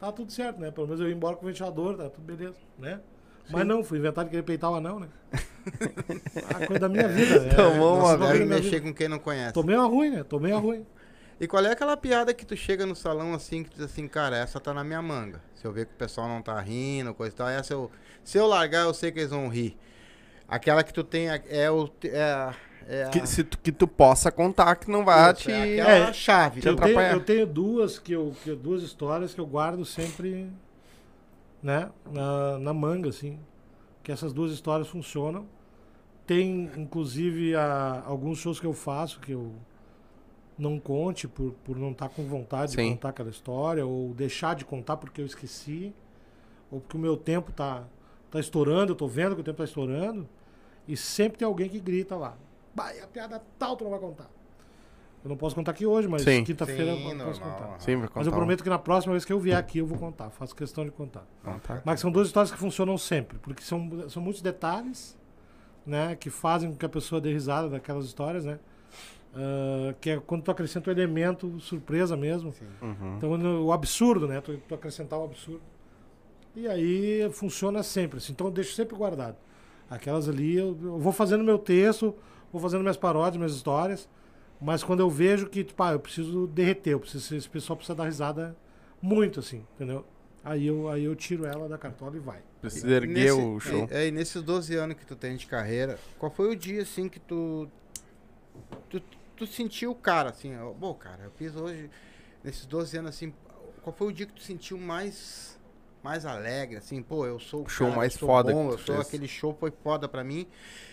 [0.00, 0.70] tá tudo certo, né?
[0.70, 3.00] Pelo menos eu ia embora com o ventilador, tá tudo beleza, né?
[3.48, 5.08] Mas não, fui inventar de querer peitar o anão, né?
[6.48, 7.48] Ah, coisa da minha vida.
[7.56, 8.80] Tomou Nossa, uma minha mexer vida.
[8.82, 9.52] com quem não conhece.
[9.52, 10.22] Tomei uma ruim, né?
[10.22, 10.86] Tomei uma ruim.
[11.38, 14.08] E qual é aquela piada que tu chega no salão assim, que tu diz assim,
[14.08, 15.42] cara, essa tá na minha manga.
[15.54, 17.90] Se eu ver que o pessoal não tá rindo, coisa e tal, essa eu.
[18.24, 19.76] Se eu largar, eu sei que eles vão rir.
[20.48, 21.90] Aquela que tu tem é o.
[22.04, 22.54] É, a-
[22.88, 25.52] é a- Que, se tu, que tu possa contar que não vai Isso, te.
[25.52, 26.60] é É, chave.
[26.62, 29.84] te Eu tenho, eu tenho duas que eu, que eu- duas histórias que eu guardo
[29.84, 30.50] sempre,
[31.62, 33.38] né, na, na manga, assim.
[34.02, 35.46] Que essas duas histórias funcionam.
[36.26, 39.52] Tem, inclusive, a- alguns shows que eu faço que eu
[40.58, 42.90] não conte por, por não estar com vontade de Sim.
[42.90, 45.94] contar aquela história, ou deixar de contar porque eu esqueci,
[46.70, 47.84] ou porque o meu tempo tá,
[48.30, 50.28] tá estourando, eu tô vendo que o tempo tá estourando,
[50.88, 52.36] e sempre tem alguém que grita lá.
[52.74, 54.30] Vai, a piada tal tu não vai contar.
[55.24, 57.58] Eu não posso contar aqui hoje, mas quinta-feira eu posso normal.
[57.58, 57.80] contar.
[57.80, 58.12] Sim, contar.
[58.14, 60.30] Mas eu prometo que na próxima vez que eu vier aqui eu vou contar.
[60.30, 61.26] Faço questão de contar.
[61.44, 61.82] Ah, tá.
[61.84, 65.18] Mas são duas histórias que funcionam sempre, porque são, são muitos detalhes,
[65.84, 68.60] né, que fazem com que a pessoa dê risada daquelas histórias, né?
[69.34, 72.52] Ah, que é quando tu acrescenta o elemento surpresa mesmo.
[72.80, 73.16] Uhum.
[73.16, 74.40] Então o absurdo, né?
[74.40, 75.62] Tu, tu acrescentar o absurdo.
[76.54, 78.32] E aí funciona sempre, assim.
[78.32, 79.36] Então eu deixo sempre guardado.
[79.90, 82.14] Aquelas ali, eu, eu vou fazendo meu texto,
[82.50, 84.08] vou fazendo minhas paródias, minhas histórias.
[84.60, 87.94] Mas quando eu vejo que, tipo, ah, eu preciso derreter, eu preciso, esse pessoal precisa
[87.94, 88.56] dar risada
[89.02, 90.04] muito, assim, entendeu?
[90.42, 92.38] Aí eu, aí eu tiro ela da cartola e vai.
[92.60, 93.88] Precisa erguer Nesse- o show.
[93.90, 96.82] É, é, e nesses 12 anos que tu tem de carreira, qual foi o dia,
[96.82, 97.68] assim, que tu...
[98.88, 99.00] Tu,
[99.36, 101.90] tu sentiu o cara, assim, bom, cara, eu fiz hoje,
[102.44, 103.32] nesses 12 anos, assim,
[103.82, 105.54] qual foi o dia que tu sentiu mais...
[106.02, 108.74] Mais alegre, assim, pô, eu sou o Show cara, mais eu sou foda bom, que
[108.74, 109.08] eu sou fez.
[109.08, 110.46] aquele show foi foda pra mim.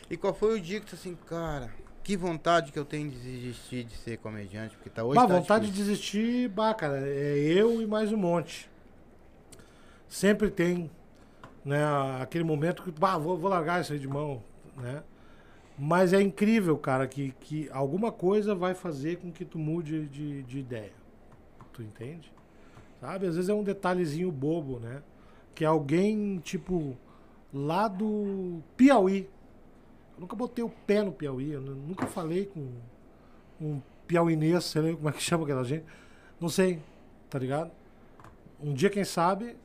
[0.10, 1.72] E qual foi o dia que tu assim, cara,
[2.04, 5.34] que vontade que eu tenho de desistir de ser comediante, porque tá hoje Bah, tá
[5.36, 5.94] vontade de difícil.
[5.94, 8.68] desistir, bah, cara, é eu e mais um monte.
[10.10, 10.90] Sempre tem,
[11.64, 11.80] né,
[12.20, 14.42] aquele momento que, bah, vou, vou largar isso aí de mão,
[14.76, 15.04] né?
[15.78, 20.44] Mas é incrível, cara, que, que alguma coisa vai fazer com que tu mude de,
[20.44, 20.92] de ideia.
[21.74, 22.32] Tu entende?
[23.02, 23.28] Sabe?
[23.28, 25.02] Às vezes é um detalhezinho bobo, né?
[25.56, 26.98] Que alguém, tipo,
[27.54, 29.30] lá do Piauí.
[30.16, 32.68] Eu nunca botei o pé no Piauí, eu nu- nunca falei com
[33.62, 35.86] um piauinês, sei lá como é que chama aquela gente.
[36.40, 36.80] Não sei,
[37.30, 37.72] tá ligado?
[38.62, 39.56] Um dia, quem sabe,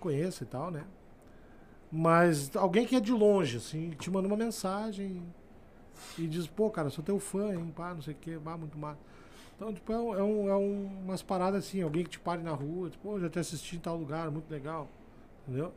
[0.00, 0.84] conheça e tal, né?
[1.90, 5.22] Mas alguém que é de longe, assim, te manda uma mensagem
[6.18, 8.78] e diz, pô, cara, sou teu fã, hein, pá, não sei o que, pá, muito
[8.78, 9.00] massa.
[9.56, 12.42] Então, tipo, é, um, é, um, é um- umas paradas assim, alguém que te pare
[12.42, 14.88] na rua, tipo, pô, já te assisti em tal lugar, muito legal,
[15.46, 15.72] entendeu?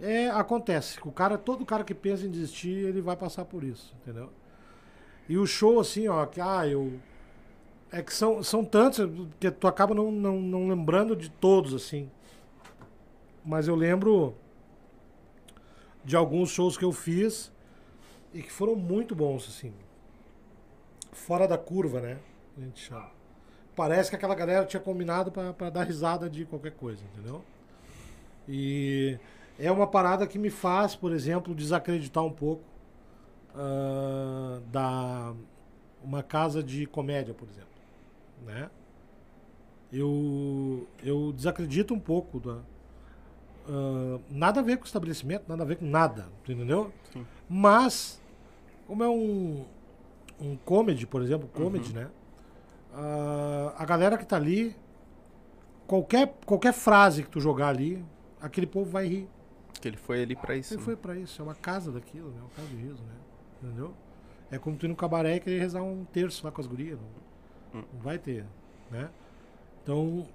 [0.00, 3.94] É, acontece, o cara, todo cara que pensa em desistir, ele vai passar por isso,
[4.02, 4.30] entendeu?
[5.28, 7.00] E o show, assim, ó, que, ah, eu...
[7.92, 9.00] É que são, são tantos
[9.38, 12.10] que tu acaba não, não, não lembrando de todos, assim.
[13.44, 14.34] Mas eu lembro
[16.04, 17.52] de alguns shows que eu fiz
[18.34, 19.72] e que foram muito bons, assim.
[21.12, 22.18] Fora da curva, né?
[22.56, 23.10] A gente chama.
[23.74, 27.42] Parece que aquela galera tinha combinado pra pra dar risada de qualquer coisa, entendeu?
[28.48, 29.18] E
[29.58, 32.64] é uma parada que me faz, por exemplo, desacreditar um pouco
[33.54, 35.34] ah, da
[36.02, 37.68] uma casa de comédia, por exemplo,
[38.44, 38.70] né?
[39.92, 42.60] Eu eu desacredito um pouco da
[43.68, 46.92] ah, nada a ver com o estabelecimento, nada a ver com nada, entendeu?
[47.12, 47.26] Sim.
[47.48, 48.21] Mas
[48.92, 49.64] como é um
[50.38, 52.02] um comedy, por exemplo, comedy, Uhum.
[52.02, 52.10] né?
[52.92, 54.76] Ah, a galera que tá ali
[55.86, 58.04] qualquer qualquer frase que tu jogar ali,
[58.40, 59.28] aquele povo vai rir.
[59.80, 60.74] Que ele foi ali pra isso.
[60.74, 60.84] Ele né?
[60.84, 62.40] foi pra isso, é uma casa daquilo, né?
[62.40, 63.14] Uma casa de riso, né?
[63.62, 63.94] Entendeu?
[64.50, 66.98] É como tu ir no cabaré e querer rezar um terço lá com as gurias.
[67.00, 67.84] Não, Hum.
[67.94, 68.44] não vai ter,
[68.90, 69.08] né?
[69.82, 70.28] Então,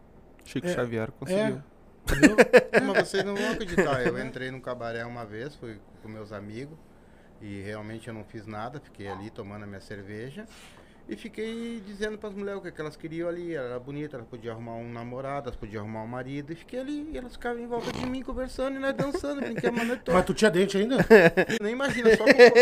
[0.43, 1.61] Chico É, Xavier conseguiu.
[2.03, 2.35] entendeu?
[2.95, 6.75] Mas vocês não vão acreditar, eu entrei num cabaré uma vez, fui com meus amigos,
[7.41, 10.45] e realmente eu não fiz nada, fiquei ali tomando a minha cerveja.
[11.09, 13.55] E fiquei dizendo para as mulheres o que que elas queriam ali.
[13.55, 16.51] Ela era bonita, elas podiam arrumar um namorado, elas podiam arrumar um marido.
[16.51, 19.97] E fiquei ali, e elas ficavam em volta de mim conversando e nós dançando, brincando
[19.97, 20.17] toda.
[20.17, 20.97] Mas tu tinha dente ainda?
[21.61, 22.57] Nem imagina, só com o cotoco.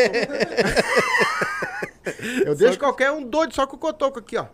[2.45, 4.45] Eu deixo qualquer um doido só com o cotoco aqui, ó.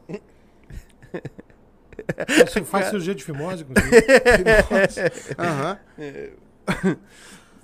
[2.28, 5.02] Faz, faz cirurgia de fimose com isso?
[5.38, 5.78] Aham.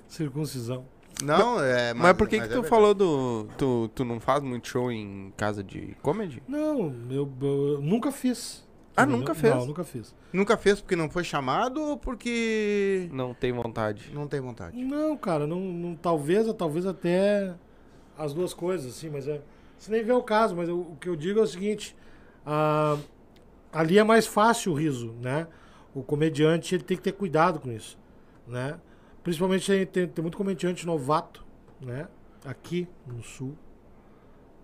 [0.06, 0.86] Circuncisão.
[1.22, 1.92] Não, é.
[1.94, 2.68] Mas, por que mas que é tu verdade.
[2.70, 3.48] falou do...
[3.58, 6.42] Tu, tu não faz muito show em casa de comedy?
[6.46, 8.66] Não, eu, eu nunca fiz.
[8.96, 9.18] Ah, Entendeu?
[9.20, 9.54] nunca fez?
[9.54, 10.14] Não, nunca fiz.
[10.32, 14.10] Nunca fez porque não foi chamado ou porque Não tem vontade.
[14.12, 14.76] não tem vontade?
[14.82, 17.54] Não, cara, não, não- talvez, talvez até
[18.16, 19.40] as duas coisas, assim, mas é.
[19.78, 21.96] Você nem vê o caso, mas eu- o que eu digo é o seguinte:
[22.44, 22.96] ah,
[23.72, 25.46] ali é mais fácil o riso, né?
[25.94, 27.96] O comediante ele tem que ter cuidado com isso,
[28.46, 28.78] né?
[29.28, 31.44] Principalmente tem, tem, tem muito comediante novato,
[31.82, 32.08] né?
[32.46, 33.54] Aqui no sul,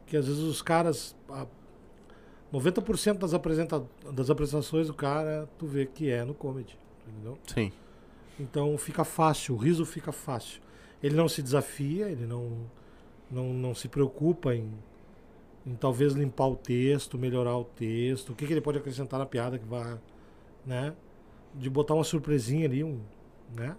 [0.06, 1.14] que às vezes os caras.
[1.28, 1.46] ah,
[2.50, 7.36] 90% das, apresenta, das apresentações do cara, tu vê que é no comedy, entendeu?
[7.46, 7.70] Sim.
[8.40, 10.62] Então fica fácil, o riso fica fácil.
[11.02, 12.56] Ele não se desafia, ele não,
[13.30, 14.72] não, não se preocupa em,
[15.66, 19.26] em talvez limpar o texto, melhorar o texto, o que, que ele pode acrescentar na
[19.26, 20.00] piada que vai,
[20.64, 20.94] né?
[21.54, 22.98] De botar uma surpresinha ali, um,
[23.54, 23.76] né?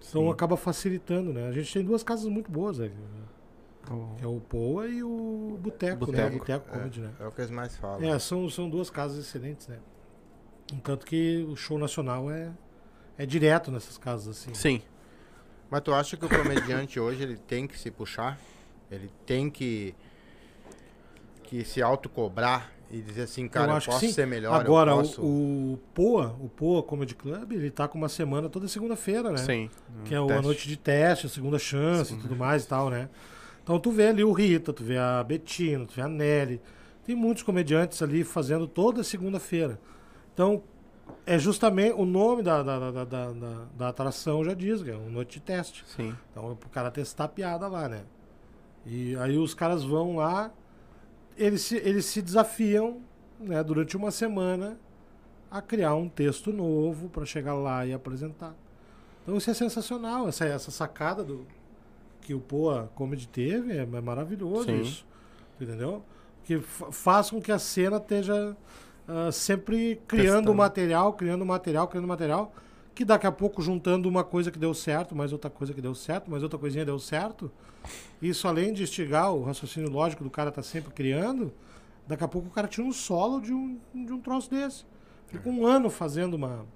[0.00, 0.30] Então Sim.
[0.30, 1.48] acaba facilitando, né?
[1.48, 2.90] A gente tem duas casas muito boas, né?
[3.90, 4.22] Oh.
[4.22, 6.26] é o Poa e o Boteco, né?
[6.26, 6.38] O Boteco.
[6.38, 7.10] Boteco Comedy, né?
[7.18, 8.02] É o que eles mais falam.
[8.02, 9.78] É, são, são duas casas excelentes, né?
[10.72, 12.52] Entanto que o show nacional é,
[13.16, 14.54] é direto nessas casas, assim.
[14.54, 14.82] Sim.
[15.70, 18.38] Mas tu acha que o comediante hoje ele tem que se puxar?
[18.90, 19.94] Ele tem que
[21.48, 24.12] que se autocobrar e dizer assim, cara, eu, acho que posso sim.
[24.12, 25.22] ser melhor, Agora, eu o, posso...
[25.22, 29.36] o Poa, o Poa Comedy Club, ele tá com uma semana toda segunda-feira, né?
[29.38, 29.70] Sim.
[30.04, 32.68] Que é o- a noite de teste, a segunda chance Segunda e tudo mais e
[32.68, 33.08] tal, né?
[33.62, 36.60] Então tu vê ali o Rita, tu vê a Betina, tu vê a Nelly.
[37.04, 39.78] Tem muitos comediantes ali fazendo toda segunda-feira.
[40.32, 40.62] Então,
[41.24, 44.96] É justamente o nome da, da, da, da, da- da atração já diz, que é
[44.96, 45.84] um noite de teste.
[45.86, 46.14] Sim.
[46.30, 48.02] Então é pro cara testar a piada lá, né?
[48.86, 50.50] E aí os caras vão lá,
[51.38, 53.00] eles se, eles se desafiam,
[53.40, 54.78] né, durante uma semana
[55.50, 58.54] a criar um texto novo pra chegar lá e apresentar.
[59.22, 61.46] Então isso é sensacional, essa, essa sacada do
[62.20, 64.80] que o Poa Comedy teve, é, é maravilhoso Sim.
[64.82, 65.06] isso.
[65.60, 66.02] Entendeu?
[66.44, 68.56] Que fa- faz com que a cena esteja
[69.06, 70.54] ah, sempre criando Testando.
[70.54, 72.52] material, criando material, criando material,
[72.98, 75.94] que daqui a pouco juntando uma coisa que deu certo, mais outra coisa que deu
[75.94, 77.48] certo, mais outra coisinha deu certo.
[78.20, 81.52] Isso além de instigar o raciocínio lógico do cara tá sempre criando,
[82.08, 84.84] daqui a pouco o cara tira um solo de um, de um troço desse.
[85.28, 86.66] Fica um ano fazendo uma,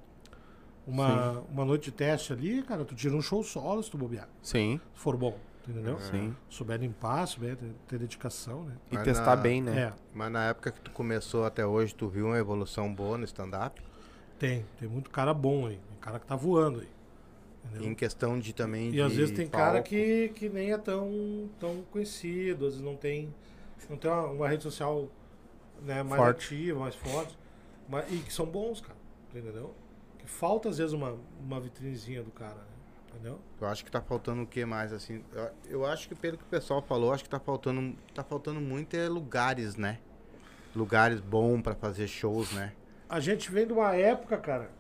[0.87, 4.29] uma, uma noite de teste ali, cara, tu tira um show solo se tu bobear.
[4.41, 4.81] Sim.
[4.95, 5.37] Se for bom,
[5.69, 5.99] entendeu?
[5.99, 6.37] Sim.
[6.49, 8.75] Souber limpar, souber ter, ter dedicação, né?
[8.93, 9.77] E Mas testar na- bem, né?
[9.77, 13.25] É, Mas na época que tu começou até hoje, tu viu uma evolução boa no
[13.25, 13.83] stand-up?
[14.39, 14.65] tem.
[14.79, 15.81] Tem muito cara bom aí.
[16.03, 16.89] Cara que tá voando aí.
[17.65, 17.91] Entendeu?
[17.91, 19.89] Em questão de também E de às vezes tem cara palco.
[19.89, 23.33] que, que nem é tão, tão conhecido, às vezes não tem,
[23.89, 25.09] não tem uma, uma rede social
[25.81, 26.45] né, mais Forte.
[26.55, 27.39] ativa, mais forte.
[27.89, 28.99] Mas, e que são bons, cara.
[29.35, 29.73] Entendeu?
[30.19, 32.67] Que falta às vezes uma, uma vitrinezinha do cara, né?
[33.11, 33.39] Entendeu?
[33.61, 35.23] Eu acho que tá faltando o que mais, assim?
[35.33, 38.61] Eu, eu acho que pelo que o pessoal falou, acho que tá faltando, tá faltando
[38.61, 39.99] muito é lugares, né?
[40.75, 42.73] Lugares bons pra fazer shows, né?
[43.09, 44.71] A gente vem de uma época, cara,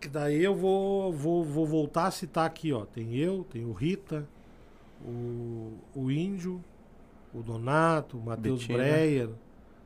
[0.00, 2.84] que daí eu vou, vou, vou voltar a citar aqui, ó.
[2.84, 4.26] Tem eu, tem o Rita,
[5.04, 6.62] o, o Índio,
[7.34, 8.78] o Donato, o Matheus Betina.
[8.78, 9.30] Breyer,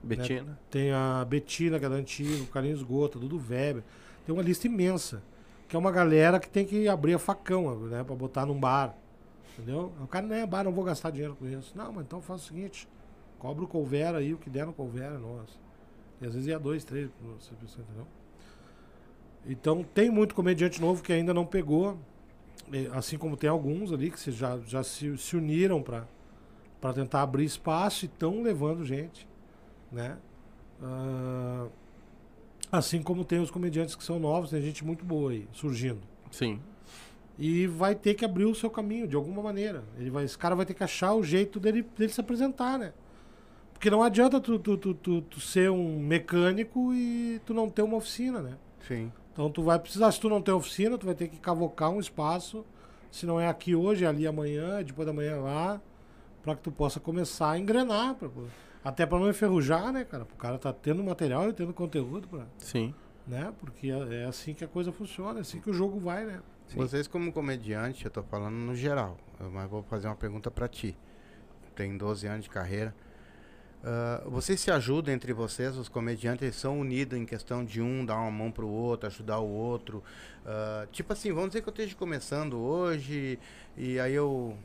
[0.03, 0.59] Betina.
[0.70, 3.82] tem a Betina, que é da antiga, o Carlinhos Gota, Dudu Weber.
[4.24, 5.23] Tem uma lista imensa.
[5.69, 8.05] Que é uma galera que tem que abrir a facão, né?
[8.05, 8.95] Pra botar num bar.
[9.53, 9.93] Entendeu?
[10.01, 11.73] O cara não é bar, não vou gastar dinheiro com isso.
[11.77, 12.89] Não, mas então faz o seguinte:
[13.39, 15.61] cobra o couvera aí, o que der no couvera é nosso.
[16.20, 17.11] E às vezes ia dois, três,
[17.41, 18.07] você entendeu?
[19.46, 21.98] Então tem muito comediante novo que ainda não pegou.
[22.92, 28.04] Assim como tem alguns ali que já, já se, se uniram para tentar abrir espaço
[28.04, 29.28] e estão levando gente,
[29.92, 30.16] né?
[30.82, 31.66] Ah,
[32.72, 36.00] assim como tem os comediantes que são novos, tem gente muito boa aí surgindo.
[36.30, 36.60] Sim.
[37.38, 39.84] E vai ter que abrir o seu caminho de alguma maneira.
[39.98, 42.92] Ele vai, esse cara vai ter que achar o jeito dele, dele se apresentar, né?
[43.72, 47.82] Porque não adianta tu, tu, tu, tu, tu ser um mecânico e tu não ter
[47.82, 48.56] uma oficina, né?
[48.86, 49.12] Sim.
[49.35, 51.98] Então tu vai precisar, se tu não tem oficina, tu vai ter que cavocar um
[52.01, 52.65] espaço.
[53.11, 55.81] Se não é aqui hoje, é ali amanhã, é depois da manhã lá,
[56.43, 58.15] pra que tu possa começar a engrenar.
[58.15, 58.31] pra-
[58.85, 60.23] até pra não enferrujar, né, cara?
[60.24, 62.94] O cara tá tendo material e tendo conteúdo, pra, Sim.
[63.27, 63.52] né?
[63.59, 66.40] Porque é é assim que a coisa funciona, é assim que o jogo vai, né?
[66.66, 66.77] Sim.
[66.77, 70.69] Vocês como comediante, eu tô falando no geral, eu- mas vou fazer uma pergunta pra
[70.69, 70.97] ti.
[71.74, 72.94] Tem 12 anos de carreira.
[73.86, 78.16] Ah, vocês se ajudam entre vocês, os comediantes são unidos em questão de um dar
[78.16, 80.02] uma mão pro outro, ajudar o outro.
[80.47, 83.39] Ah, tipo assim, vamos dizer que eu esteja começando hoje
[83.77, 84.56] e aí eu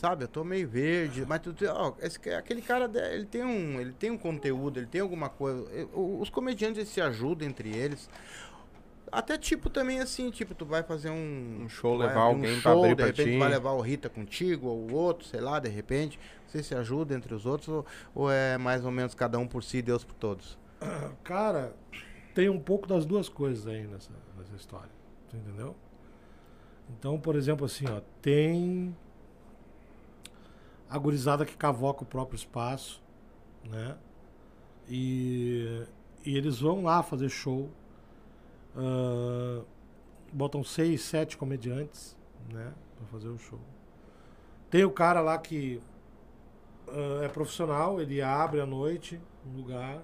[0.00, 3.92] sabe, eu tô meio verde, mas tu, ó, esse, aquele cara ele tem um, ele
[3.92, 5.64] tem um conteúdo, ele tem alguma coisa.
[5.92, 8.08] o- Os comediantes se ajudam entre eles.
[9.12, 12.72] Até tipo também assim, tipo, tu vai fazer um, Um show, vai levar alguém pra
[12.72, 13.38] abrir de pra repente ti.
[13.38, 16.18] vai levar o Rita contigo ou o outro, sei lá, de repente.
[16.46, 19.62] Você se ajuda entre os outros ou, ou é mais ou menos cada um por
[19.62, 20.58] si, Deus por todos?
[21.22, 21.74] Cara,
[22.34, 24.90] tem um pouco das duas coisas aí nessa, nessa história.
[25.28, 25.76] Tu entendeu?
[26.98, 28.96] Então, por exemplo, assim, ó, tem
[30.88, 33.02] a gurizada que cavoca o próprio espaço,
[33.64, 33.96] né?
[34.88, 35.84] E,
[36.24, 37.70] e eles vão lá fazer show.
[38.76, 39.62] Ah,
[40.32, 42.16] botam seis, sete comediantes,
[42.52, 42.72] né?
[42.96, 43.60] Pra fazer o show.
[44.70, 45.80] Tem o cara lá que
[46.88, 50.02] ah, é profissional, ele abre à noite um lugar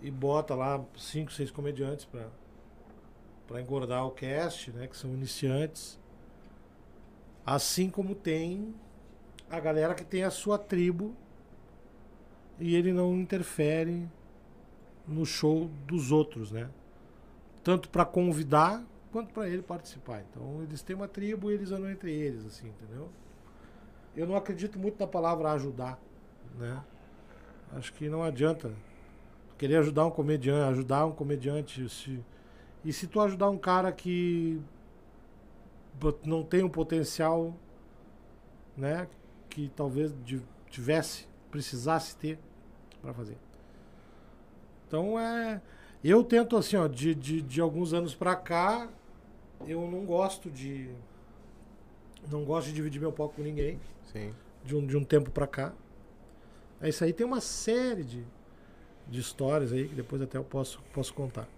[0.00, 2.28] e bota lá cinco, seis comediantes pra,
[3.46, 4.86] pra engordar o cast, né?
[4.86, 5.98] Que são iniciantes.
[7.44, 8.74] Assim como tem
[9.48, 11.14] a galera que tem a sua tribo
[12.58, 14.08] e ele não interfere
[15.06, 16.68] no show dos outros, né?
[17.66, 18.80] Tanto pra convidar
[19.10, 20.22] quanto pra ele participar.
[20.30, 23.10] Então eles têm uma tribo e eles andam entre eles, assim, entendeu?
[24.14, 25.98] Eu não acredito muito na palavra ajudar,
[26.56, 26.80] né?
[27.72, 28.72] Acho que não adianta
[29.58, 31.88] querer ajudar um comediante, ajudar um comediante.
[31.88, 32.24] Se,
[32.84, 34.62] e se tu ajudar um cara que
[36.24, 37.52] não tem um potencial,
[38.76, 39.08] né?
[39.50, 40.14] Que talvez
[40.70, 42.38] tivesse, precisasse ter
[43.02, 43.36] para fazer.
[44.86, 45.60] Então é.
[46.02, 48.88] Eu tento assim, ó, de, de, de alguns anos pra cá,
[49.66, 50.90] eu não gosto de.
[52.30, 53.78] Não gosto de dividir meu palco com ninguém
[54.12, 54.34] Sim.
[54.64, 55.72] de um, de um tempo pra cá.
[56.80, 58.24] É isso aí tem uma série de,
[59.08, 61.48] de histórias aí, que depois até eu posso, posso contar.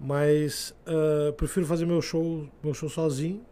[0.00, 3.44] Mas ah, prefiro fazer meu show, meu show sozinho.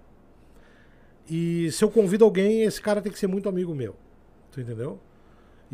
[1.29, 3.97] E se eu convido alguém, esse cara tem que ser muito amigo meu.
[4.53, 5.01] Tu entendeu?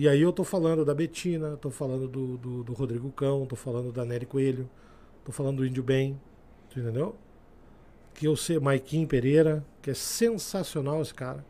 [0.01, 3.55] E aí eu tô falando da Betina, tô falando do, do, do Rodrigo Cão, tô
[3.55, 4.67] falando da Nery Coelho,
[5.23, 6.19] tô falando do Índio Bem,
[6.71, 7.15] tu entendeu?
[8.15, 11.45] Que eu sei, Maiquim Pereira, que é sensacional esse cara.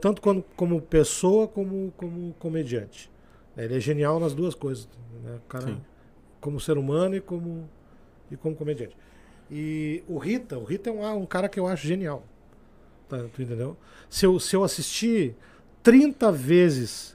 [0.00, 3.10] Tanto como, como pessoa, como, como comediante.
[3.56, 4.88] Ele é genial nas duas coisas.
[5.24, 5.40] Né?
[5.44, 5.80] O cara, Sim.
[6.40, 7.68] como ser humano e como,
[8.30, 8.96] e como comediante.
[9.50, 12.22] E o Rita, o Rita é um, um cara que eu acho genial.
[13.08, 13.76] Tá, tu entendeu?
[14.08, 15.34] Se eu, se eu assistir
[15.82, 17.13] 30 vezes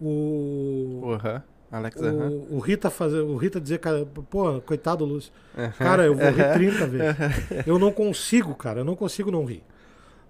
[0.00, 1.42] o, Aham.
[1.70, 5.32] Alex, o, o Rita fazer, o Rita dizer, cara, pô, coitado do Lúcio.
[5.78, 7.16] Cara, eu vou rir 30 vezes.
[7.66, 9.62] Eu não consigo, cara, eu não consigo não rir.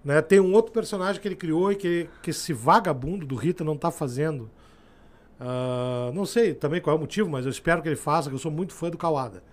[0.03, 0.21] Né?
[0.21, 3.77] Tem um outro personagem que ele criou e que, que esse vagabundo do Rita não
[3.77, 4.49] tá fazendo.
[5.39, 8.35] Ah, não sei também qual é o motivo, mas eu espero que ele faça, que
[8.35, 9.43] eu sou muito fã do Kawada.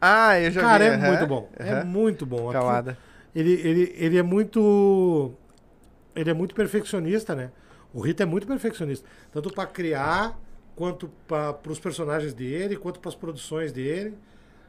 [0.00, 1.48] Ah, eu já Cara, é muito bom.
[1.56, 2.50] É muito bom.
[2.50, 2.98] Calada.
[3.34, 5.32] ele, ele, ele é muito.
[6.14, 7.50] Ele é muito perfeccionista, né?
[7.92, 9.08] O Rita é muito perfeccionista.
[9.32, 10.38] Tanto pra criar,
[10.74, 14.16] quanto para os personagens dele, quanto para as produções dele.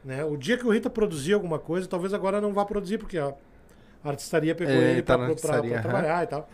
[0.04, 0.24] Né?
[0.24, 3.34] O dia que o Rita produzir alguma coisa, talvez agora não vá produzir, porque a
[4.04, 5.14] artistaria pegou É, ele tá
[5.78, 5.82] aham.
[5.82, 6.48] trabalhar e tal.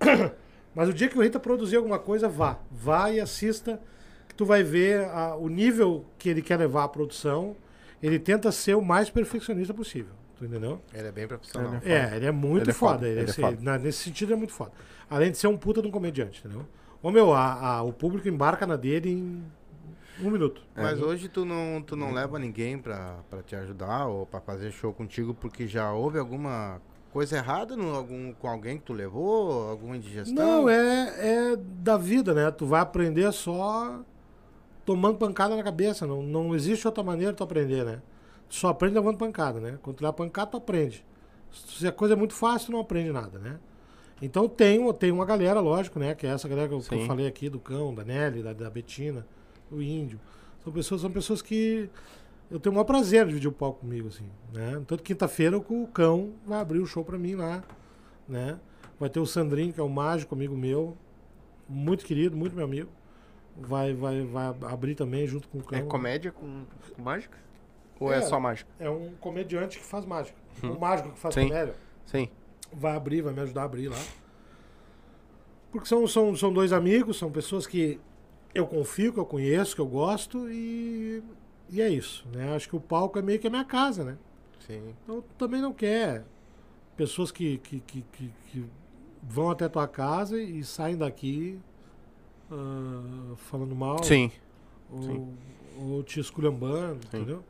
[0.74, 2.58] Mas o dia que o Rita produzir alguma coisa, vá.
[2.70, 3.80] Vá e assista,
[4.28, 7.56] que tu vai ver a- o nível que ele quer levar a produção.
[8.02, 10.12] Ele tenta ser o mais perfeccionista possível.
[10.40, 10.80] Tu entendeu?
[10.94, 11.74] Ele é bem profissional.
[11.82, 12.94] Ele É, ele é muito Ele é foda.
[12.94, 13.58] foda, Ele, ele é assim, foda.
[13.60, 14.72] na- nesse sentido, ele é muito foda.
[15.08, 16.66] Além de ser um puta de um comediante, entendeu?
[17.02, 19.44] Ô, meu, a- a- o público embarca na dele em
[20.26, 20.62] um minuto.
[20.74, 21.04] Mas É.
[21.04, 24.92] hoje tu não, tu não leva ninguém pra, pra te ajudar ou pra fazer show
[24.94, 26.80] contigo porque já houve alguma
[27.12, 29.68] coisa errada no, algum, com alguém que tu levou?
[29.68, 30.34] Alguma indigestão?
[30.34, 32.50] Não, é, é da vida, né?
[32.50, 34.00] Tu vai aprender só
[34.86, 36.06] tomando pancada na cabeça.
[36.06, 38.00] Não, não existe outra maneira de tu aprender, né?
[38.50, 39.78] Só aprende levando pancada, né?
[39.80, 41.04] Quando tu leva pancada, tu aprende.
[41.50, 43.58] Se a coisa é muito fácil, tu não aprende nada, né?
[44.20, 46.14] Então tem, tem uma galera, lógico, né?
[46.14, 48.52] Que é essa galera que eu, que eu falei aqui, do Cão, da Nelly, da,
[48.52, 49.26] da Betina,
[49.70, 50.20] do Índio.
[50.62, 51.88] São pessoas, são pessoas que
[52.50, 54.82] eu tenho o maior prazer de dividir o palco comigo, assim, né?
[54.86, 57.62] Tanto quinta-feira o Cão vai abrir o show pra mim lá,
[58.28, 58.58] né?
[58.98, 60.96] Vai ter o Sandrinho, que é um mágico amigo meu,
[61.68, 62.90] muito querido, muito meu amigo.
[63.56, 65.78] Vai, vai, vai abrir também junto com o Cão.
[65.78, 66.64] É comédia com,
[66.94, 67.38] com mágica?
[68.00, 68.22] Ou é, É.
[68.22, 68.68] só mágica?
[68.80, 70.36] É um comediante que faz mágica.
[70.64, 71.48] Um mágico que faz Sim.
[71.48, 71.74] comédia.
[72.06, 72.28] Sim.
[72.72, 73.98] Vai abrir, vai me ajudar a abrir lá.
[75.70, 78.00] Porque são, são, são dois amigos, são pessoas que
[78.54, 81.22] eu confio, que eu conheço, que eu gosto e,
[81.68, 82.26] e é isso.
[82.32, 82.54] Né?
[82.54, 84.18] Acho que o palco é meio que a minha casa, né?
[84.66, 84.94] Sim.
[85.04, 86.24] Então também não quer
[86.96, 88.64] pessoas que, que, que, que, que
[89.22, 91.58] vão até tua casa e saem daqui
[92.50, 94.30] ah, falando mal Sim.
[94.90, 95.36] ou, sim.
[95.78, 97.16] ou te esculhambando, Sim.
[97.18, 97.44] entendeu?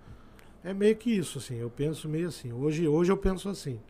[0.63, 1.57] É meio que isso, assim.
[1.57, 2.53] Eu penso meio assim.
[2.53, 3.81] Hoje, hoje eu penso assim.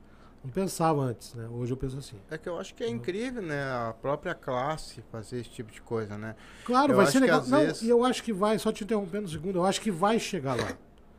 [0.43, 1.47] Não pensava antes, né?
[1.53, 2.17] Hoje eu penso assim.
[2.31, 3.63] É que eu acho que é incrível, né?
[3.63, 6.35] A própria classe fazer esse tipo de coisa, né?
[6.65, 7.43] Claro, Eu vai ser legal.
[7.47, 9.91] Não, vezes- e eu acho que vai, só te interrompendo um segundo, eu acho que
[9.91, 10.73] vai chegar lá.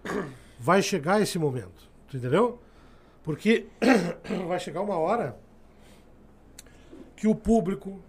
[0.64, 1.90] Vai chegar esse momento.
[2.07, 2.60] Tu entendeu?
[3.23, 3.65] Porque
[4.48, 5.36] vai chegar uma hora
[7.15, 7.99] que o público,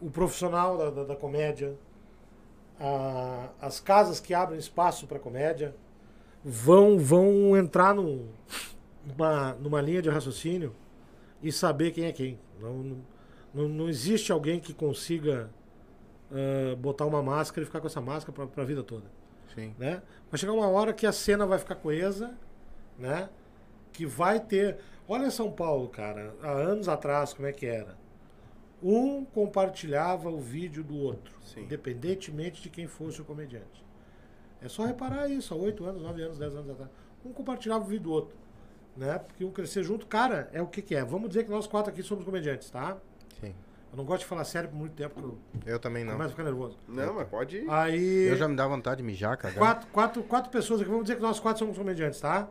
[0.00, 1.76] o profissional da, da, da comédia,
[2.80, 5.74] a- as casas que abrem espaço para comédia
[6.44, 8.28] vão, vão entrar num-
[9.06, 10.74] numa, numa linha de raciocínio
[11.42, 12.38] e saber quem é quem.
[12.60, 13.02] Não,
[13.54, 15.50] não, não existe alguém que consiga
[16.30, 19.04] ah, botar uma máscara e ficar com essa máscara para a vida toda
[19.54, 19.74] Sim.
[19.78, 20.02] né?
[20.30, 22.34] Vai chegar uma hora que a cena vai ficar coesa,
[22.98, 23.28] né?
[23.92, 24.78] Que vai ter.
[25.06, 27.96] Olha São Paulo, cara, há anos atrás, como é que era?
[28.82, 31.62] Um compartilhava o vídeo do outro, Sim.
[31.62, 33.84] independentemente de quem fosse o comediante.
[34.64, 36.90] É só reparar isso, há 8 anos, 9 anos, 10 anos atrás.
[37.24, 38.34] Um compartilhava o vídeo do outro,
[38.96, 39.18] né?
[39.18, 41.04] Porque um crescer junto, cara, é o que, que é.
[41.04, 42.96] Vamos dizer que nós quatro aqui somos comediantes, tá?
[43.40, 43.54] Sim.
[43.92, 45.38] Eu não gosto de falar sério por muito tempo, eu
[45.74, 46.12] Eu também não.
[46.14, 46.78] começo a ficar nervoso.
[46.88, 47.70] Não, mas pode ir.
[47.70, 48.28] Aí.
[48.28, 49.54] Eu já me dá vontade de mijar, cara.
[49.54, 52.48] Quatro, quatro, quatro pessoas aqui, vamos dizer que nós quatro somos comediantes, tá?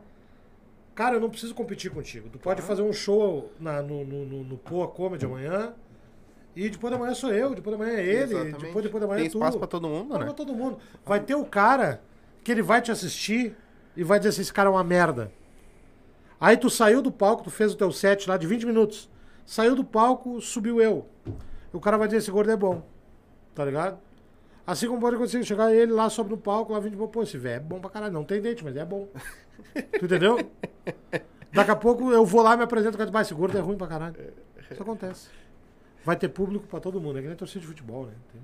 [0.94, 2.28] Cara, eu não preciso competir contigo.
[2.28, 5.74] Tu pode fazer um show na, no, no, no, no Poa Comedy amanhã.
[6.56, 8.64] E depois da manhã sou eu, depois da manhã é ele, Exatamente.
[8.64, 9.38] depois, depois da manhã Tem é tu.
[9.38, 10.24] espaço pra todo mundo, né?
[10.24, 10.78] pra todo mundo.
[11.04, 12.00] Vai ter o cara
[12.44, 13.56] que ele vai te assistir
[13.96, 15.32] e vai dizer assim, esse cara é uma merda.
[16.40, 19.10] Aí tu saiu do palco, tu fez o teu set lá de 20 minutos.
[19.44, 21.06] Saiu do palco, subiu eu.
[21.72, 22.82] O cara vai dizer, esse gordo é bom.
[23.54, 23.98] Tá ligado?
[24.66, 27.56] Assim como pode acontecer, chegar ele lá, sobe no palco, lá 20 pô, esse velho
[27.56, 28.12] é bom pra caralho.
[28.12, 29.08] Não tem dente, mas é bom.
[29.98, 30.38] tu entendeu?
[31.52, 33.76] Daqui a pouco eu vou lá e me apresento com a esse gordo é ruim
[33.76, 34.16] pra caralho.
[34.70, 35.28] Isso acontece.
[36.04, 38.12] Vai ter público pra todo mundo, é que nem torcida de futebol, né?
[38.32, 38.40] Tem-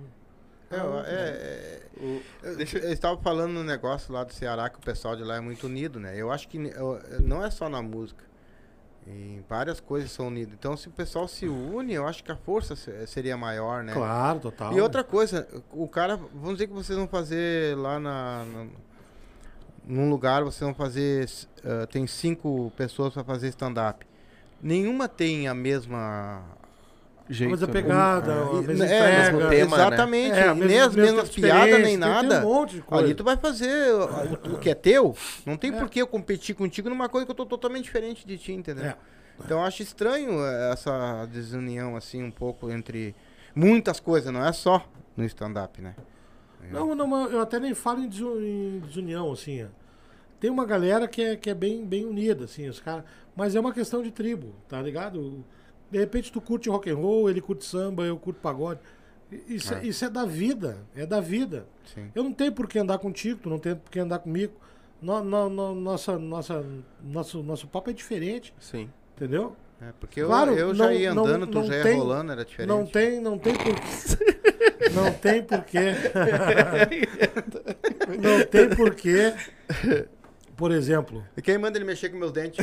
[0.72, 2.22] É, é, é, Eu,
[2.82, 5.66] eu estava falando no negócio lá do Ceará que o pessoal de lá é muito
[5.66, 6.14] unido, né?
[6.16, 8.24] Eu acho que eu- não é só na música.
[9.06, 10.54] Em várias coisas são unidos.
[10.54, 13.92] Então, se o pessoal se une, eu acho que a força se- seria maior, né?
[13.94, 14.72] Claro, total.
[14.72, 18.66] E outra coisa, o cara, vamos dizer que vocês vão fazer lá na, na-
[19.84, 21.28] num lugar, vocês vão fazer,
[21.64, 24.06] eh, tem cinco pessoas para fazer stand-up.
[24.62, 26.44] Nenhuma tem a mesma
[27.32, 27.72] Jeito, Mas a né?
[27.72, 29.18] pegada, É, a mesma é, entrega.
[29.32, 29.86] mesmo tema, né?
[29.86, 32.40] exatamente, É, nem as mesma mesmas piadas nem nada.
[32.40, 33.04] um monte de coisa.
[33.04, 35.14] Ali tu vai fazer o, o que é teu.
[35.46, 35.78] Não tem É.
[35.78, 38.84] por que eu competir contigo numa coisa que eu tô totalmente diferente de ti, entendeu?
[38.86, 38.96] É.
[39.44, 43.14] Então eu acho estranho eh, essa desunião, assim, um pouco entre
[43.54, 44.84] muitas coisas, não é só
[45.16, 45.94] no stand-up, né?
[46.70, 49.62] Não, não, mas eu até nem falo em, desu- em desunião, assim.
[49.64, 49.66] ó.
[50.40, 53.04] Tem uma galera que é, que é bem, bem unida, assim, os caras.
[53.36, 55.44] Mas é uma questão de tribo, tá ligado?
[55.90, 58.80] De repente tu curte rock and roll, ele curte samba, eu curto pagode.
[59.48, 59.84] Isso é.
[59.86, 61.66] isso é da vida, é da vida.
[61.94, 62.10] Sim.
[62.14, 64.52] Eu não tenho por que andar contigo, tu não tem por que andar comigo.
[65.00, 66.64] No, no- no- nossa, nossa,
[67.02, 68.90] nosso, nosso papo é diferente, Sim.
[69.16, 69.56] entendeu?
[69.80, 71.98] É, porque eu, Claro, eu já não- ia não- andando, tu não já ia tem-
[71.98, 72.68] rolando, era diferente.
[72.68, 73.64] Não tem, não tem por
[74.92, 75.78] Não tem porquê.
[78.20, 79.34] não tem porquê.
[80.60, 82.62] Por exemplo, E quem manda ele mexer com meus dentes?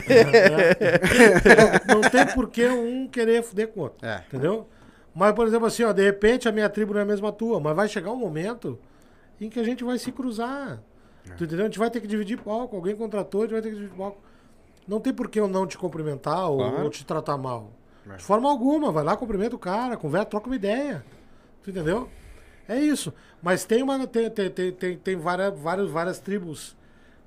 [1.87, 4.05] não, não tem porquê um querer fuder com o outro.
[4.07, 4.23] É.
[4.27, 4.67] Entendeu?
[5.15, 7.59] Mas, por exemplo, assim, ó, de repente a minha tribo não é a mesma tua,
[7.59, 8.77] mas vai chegar um momento
[9.41, 10.79] em que a gente vai se cruzar.
[11.37, 11.65] Tu entendeu?
[11.65, 12.75] A gente vai ter que dividir palco.
[12.75, 14.21] Alguém contratou, a gente vai ter que dividir palco.
[14.87, 16.83] Não tem por que eu não te cumprimentar ou, Claro.
[16.83, 17.71] ou te tratar mal.
[18.09, 18.15] É.
[18.17, 21.03] De forma alguma, vai lá, cumprimenta o cara, conversa, troca uma ideia.
[21.63, 22.07] Tu entendeu?
[22.69, 23.11] É isso.
[23.41, 24.05] Mas tem uma.
[24.05, 26.77] Tem, tem, tem, tem, várias, várias, várias tribos que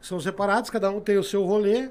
[0.01, 1.91] são separadas, cada um tem o seu rolê.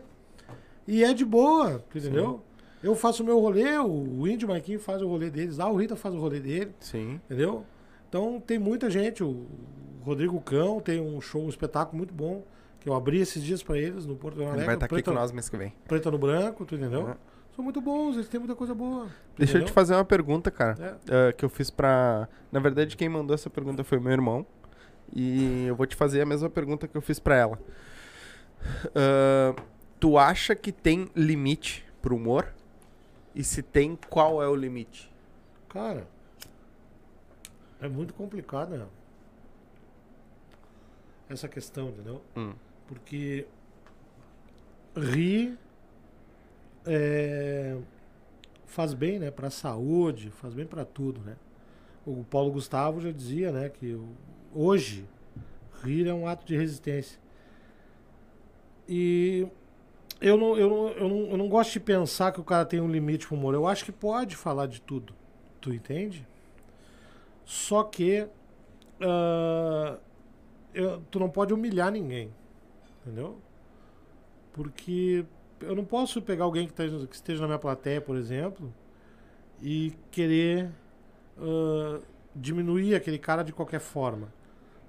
[0.88, 2.42] E é de boa, entendeu?
[2.82, 5.96] Eu faço o meu rolê, o, Índio Marquinhos faz o rolê deles lá, o Rita
[5.96, 7.20] faz o rolê dele, Sim.
[7.26, 7.66] entendeu?
[8.08, 9.46] Então tem muita gente, o
[10.04, 12.44] Rodrigo Cão tem um show, um espetáculo muito bom,
[12.80, 14.60] que eu abri esses dias pra eles no Porto Alegre.
[14.60, 15.74] Ele vai estar aqui Preta- com nós mês que vem.
[15.88, 17.02] Preta no branco, tu entendeu?
[17.02, 17.14] Uhum.
[17.54, 19.08] São muito bons, eles têm muita coisa boa.
[19.38, 19.74] Deixa eu te entendeu?
[19.74, 20.98] fazer uma pergunta, cara.
[21.10, 21.30] É.
[21.30, 22.30] eh, que eu fiz pra.
[22.50, 24.46] Na verdade, quem mandou essa pergunta foi meu irmão.
[25.14, 27.60] E eu vou te fazer a mesma pergunta que eu fiz pra ela.
[28.96, 29.56] Ah,
[30.00, 32.54] tu acha que tem limite pro humor?
[33.36, 35.12] E se tem, qual é o limite?
[35.70, 36.08] Cara,
[37.80, 38.88] é muito complicado, né?
[41.30, 42.22] Essa questão, entendeu?
[42.36, 42.54] Hum.
[42.88, 43.48] Porque
[44.96, 45.58] rir
[46.86, 47.78] é,
[48.66, 49.30] faz bem, né?
[49.30, 51.38] Pra saúde, faz bem pra tudo, né?
[52.06, 53.70] O Paulo Gustavo já dizia, né?
[53.70, 54.00] Que
[54.54, 55.06] hoje
[55.84, 57.20] rir é um ato de resistência.
[58.90, 59.48] E
[60.22, 62.82] eu não, eu, não, eu, não, eu não gosto de pensar que o cara tem
[62.82, 63.54] um limite pro humor.
[63.56, 65.14] Eu acho que pode falar de tudo.
[65.62, 66.28] Tu entende?
[67.46, 68.28] Só que
[69.02, 69.98] ah,
[70.74, 72.32] eu- tu não pode humilhar ninguém.
[73.02, 73.40] Entendeu?
[74.54, 75.26] Porque
[75.62, 78.74] eu não posso pegar alguém que, tá- que esteja na minha plateia, por exemplo,
[79.62, 80.70] e querer
[81.40, 82.02] ah,
[82.36, 84.34] diminuir aquele cara de qualquer forma.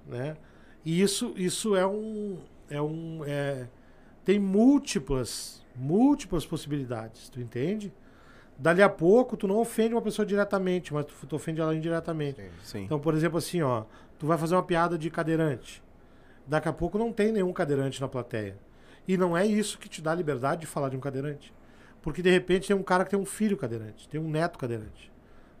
[0.07, 0.37] Né?
[0.85, 2.39] E isso, isso é um.
[2.69, 3.67] É um é,
[4.23, 7.93] tem múltiplas, múltiplas possibilidades, tu entende?
[8.57, 12.41] Dali a pouco, tu não ofende uma pessoa diretamente, mas tu, tu ofende ela indiretamente.
[12.63, 12.83] Sim.
[12.83, 13.85] Então, por exemplo, assim, ó,
[14.19, 15.81] tu vai fazer uma piada de cadeirante.
[16.45, 18.57] Daqui a pouco não tem nenhum cadeirante na plateia.
[19.07, 21.53] E não é isso que te dá liberdade de falar de um cadeirante.
[22.01, 25.11] Porque de repente tem um cara que tem um filho cadeirante, tem um neto cadeirante,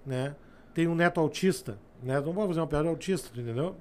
[0.05, 0.35] né?
[0.73, 2.19] Tem um neto autista, né?
[2.19, 3.75] Não pode fazer uma piada de autista, entendeu?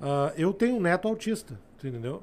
[0.00, 2.22] Ah, eu tenho um neto autista, tu entendeu?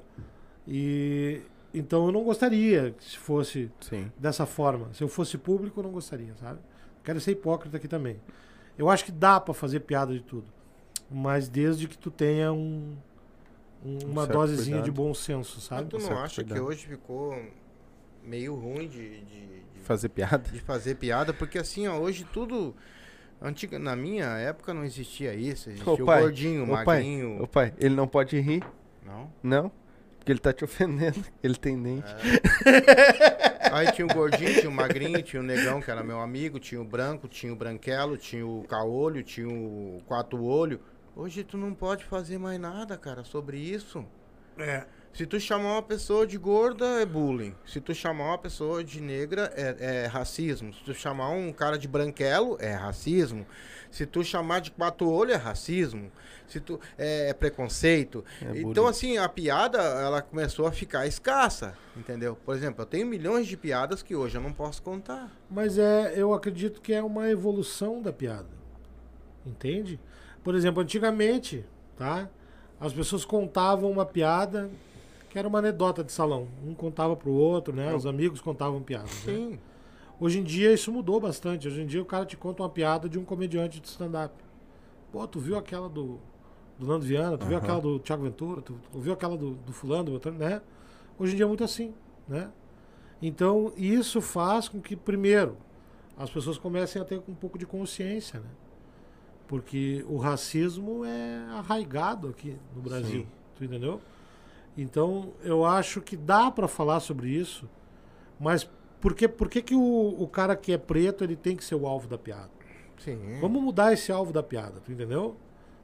[0.67, 1.41] E
[1.73, 4.11] então eu não gostaria que se fosse Sim.
[4.17, 4.89] dessa forma.
[4.93, 6.59] Se eu fosse público, eu não gostaria, sabe?
[7.03, 8.17] Quero ser hipócrita aqui também.
[8.77, 10.45] Eu acho que dá pra fazer piada de tudo.
[11.11, 12.95] Mas desde que tu tenha um,
[13.83, 14.85] um- uma certo dosezinha cuidado.
[14.85, 15.89] de bom senso, Mas sabe?
[15.89, 16.67] tu não Certo, acha que cuidado.
[16.67, 17.41] hoje ficou
[18.23, 20.49] meio ruim de, de, de- Fazer piada?
[20.51, 21.33] de fazer piada?
[21.33, 22.75] Porque assim, ó, hoje tudo.
[23.41, 25.69] Antiga, na minha época não existia isso.
[25.69, 27.41] Existia Ô, o pai, gordinho, o Ô pai, magrinho.
[27.43, 28.63] ô pai, ele não pode rir?
[29.05, 29.31] Não?
[29.41, 29.71] Não?
[30.19, 31.23] Porque ele tá te ofendendo.
[31.41, 32.13] Ele tem dente.
[33.71, 36.81] Aí tinha o gordinho, tinha o magrinho, tinha o negão, que era meu amigo, tinha
[36.81, 40.81] o branco, tinha o branquelo, tinha o caolho, tinha o quatro olho.
[41.15, 44.05] Hoje tu não pode fazer mais nada, cara, sobre isso.
[44.57, 44.85] É.
[45.13, 47.55] Se tu chamar uma pessoa de gorda, é bullying.
[47.65, 50.73] Se tu chamar uma pessoa de negra, é, é racismo.
[50.73, 53.45] Se tu chamar um cara de branquelo, é racismo.
[53.91, 56.11] Se tu chamar de quatro olhos, é racismo.
[56.47, 58.23] Se tu é, é preconceito.
[58.41, 62.37] É então, assim, a piada, ela começou a ficar escassa, entendeu?
[62.45, 65.31] Por exemplo, eu tenho milhões de piadas que hoje eu não posso contar.
[65.49, 68.49] Mas é, eu acredito que é uma evolução da piada.
[69.45, 69.99] Entende?
[70.43, 71.65] Por exemplo, antigamente,
[71.97, 72.29] tá?
[72.79, 74.69] as pessoas contavam uma piada
[75.29, 76.47] que era uma anedota de salão.
[76.65, 77.93] Um contava pro outro, né?
[77.93, 79.11] Os amigos contavam piadas.
[79.25, 79.59] né?
[80.19, 81.67] Hoje em dia isso mudou bastante.
[81.67, 84.33] Hoje em dia o cara te conta uma piada de um comediante de stand-up.
[85.11, 86.19] Pô, tu viu aquela do,
[86.77, 87.63] do Nando Viana, tu viu Aham.
[87.63, 90.61] aquela do Thiago Ventura, tu, tu viu aquela do, do fulano, né?
[91.17, 91.93] Hoje em dia é muito assim,
[92.27, 92.51] né?
[93.21, 95.57] Então isso faz com que, primeiro,
[96.17, 98.49] as pessoas comecem a ter um pouco de consciência, né?
[99.47, 103.27] Porque o racismo é arraigado aqui no Brasil, Sim.
[103.55, 103.99] tu entendeu?
[104.77, 107.67] Então eu acho que dá para falar sobre isso,
[108.39, 108.69] mas
[108.99, 111.75] por que, por que, que o, o cara que é preto ele tem que ser
[111.75, 112.49] o alvo da piada?
[112.97, 113.17] Sim.
[113.39, 115.35] Vamos mudar esse alvo da piada, tu entendeu?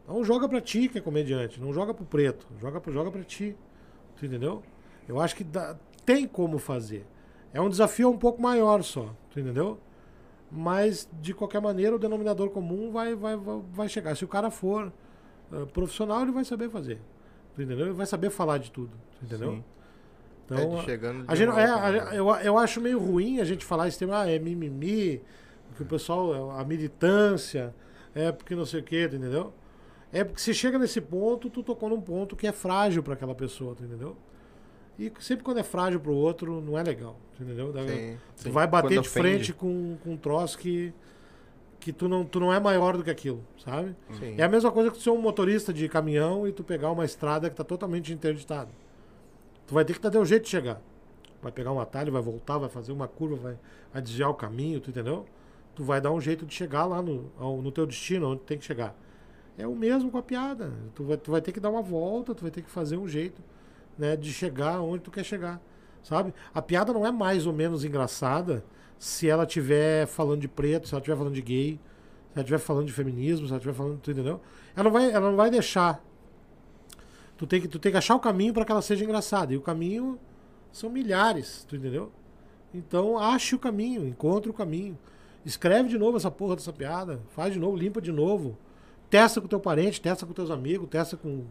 [0.04, 3.24] Então joga pra ti que é comediante, não joga pro preto, joga pra, joga pra
[3.24, 3.56] ti,
[4.16, 4.62] tu entendeu?
[5.08, 5.76] Eu acho que dá-
[6.06, 7.06] tem como fazer.
[7.54, 9.80] É um desafio um pouco maior só, tu entendeu?
[10.52, 14.16] Mas, de qualquer maneira, o denominador comum vai, vai, vai, chegar.
[14.16, 14.92] Se o cara for
[15.52, 17.02] ah, profissional, ele vai saber fazer.
[17.56, 17.88] Tu entendeu?
[17.88, 19.52] Ele vai saber falar de tudo, tu entendeu?
[19.54, 19.64] Sim.
[20.46, 23.88] Então, É chegando a gente, é, a- eu, eu acho meio ruim a gente falar
[23.88, 25.22] esse tema, ah, é mimimi,
[25.70, 27.74] porque o pessoal, a militância,
[28.14, 29.54] é porque não sei o que, entendeu?
[30.14, 33.34] É porque se chega nesse ponto, tu tocou num ponto que é frágil para aquela
[33.36, 34.16] pessoa, tu entendeu?
[34.98, 37.74] E sempre quando é frágil pro outro, não é legal, tu entendeu?
[37.88, 38.18] Sim.
[38.38, 39.12] Tu Sim, vai bater quando de ofende.
[39.30, 40.94] frente com, com um troço que,
[41.82, 43.94] que tu, não, tu não é maior do que aquilo, sabe?
[44.20, 44.36] Sim.
[44.38, 47.04] É a mesma coisa que tu ser um motorista de caminhão e tu pegar uma
[47.04, 48.70] estrada que tá totalmente interditada.
[49.68, 50.82] Tu vai ter que dar um jeito de chegar.
[51.42, 53.58] Vai pegar um atalho, vai voltar, vai fazer uma curva, vai,
[53.94, 55.26] vai desviar o caminho, tu entendeu?
[55.76, 58.58] Tu vai dar um jeito de chegar lá no, ao- no teu destino, onde tem
[58.58, 58.96] que chegar.
[59.58, 60.72] É o mesmo com a piada.
[60.94, 63.08] Tu vai, tu vai ter que dar uma volta, tu vai ter que fazer um
[63.08, 63.42] jeito
[63.98, 65.62] né, de chegar onde tu quer chegar.
[66.04, 66.34] Sabe?
[66.54, 68.64] A piada não é mais ou menos engraçada
[69.00, 72.60] se ela estiver falando de preto, se ela estiver falando de gay, se ela estiver
[72.60, 74.00] falando de feminismo, se ela estiver falando.
[74.00, 74.40] Tu entendeu?
[74.76, 76.04] Ela não vai, ela não vai deixar.
[77.38, 79.54] Tu tem que, tu tem que achar o caminho para que ela seja engraçada.
[79.54, 80.18] E o caminho
[80.72, 82.12] são milhares, tu entendeu?
[82.74, 84.98] Então ache o caminho, encontre o caminho.
[85.46, 88.58] Escreve de novo essa porra dessa piada, faz de novo, limpa de novo.
[89.10, 91.46] Testa com teu parente, testa com teus amigos, testa com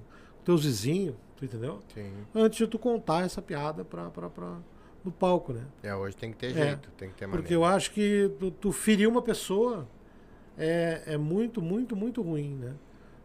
[0.44, 1.80] teus vizinhos, tu entendeu?
[1.94, 2.10] Sim.
[2.34, 4.56] Antes de tu contar essa piada pra, pra, pra,
[5.04, 5.64] no palco, né?
[5.82, 7.54] É, hoje tem que ter É, jeito, tem que ter Porque maneira.
[7.54, 9.86] eu acho que tu, tu ferir uma pessoa
[10.58, 12.74] é, é muito, muito, muito ruim, né?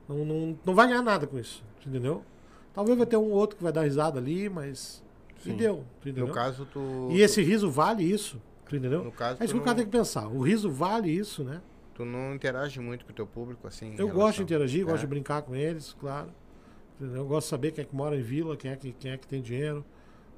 [0.07, 2.23] Não, não, não vai ganhar nada com isso, entendeu?
[2.79, 5.03] Talvez vai ter um outro que vai dar risada ali, mas.
[5.41, 5.57] E Sim.
[5.57, 6.27] deu, tu entendeu?
[6.27, 7.09] No caso, tu.
[7.11, 9.03] E esse riso vale isso, tu entendeu?
[9.03, 10.27] No caso, É isso que o cara não, tem que pensar.
[10.29, 11.61] O riso vale isso, né?
[11.93, 13.87] tu não interage muito com o teu público, assim.
[13.97, 15.01] Eu relação- gosto de interagir, gosto É.
[15.01, 16.29] de brincar com eles, claro.
[16.97, 17.17] Entendeu?
[17.23, 19.17] Eu gosto de saber quem é que mora em vila, quem é que, quem é
[19.17, 19.83] que tem dinheiro,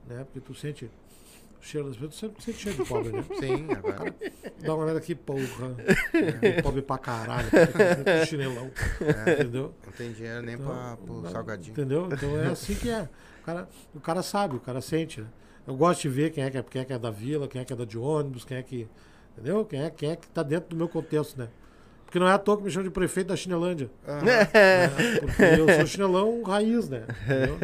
[0.09, 0.23] né?
[0.23, 0.89] Porque tu sente
[1.61, 3.23] cheiro das pessoas, sempre sente cheiro de pobre, né?
[3.39, 4.15] Sim, agora.
[4.59, 5.41] Dá uma olhada aqui, porra.
[6.41, 7.47] É, pobre pra caralho,
[8.27, 8.71] chinelão.
[9.33, 9.73] Entendeu?
[9.85, 11.71] Não tem dinheiro nem Então, pra, pro salgadinho.
[11.71, 12.09] Entendeu?
[12.11, 13.09] Então é assim que é.
[13.41, 15.27] O cara, o cara sabe, o cara sente, né?
[15.67, 17.61] Eu gosto de ver quem é, que é, quem é que é da vila, quem
[17.61, 18.87] é que é da de ônibus, quem é que.
[19.33, 19.63] Entendeu?
[19.65, 21.47] Quem é, quem é que tá dentro do meu contexto, né?
[22.05, 23.89] Porque não é à toa que me chamam de prefeito da Chinelândia.
[24.05, 24.45] Né?
[25.21, 27.05] Porque eu sou chinelão raiz, né?
[27.23, 27.57] Entendeu?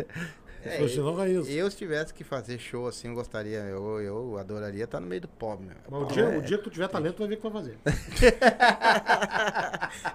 [0.67, 1.49] Eu É, sou chinelão raiz.
[1.49, 3.59] Eu, se tivesse que fazer show assim, eu gostaria.
[3.59, 5.75] Eu, eu adoraria estar no meio do pobre, meu.
[5.89, 7.49] Mas o dia, o dia que tu tiver talento, tu vai ver o que tu
[7.49, 7.77] vai fazer.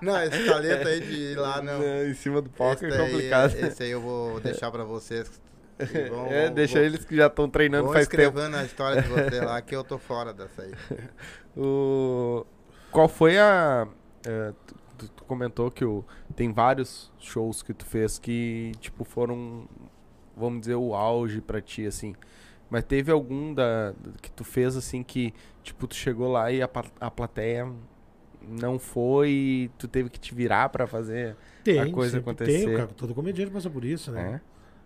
[0.00, 1.82] Não, esse talento aí de ir lá, não.
[2.06, 3.54] em cima do palco Esse é complicado.
[3.56, 5.30] Esse aí eu vou deixar pra vocês.
[6.10, 8.22] Vão- é, vão- deixa vão- eles que já estão treinando Vão faz tempo.
[8.22, 10.72] escrevendo a história de você lá, que eu tô fora dessa aí.
[11.56, 12.46] O...
[12.90, 13.86] Qual foi a.
[14.26, 16.02] é, tu, tu- tu comentou que o...
[16.34, 19.68] tem vários shows que tu fez que, tipo, foram,
[20.36, 22.14] vamos dizer, o auge pra ti, assim.
[22.70, 26.70] Mas teve algum da, que tu fez, assim, que, tipo, tu chegou lá e a,
[27.00, 27.70] a plateia
[28.48, 32.66] não foi e tu teve que te virar pra fazer, Tem, coisa sempre acontecer.
[32.66, 34.22] Tem, cara, todo comediante passa por isso, né?
[34.32, 34.40] né?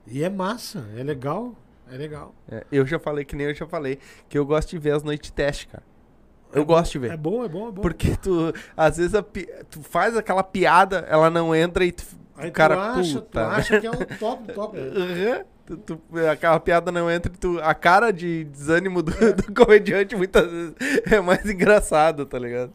[0.06, 1.54] E é massa, é legal,
[1.90, 2.34] é legal.
[2.48, 3.98] É, eu já falei, que nem eu já falei,
[4.28, 5.82] que eu gosto de ver as noites teste, cara.
[6.52, 7.10] Eu gosto de ver.
[7.12, 7.82] É bom, é bom, é bom.
[7.82, 12.04] Porque tu, às vezes, a pi- tu faz aquela piada, ela não entra e tu,
[12.36, 13.30] Aí o cara, tu acha, puta.
[13.30, 14.76] tu acha que é o top, do top.
[14.76, 14.82] né?
[15.36, 15.44] Aham.
[15.66, 16.00] Tu- tu-
[16.30, 20.74] aquela piada não entra e tu, a cara de desânimo do, do comediante muitas vezes
[21.10, 22.72] é mais engraçado, tá ligado?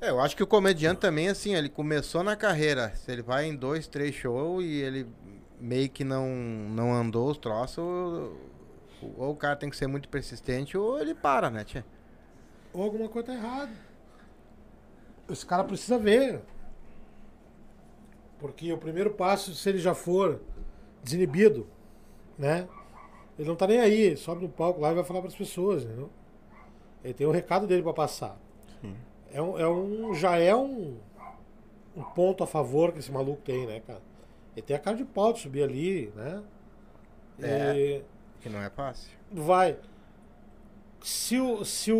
[0.00, 2.90] É, eu acho que o comediante também, assim, ele começou na carreira.
[2.94, 5.06] Se ele vai em dois, três shows e ele
[5.60, 8.34] meio que não, não andou os troços, ou,
[9.18, 11.84] ou o cara tem que ser muito persistente ou ele para, né, tia?
[12.72, 13.72] Ou alguma coisa tá errada.
[15.28, 16.40] Esse cara precisa ver.
[18.40, 20.40] Porque o primeiro passo, se ele já for
[21.02, 21.66] desinibido,
[22.38, 22.66] né?
[23.38, 25.84] Ele não tá nem aí, sobe no palco lá e vai falar para as pessoas,
[25.84, 26.10] entendeu?
[27.04, 28.38] Ele tem o recado dele para passar.
[28.80, 28.94] Sim.
[29.32, 30.96] É um, é um, já é um,
[31.96, 34.02] um ponto a favor que esse maluco tem, né, cara?
[34.56, 36.42] Ele tem a cara de pau de subir ali, né?
[37.42, 37.76] É.
[37.76, 38.04] E
[38.40, 39.10] Que não é fácil.
[39.30, 39.78] vai.
[41.02, 41.96] Se, o, se o,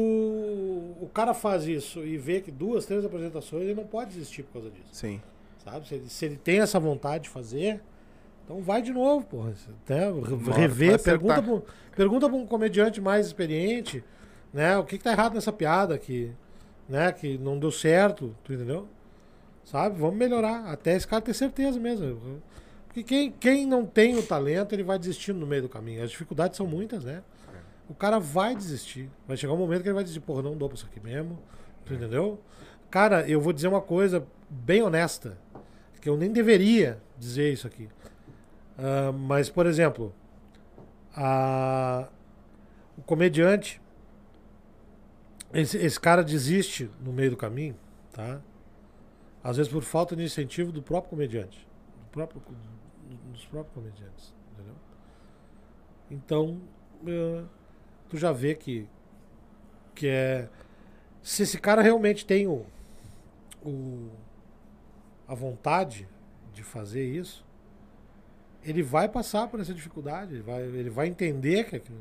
[1.00, 4.54] o cara faz isso e vê que duas, três apresentações, ele não pode desistir por
[4.54, 4.88] causa disso.
[4.92, 5.22] Sim.
[5.64, 5.86] Sabe?
[5.86, 7.80] Se ele, se ele tem essa vontade de fazer,
[8.44, 9.52] então vai de novo, porra.
[10.36, 11.62] Vai Rever, pergunta pra, um-
[11.94, 14.02] pergunta pra um comediante mais experiente,
[14.52, 14.76] né?
[14.78, 16.32] O que, que tá errado nessa piada que,
[16.88, 17.12] né?
[17.12, 18.88] que não deu certo, tu entendeu?
[19.64, 19.98] Sabe?
[19.98, 20.64] Vamos melhorar.
[20.66, 22.40] Até esse cara ter certeza mesmo.
[22.86, 26.02] Porque quem, quem não tem o talento, ele vai desistindo no meio do caminho.
[26.02, 27.22] As dificuldades são muitas, né?
[27.88, 29.08] O cara vai desistir.
[29.28, 31.38] Vai chegar um momento que ele vai dizer, porra, não dou pra isso aqui mesmo.
[31.84, 32.40] Tu entendeu?
[32.90, 35.38] Cara, eu vou dizer uma coisa bem honesta.
[36.00, 37.88] Que eu nem deveria dizer isso aqui.
[38.78, 40.14] Ah, mas, por exemplo,
[41.14, 42.08] a-
[42.96, 43.80] o comediante.
[45.52, 47.76] Esse, esse cara desiste no meio do caminho,
[48.12, 48.40] tá?
[49.42, 51.66] Às vezes por falta de incentivo do próprio comediante.
[52.04, 52.42] Do próprio,
[53.32, 54.34] dos próprios comediantes.
[54.52, 54.74] Entendeu?
[56.10, 56.60] Então,
[57.06, 57.42] eh,
[58.08, 58.86] tu já vê que,
[59.94, 60.48] que é.
[61.22, 62.64] Se esse cara realmente tem o,
[63.64, 64.08] o,
[65.30, 66.08] a vontade
[66.52, 67.44] de fazer isso,
[68.64, 71.98] ele vai passar por essa dificuldade, ele vai, ele vai entender que aquilo,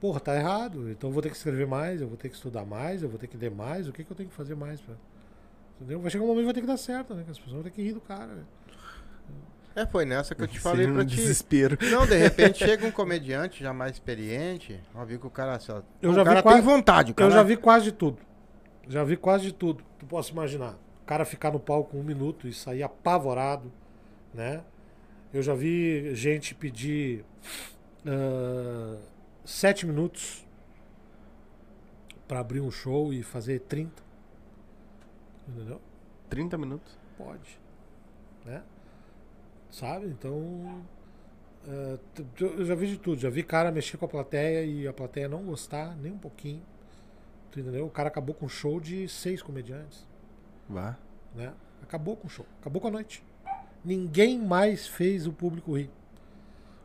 [0.00, 2.64] porra, tá errado, então eu vou ter que escrever mais, eu vou ter que estudar
[2.64, 4.80] mais, eu vou ter que ler mais, o que, que eu tenho que fazer mais?
[4.80, 4.94] Pra,
[5.78, 6.00] entendeu?
[6.00, 7.22] Vai chegar um momento que vai ter que dar certo, né?
[7.24, 8.26] Que as pessoas vão ter que rir do cara.
[8.34, 8.42] Né?
[9.76, 11.16] É, foi nessa que eu te falei Seria pra um ti.
[11.16, 11.76] desespero.
[11.90, 15.70] Não, de repente chega um comediante já mais experiente, ó, viu que o cara, assim,
[15.72, 17.92] ó, Eu o já vi cara quase- tem vontade, cara Eu já vi quase de
[17.92, 18.18] tudo.
[18.88, 19.84] Já vi quase de tudo.
[19.98, 20.76] Tu posso imaginar.
[21.04, 23.70] O cara ficar no palco um minuto e sair apavorado,
[24.32, 24.64] né?
[25.34, 27.24] Eu já vi gente pedir
[28.06, 28.98] ah,
[29.44, 30.46] sete minutos
[32.26, 34.02] pra abrir um show e fazer 30.
[35.46, 35.78] Entendeu?
[36.30, 36.98] 30 minutos.
[37.18, 37.58] Pode.
[38.46, 38.62] Né?
[39.70, 40.06] Sabe?
[40.06, 40.82] Então.
[42.34, 43.20] tu- eu já vi de tudo.
[43.20, 46.62] Já vi cara mexer com a plateia e a plateia não gostar nem um pouquinho.
[47.54, 47.86] Entendeu?
[47.86, 50.06] O cara acabou com um show de seis comediantes.
[50.68, 50.96] Vá.
[51.34, 51.52] Né?
[51.82, 52.46] Acabou com o show.
[52.60, 53.24] Acabou com a noite.
[53.84, 55.90] Ninguém mais fez o público rir.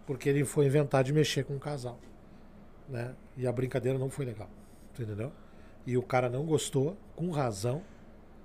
[0.05, 1.97] Porque ele foi inventar de mexer com um casal.
[2.87, 3.13] Né?
[3.37, 4.49] E a brincadeira não foi legal.
[4.99, 5.31] Entendeu?
[5.85, 7.81] E o cara não gostou, com razão.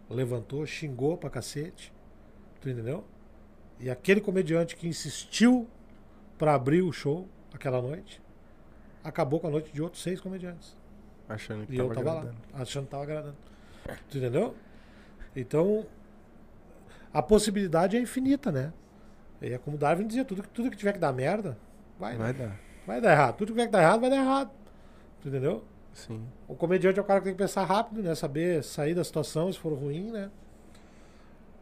[0.08, 1.92] Levantou, xingou pra cacete.
[2.60, 3.04] Tu entendeu?
[3.80, 5.66] E aquele comediante que insistiu
[6.38, 8.20] pra abrir o show aquela noite,
[9.02, 10.76] acabou com a noite de outros seis comediantes.
[11.28, 12.38] Achando que E eu tava tava agradando.
[12.52, 13.36] lá, achando que tava agradando.
[14.10, 14.54] Tu entendeu?
[15.36, 15.86] Então,
[17.12, 18.72] a possibilidade é infinita, né?
[19.42, 21.56] E é como Darwin dizia, tudo, que- tudo que tiver que dar merda,
[21.98, 22.46] vai, Vai vai.
[22.48, 22.56] dar.
[22.86, 23.36] vai dar errado.
[23.36, 24.50] Tudo que tiver que dar errado, vai dar errado.
[25.24, 25.64] Entendeu?
[25.92, 26.26] Sim.
[26.48, 28.14] O comediante é o cara que tem que pensar rápido, né?
[28.14, 30.30] Saber sair da situação se for ruim, né?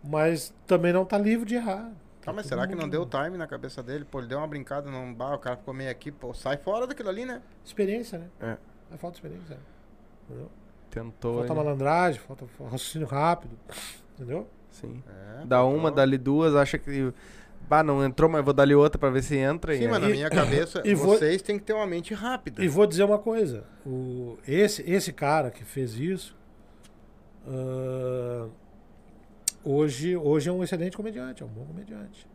[0.03, 1.93] Mas também não tá livre de errar.
[2.23, 4.05] Tá, mas todo será que não deu time na cabeça dele?
[4.05, 6.87] Pô, ele deu uma brincada num bar, o cara ficou meio aqui, pô, sai fora
[6.87, 7.43] daquilo ali, né?
[7.65, 8.29] Experiência, né?
[8.41, 8.57] É.
[8.95, 9.57] É falta de experiência.
[9.57, 9.61] né?
[10.29, 10.51] Entendeu?
[10.93, 11.39] Tentou.
[11.39, 13.59] Falta malandragem, falta raciocínio rápido.
[14.15, 14.47] Entendeu?
[14.71, 15.03] Sim.
[15.43, 15.97] É, Dá uma, pô.
[15.97, 17.13] dali duas, acha que.
[17.69, 19.75] Bah, não entrou, mas vou dar ali outra pra ver se entra.
[19.75, 22.63] Sim, e mas na minha cabeça, e vou- vocês têm que ter uma mente rápida.
[22.63, 26.37] E vou dizer uma coisa: o, esse, esse cara que fez isso,
[27.49, 28.47] ah,
[29.65, 32.27] hoje, hoje é um excelente comediante, é um bom comediante.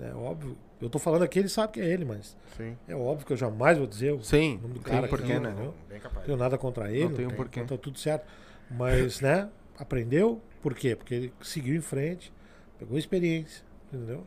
[0.00, 0.56] É óbvio.
[0.80, 2.76] Eu tô falando aqui, ele sabe que é ele, mas Sim.
[2.86, 5.08] é óbvio que eu jamais vou dizer o Sim, nome do tem cara.
[5.08, 5.50] porquê, não, né?
[5.50, 5.74] entendeu?
[5.88, 6.18] Bem capaz.
[6.18, 7.64] Não tenho nada contra ele, Não tem um tem- porquê.
[7.64, 8.26] Tá tudo certo.
[8.70, 9.48] Mas, né,
[9.78, 10.40] aprendeu.
[10.62, 10.94] Por quê?
[10.94, 12.32] Porque ele seguiu em frente,
[12.78, 14.24] pegou experiência, entendeu?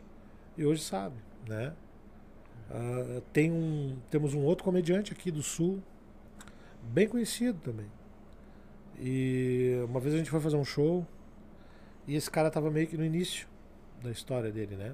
[0.58, 1.16] E hoje sabe,
[1.48, 1.74] né?
[2.70, 5.82] Ah, tem um, temos um outro comediante aqui do Sul,
[6.84, 7.86] bem conhecido também.
[9.00, 11.06] E uma vez a gente foi fazer um show
[12.08, 13.48] e esse cara tava meio que no início
[14.02, 14.94] da história dele, né?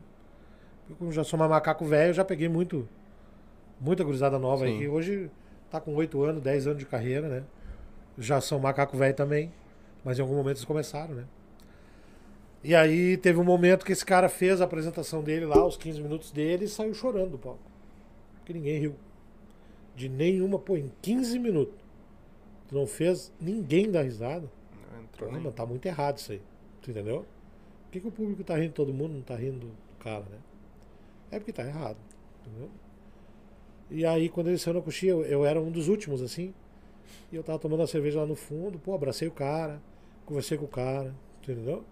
[0.90, 2.88] Eu, como já sou uma macaco velho, eu já peguei muito,
[3.80, 4.80] muita gurizada nova aí, Sim.
[4.80, 5.32] que hoje
[5.70, 7.44] tá com 8 anos, 10 anos de carreira, né?
[8.18, 9.52] Já são macaco velho também,
[10.04, 11.26] mas em algum momento eles começaram, né?
[12.64, 16.02] E aí teve um momento que esse cara fez a apresentação dele lá, os 15
[16.02, 17.60] minutos dele, e saiu chorando do palco.
[18.40, 18.96] Porque ninguém riu.
[19.96, 21.76] De nenhuma, pô, em 15 minutos.
[22.68, 24.50] Tu não fez ninguém dar risada.
[24.92, 26.42] Não entrou Pô, tá muito errado isso aí.
[26.82, 27.26] Tu entendeu?
[27.86, 30.26] Por que, que o público tá rindo de todo mundo, não tá rindo do cara,
[30.30, 30.38] né?
[31.32, 31.98] É porque tá errado.
[32.46, 32.70] Entendeu?
[33.90, 36.54] E aí, quando ele saiu na coxinha, eu, eu era um dos últimos, assim.
[37.32, 39.82] E eu tava tomando a cerveja lá no fundo, pô, abracei o cara,
[40.26, 41.84] conversei com o cara, entendeu?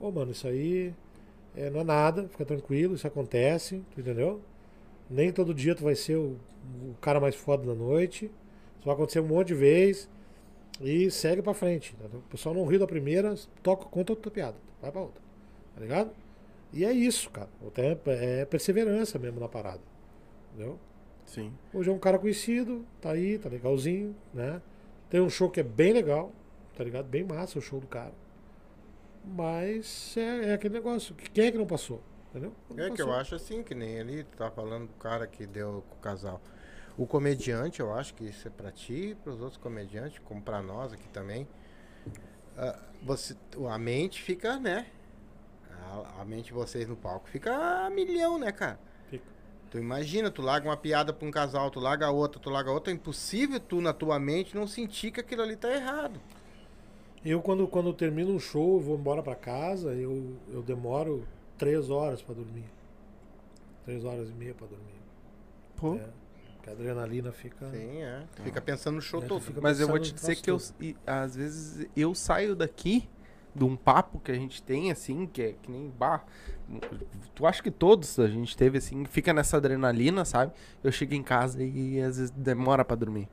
[0.00, 0.94] Ô, mano, isso aí
[1.56, 4.40] é, não é nada, fica tranquilo, isso acontece, entendeu?
[5.08, 6.36] Nem todo dia tu vai ser o,
[6.82, 8.26] o cara mais foda da noite.
[8.26, 10.08] Isso vai acontecer um monte de vezes.
[10.80, 11.96] E segue pra frente.
[12.12, 14.56] O pessoal não riu da primeira, toca, conta outra piada.
[14.82, 15.22] Vai pra outra.
[15.74, 16.10] Tá ligado?
[16.72, 17.48] E é isso, cara.
[17.66, 19.80] Até é perseverança mesmo na parada.
[20.54, 20.78] Entendeu?
[21.24, 21.52] Sim.
[21.72, 24.60] Hoje é um cara conhecido, tá aí, tá legalzinho, né?
[25.10, 26.32] Tem um show que é bem legal,
[26.76, 27.06] tá ligado?
[27.06, 28.12] Bem massa o show do cara.
[29.24, 31.14] Mas é, é aquele negócio.
[31.14, 32.00] que- Quem é que não passou?
[32.30, 32.52] Entendeu?
[32.70, 33.20] Não É que eu passou.
[33.20, 36.40] acho assim, que nem ali, tu tá falando do cara que deu com o casal.
[36.96, 40.62] O comediante, eu acho que isso é pra ti e pros outros comediantes, como pra
[40.62, 41.46] nós aqui também.
[42.56, 43.36] Ah, você,
[43.68, 44.86] a mente fica, né?
[45.86, 47.54] A, a mente de vocês no palco fica
[47.86, 48.78] a milhão, né, cara?
[49.08, 49.24] Fica.
[49.70, 52.92] Tu imagina, tu larga uma piada pra um casal, tu larga outra, tu larga outra,
[52.92, 56.20] é impossível tu na tua mente não sentir que aquilo ali tá errado.
[57.24, 61.26] Eu, quando, quando eu termino um show, eu vou embora pra casa, eu, eu demoro
[61.58, 62.64] três horas pra dormir.
[63.84, 64.94] Três horas e meia pra dormir.
[65.76, 65.94] Pô.
[65.96, 66.08] É,
[66.56, 67.68] porque a adrenalina fica.
[67.70, 68.22] Sim, é.
[68.34, 69.42] Tu fica pensando no show É, todo.
[69.60, 73.08] Mas eu vou te dizer que eu, e, às vezes eu saio daqui
[73.56, 76.24] de um papo que a gente tem, assim, que é que nem bar.
[77.34, 80.52] Tu acha que todos a gente teve, assim, fica nessa adrenalina, sabe?
[80.82, 83.28] Eu chego em casa e às vezes demora pra dormir.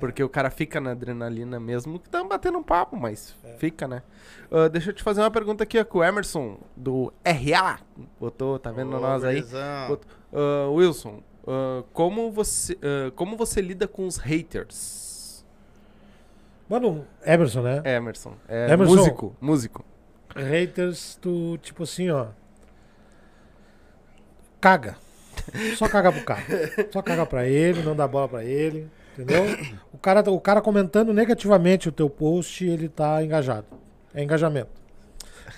[0.00, 3.56] Porque o cara fica na adrenalina mesmo, que tá batendo um papo, mas É.
[3.58, 4.02] fica, né?
[4.50, 7.78] Ah, deixa eu te fazer uma pergunta aqui, ó, que o Emerson, do RA,
[8.18, 9.42] botou, tá vendo Ô, nós aí?
[9.86, 12.76] Botou- Ah, Wilson, ah, como, você,
[13.14, 15.11] como você lida com os haters?
[16.72, 17.82] Mano, Emerson, né?
[17.84, 18.32] Emerson.
[18.48, 18.96] É Emerson.
[18.96, 19.84] músico, músico.
[20.34, 22.28] Haters, tu, tipo assim, ó.
[24.58, 24.96] Caga.
[25.76, 26.40] Só caga pro cara.
[26.90, 28.88] Só caga pra ele, não dá bola pra ele.
[29.12, 29.44] Entendeu?
[29.92, 33.66] O cara, o cara comentando negativamente o teu post, ele tá engajado.
[34.14, 34.70] É engajamento.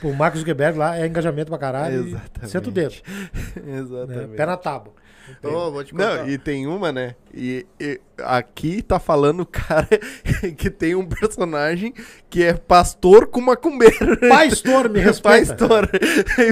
[0.03, 2.09] O Marcos Zuckerberg lá é engajamento pra caralho.
[2.09, 2.51] Exatamente.
[2.51, 2.95] Senta o dedo.
[3.63, 3.79] Né?
[3.79, 4.37] Exatamente.
[4.37, 4.95] Pé na tábua.
[5.43, 6.19] Ô, vou te contar.
[6.19, 7.15] Não, e tem uma, né?
[7.37, 9.89] E, e aqui tá falando o cara
[10.57, 11.93] que tem um personagem
[12.31, 14.19] que é pastor com macumbeiro.
[14.29, 15.55] Pastor, me respeita.
[15.57, 15.91] Pastor.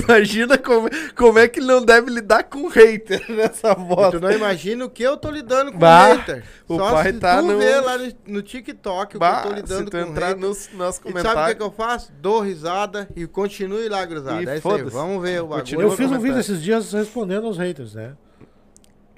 [0.05, 4.33] Imagina como, como é que ele não deve lidar com hater nessa E tu não
[4.33, 6.45] imagina o que eu tô lidando com Bah, hater.
[6.69, 9.21] o Só pai se tá tu no- ver lá no, no TikTok o que eu
[9.21, 10.41] Bah, tô se lidando tu com entrar hater.
[10.41, 11.57] nos, nos E sabe o que, comentários.
[11.57, 12.13] que eu faço?
[12.21, 14.37] Dou risada e continue lá, gruzada.
[14.37, 14.91] E É isso aí, foda-se.
[14.91, 15.61] vamos ver o bagulho.
[15.63, 18.15] Continua Eu fiz um vídeo esses dias respondendo aos haters, né?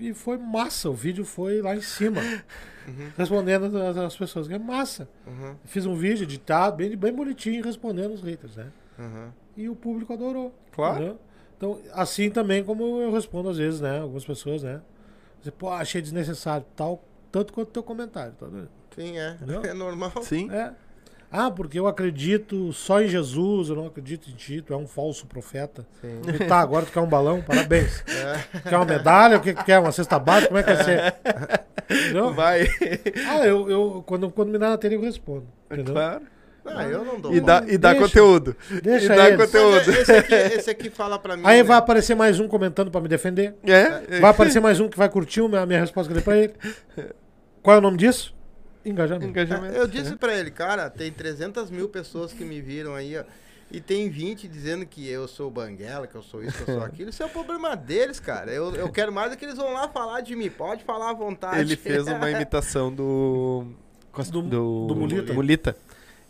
[0.09, 2.21] E foi massa, o vídeo foi lá em cima.
[3.17, 5.09] Respondendo as, as pessoas, que é massa.
[5.27, 8.71] Uhum, Fiz um vídeo editado, bem, bem bonitinho, respondendo os haters, né?
[8.99, 9.31] uhum.
[9.57, 10.53] E o público adorou.
[10.73, 10.97] Claro.
[10.97, 11.19] entendeu?
[11.57, 14.01] Então, assim também como eu respondo às vezes, né?
[14.01, 14.83] Algumas pessoas, né?
[15.39, 17.03] Dizer, Pô, achei desnecessário, tal,
[17.33, 18.33] tanto quanto teu comentário.
[18.33, 18.69] Tá vendo?
[18.95, 19.31] Sim, é.
[19.33, 19.63] Entendeu?
[19.65, 20.13] É normal.
[20.23, 20.51] Sim.
[20.51, 20.73] É.
[21.37, 24.87] Ah, porque eu acredito só em Jesus, eu não acredito em ti, tu é um
[24.87, 25.85] falso profeta.
[26.01, 26.21] Sim.
[26.33, 27.43] E tá, agora tu quer um balão?
[27.43, 28.05] Parabéns.
[28.63, 29.37] Quer uma medalha?
[29.37, 29.81] O que que quer?
[29.81, 30.47] Uma cesta básica?
[30.47, 31.15] Como é que vai ser?
[31.91, 32.33] Entendeu?
[32.33, 32.69] Vai.
[33.29, 35.47] Ah, eu, eu quando, quando me dá na telha eu respondo.
[35.69, 35.93] Entendeu?
[35.93, 36.23] Claro.
[36.65, 37.35] Ah, eu não dou.
[37.35, 38.07] E dá, e dá Deixa.
[38.07, 38.57] conteúdo.
[38.81, 39.45] Deixa e dá eles.
[39.45, 39.91] conteúdo.
[39.91, 41.43] É- esse, aqui, esse aqui fala pra mim.
[41.45, 41.63] Aí né?
[41.65, 43.57] vai aparecer mais um comentando pra me defender.
[43.65, 44.21] É?
[44.21, 46.37] Vai aparecer mais um que vai curtir a minha, minha resposta que eu dei pra
[46.37, 46.55] ele.
[47.61, 48.33] Qual é o nome disso?
[48.85, 49.27] Engajamento.
[49.31, 49.75] Engajamento.
[49.75, 53.25] Eu disse pra ele, cara, tem 300 mil pessoas que me viram aí, ó.
[53.73, 56.85] E tem 20 dizendo que eu sou banguela, que eu sou isso, que eu sou
[56.85, 57.11] aquilo.
[57.11, 58.53] Isso é o problema deles, cara.
[58.53, 60.51] Eu, eu quero mais é que eles vão lá falar de mim.
[60.51, 61.61] Pode falar à vontade.
[61.61, 63.67] Ele fez uma imitação do.
[64.33, 64.43] Do-
[64.87, 65.33] do Mulita.
[65.33, 65.77] Mulita.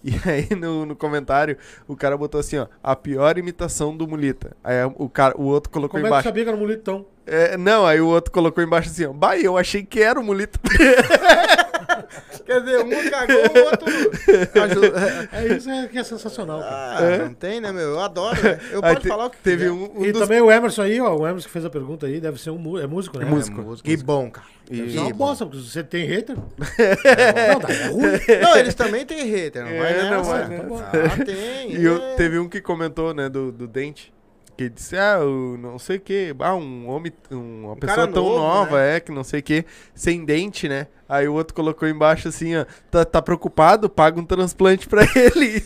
[0.02, 1.56] E aí no, no comentário
[1.88, 4.54] o cara botou assim, ó, a pior imitação do Mulita.
[4.62, 6.28] Aí o, cara, o outro colocou Como é que tu embaixo.
[6.28, 7.06] sabia que era um mulitão?
[7.26, 10.22] É, não, aí o outro colocou embaixo assim, ó, bah, eu achei que era o
[10.22, 10.58] Mulita.
[12.44, 14.60] Quer dizer, um cagou, o outro.
[14.62, 14.92] ajudou.
[15.32, 16.60] É isso é, que é sensacional.
[16.62, 17.90] Ah, não tem, né, meu?
[17.90, 18.58] Eu adoro, né?
[18.70, 20.82] Eu Aí posso te- falar o que teve um, um e dos também o Emerson
[20.82, 21.16] aí, ó.
[21.16, 23.24] O Emerson que fez a pergunta aí, deve ser um é músico, né?
[23.26, 23.60] É músico.
[23.62, 23.88] música.
[23.88, 24.46] Que bom, cara.
[24.70, 25.12] E- bom.
[25.12, 26.36] bosta, porque você tem hater.
[26.38, 28.40] não, daí é ruim.
[28.42, 30.30] Não, eles também têm hater, não É, vai não nessa.
[30.30, 30.90] vai nessa.
[31.20, 31.72] Ah, tem.
[31.76, 32.14] E eu- é.
[32.16, 34.12] teve um que comentou, né, do, do dente.
[34.56, 38.12] Que disse, ah, eu não sei o que, ah, um homem, um- uma pessoa cara
[38.12, 39.64] tão novo, nova, é, que não sei o que,
[39.94, 40.86] sem dente, né?
[41.08, 45.60] Aí o outro colocou embaixo assim, ó, tá, tá preocupado, paga um transplante pra ele.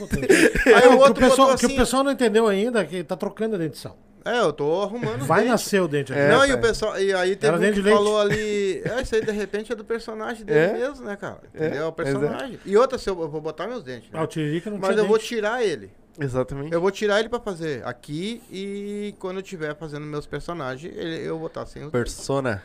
[0.75, 2.47] Aí É, o o, que outro o pessoal, botou que o assim- pessoal não entendeu
[2.47, 3.95] ainda é que tá trocando a dentição.
[4.25, 5.25] É, eu tô arrumando.
[5.25, 5.53] Vai dentes.
[5.53, 6.21] nascer o dente aqui.
[6.21, 6.61] É, não, e o pai.
[6.63, 7.01] pessoal.
[7.01, 7.97] E aí teve Era um dente que leite.
[7.97, 8.83] falou ali.
[8.89, 10.73] É, isso aí de repente é do personagem dele É?
[10.73, 11.39] mesmo, né, cara?
[11.55, 11.83] É, Entendeu?
[11.83, 12.59] É o personagem.
[12.67, 14.11] E outra, se eu, eu vou botar meus dentes.
[14.11, 14.19] né?
[14.19, 15.29] Ah, o Tiririca não Mas tinha eu vou dente.
[15.29, 15.91] tirar ele.
[16.21, 16.73] Exatamente.
[16.73, 21.27] Eu vou tirar ele pra fazer aqui e quando eu estiver fazendo meus personagens, ele,
[21.27, 22.63] eu vou estar sem os dentes, Persona.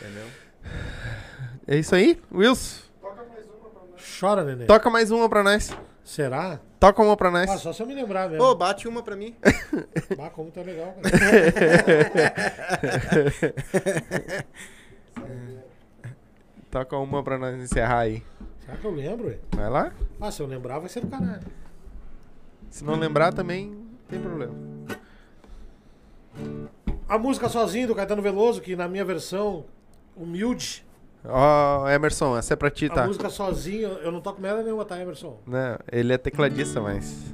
[0.00, 0.26] entendeu?
[1.66, 2.82] É isso aí, Wilson?
[4.20, 4.66] Chora, neném.
[4.66, 5.76] Toca mais uma pra nós.
[6.04, 6.60] Será?
[6.78, 7.48] Toca uma pra nós.
[7.50, 8.44] Ah, só se eu me lembrar mesmo.
[8.44, 9.34] Ô, bate uma pra mim.
[10.20, 11.14] Ah, como tá legal, cara.
[16.70, 18.22] Toca uma pra nós encerrar aí.
[18.64, 19.38] Será que eu lembro, ué?
[19.54, 19.92] Vai lá.
[20.20, 21.42] Ah, se eu lembrar, vai ser do caralho.
[22.74, 24.52] Se não lembrar também, não tem problema.
[27.08, 29.64] A música Sozinho do Caetano Veloso, que na minha versão
[30.16, 30.84] humilde,
[31.24, 33.06] Ó, Emerson, essa é pra ti, a tá?
[33.06, 35.38] música Sozinho, eu não toco merda nenhuma, tá, Emerson?
[35.46, 37.32] Né, Ele é tecladista, mas.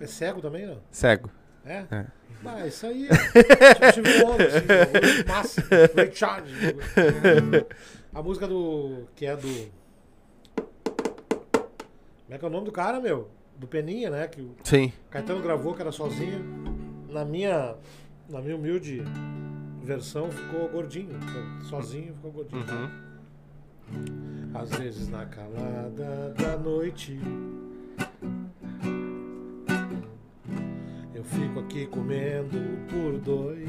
[0.00, 0.78] É cego também, não?
[0.90, 1.30] Cego.
[1.66, 1.84] É?
[1.90, 2.06] É.
[2.46, 3.92] Ah, isso aí é.
[3.92, 5.62] tipo Steve Wonder, assim, bagulho massa.
[5.94, 6.52] Ray Charles.
[8.14, 9.06] A música do.
[9.14, 9.77] que é do.
[12.28, 13.30] Como é que é o nome do cara, meu?
[13.56, 14.28] Do Peninha, né?
[14.28, 14.92] Que o Sim.
[15.08, 16.44] Caetano gravou, que era sozinho.
[17.08, 17.74] Na minha.
[18.28, 19.02] Na minha humilde
[19.82, 21.18] versão ficou gordinho.
[21.62, 22.60] Sozinho ficou gordinho.
[22.60, 24.50] Uhum.
[24.52, 27.18] Às vezes na calada da noite
[31.14, 32.58] Eu fico aqui comendo
[32.90, 33.66] por dois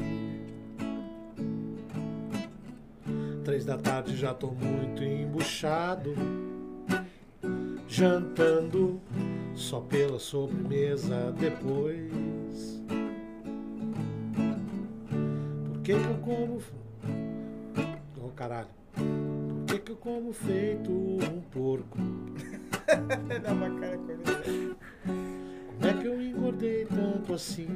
[3.42, 6.14] Três da tarde já tô muito embuchado
[7.92, 9.00] Jantando
[9.52, 12.80] só pela sobremesa depois
[15.66, 16.62] Por que que eu como...
[18.22, 21.98] Oh caralho por que, que eu como feito um porco?
[23.42, 24.16] Dá uma cara com.
[25.66, 27.68] Como é que eu engordei tanto assim?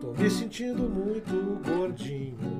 [0.00, 2.51] Tô me sentindo muito gordinho.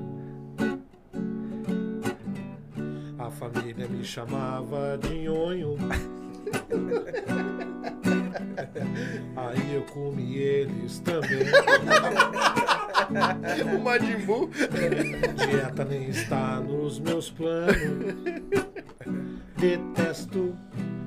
[3.49, 5.75] Família me chamava de nhonho.
[9.35, 11.43] Aí eu comi eles também.
[13.75, 14.49] O Majin Buu.
[15.35, 18.15] Dieta nem está nos meus planos.
[19.57, 20.55] Detesto,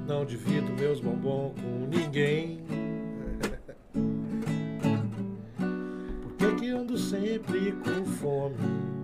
[0.07, 2.63] não divido meus bombons com ninguém.
[6.23, 8.96] Por que, que ando sempre com fome?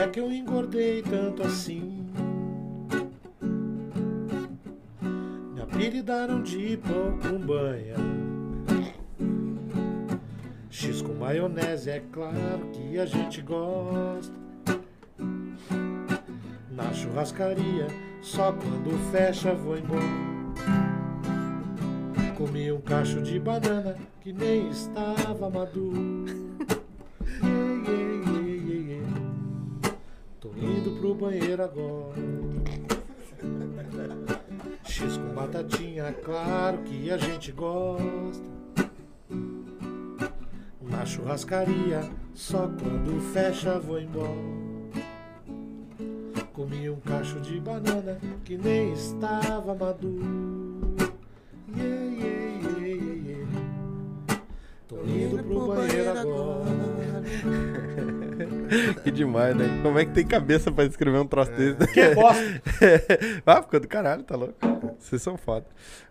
[0.00, 2.06] É que eu engordei tanto assim?
[5.54, 7.96] Me apelidaram de pão com banha.
[10.70, 14.32] X com maionese, é claro que a gente gosta.
[16.70, 17.88] Na churrascaria,
[18.22, 20.00] só quando fecha vou embora.
[22.38, 26.24] Comi um cacho de banana que nem estava maduro.
[30.62, 32.14] indo pro banheiro agora.
[34.84, 38.50] X com batatinha, claro que a gente gosta.
[40.82, 42.02] Na churrascaria,
[42.34, 44.60] só quando fecha vou embora.
[46.52, 50.94] Comi um cacho de banana que nem estava maduro.
[51.74, 53.46] Iê, iê, iê, iê, iê.
[54.86, 56.64] Tô indo pro banheiro agora.
[59.02, 59.80] Que demais, né?
[59.82, 61.86] Como é que tem cabeça pra escrever um troço desse?
[61.92, 62.62] Que bosta!
[63.46, 64.54] ah, ficou do caralho, tá louco?
[64.98, 65.66] Vocês são foda.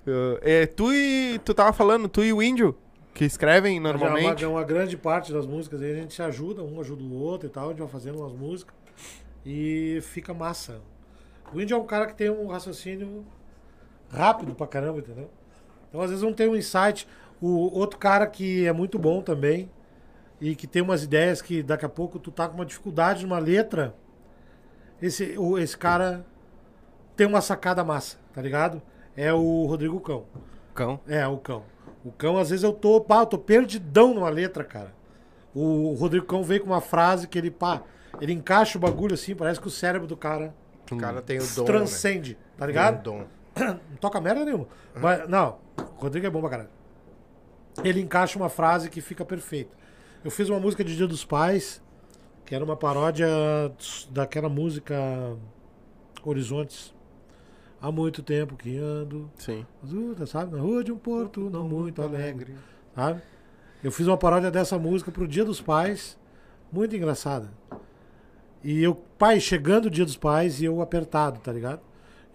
[0.06, 1.40] Eu- é, tu e.
[1.44, 2.76] Tu tava falando, tu e o índio,
[3.14, 4.46] que escrevem Mas é normalmente.
[4.46, 7.48] Uma, uma grande parte das músicas aí a gente se ajuda, um ajuda o outro
[7.48, 8.76] e tal, a gente vai fazendo umas músicas
[9.46, 10.82] e fica massa.
[11.54, 13.26] O índio é um cara que tem um raciocínio
[14.12, 15.30] rápido pra caramba, entendeu?
[15.88, 17.08] Então às vezes não tem um insight.
[17.42, 19.70] O outro cara que é muito bom também
[20.42, 23.40] e que tem umas ideias que daqui a pouco tu tá com uma dificuldade numa
[23.40, 23.94] letra,
[25.02, 26.26] esse, o- esse cara
[27.16, 28.82] tem uma sacada massa, tá ligado?
[29.16, 30.26] É o Rodrigo Cão.
[30.74, 31.00] Cão.
[31.08, 31.64] É, o cão.
[32.06, 34.94] O cão, às vezes eu tô, pá, eu tô perdidão numa letra, cara.
[35.54, 37.82] O Rodrigo Cão veio com uma frase que ele, pá,
[38.22, 40.54] ele encaixa o bagulho assim, parece que o cérebro do cara
[40.90, 41.66] O cara tem o dom.
[41.66, 42.68] transcende, tá né?
[42.68, 43.04] ligado?
[43.04, 43.28] Tem o dom.
[43.90, 44.68] Não toca merda nenhuma.
[44.96, 46.70] Mas, não, o Rodrigo é bom pra caralho.
[47.84, 49.76] Ele encaixa uma frase que fica perfeita.
[50.24, 51.82] Eu fiz uma música de Dia dos Pais,
[52.46, 53.28] que era uma paródia
[54.10, 54.94] daquela música
[56.26, 56.94] Horizontes.
[57.82, 59.66] Há muito tempo que ando, Sim.
[59.82, 60.54] Azuda, sabe?
[60.54, 62.54] Na rua de um porto não muito alegre.
[62.94, 63.22] Sabe?
[63.82, 66.18] Eu fiz uma paródia dessa música pro Dia dos Pais,
[66.70, 67.50] muito engraçada.
[68.62, 71.80] E eu, pai, chegando o Dia dos Pais e eu apertado, tá ligado?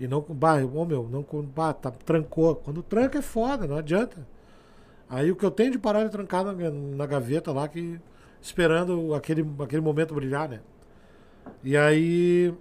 [0.00, 2.56] E não, bah, ô meu, não, bah, tá, trancou.
[2.56, 4.26] Quando tranca é foda, não adianta.
[5.14, 8.00] Aí o que eu tenho de paródia trancada na, na gaveta lá, que
[8.42, 10.60] esperando aquele, aquele momento brilhar, né?
[11.62, 12.52] E aí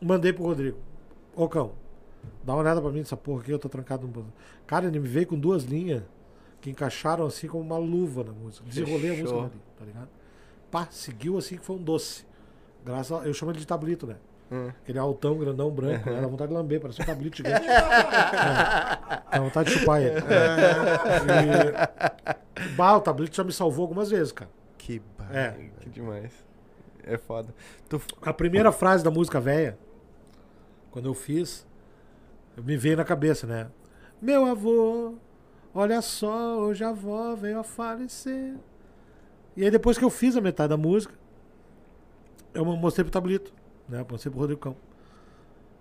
[0.00, 0.78] mandei pro Rodrigo.
[1.36, 1.72] Ô cão,
[2.42, 4.24] dá uma olhada pra mim nessa porra aqui, eu tô trancado no.
[4.66, 6.02] Cara, ele me veio com duas linhas
[6.62, 8.64] que encaixaram assim como uma luva na música.
[8.66, 10.08] Desenrolei a música ali, tá ligado?
[10.70, 12.24] Pá, seguiu assim que foi um doce.
[12.86, 13.26] Graças a...
[13.26, 14.16] Eu chamo ele de tablito, né?
[14.50, 14.68] Hum.
[14.82, 16.20] Aquele altão, grandão, branco, né?
[16.20, 17.66] Dá vontade de lamber, parece um tablito gigante.
[17.68, 17.72] é.
[19.30, 20.16] Dá vontade de chupar ele.
[22.60, 22.74] E...
[22.76, 24.50] Bah, o tablito já me salvou algumas vezes, cara.
[24.78, 25.70] Que barra, É.
[25.80, 26.32] que demais.
[27.04, 27.54] É foda.
[27.88, 28.00] Tu...
[28.22, 29.78] A primeira frase da música velha,
[30.90, 31.66] quando eu fiz,
[32.56, 33.68] me veio na cabeça, né?
[34.20, 35.14] Meu avô,
[35.74, 38.54] olha só, hoje a avó veio a falecer.
[39.56, 41.14] E aí depois que eu fiz a metade da música,
[42.54, 43.52] eu mostrei pro Tablito,
[43.88, 44.04] né?
[44.10, 44.76] Mostrei pro Rodrigo Cão.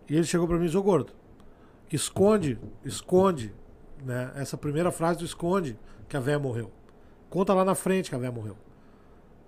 [0.10, 1.12] E ele chegou pra mim e disse, ô gordo,
[1.92, 3.54] esconde, esconde,
[4.06, 4.32] né?
[4.36, 5.78] Essa primeira frase do esconde
[6.08, 6.72] que a véia morreu.
[7.30, 8.56] Conta lá na frente que a véia morreu.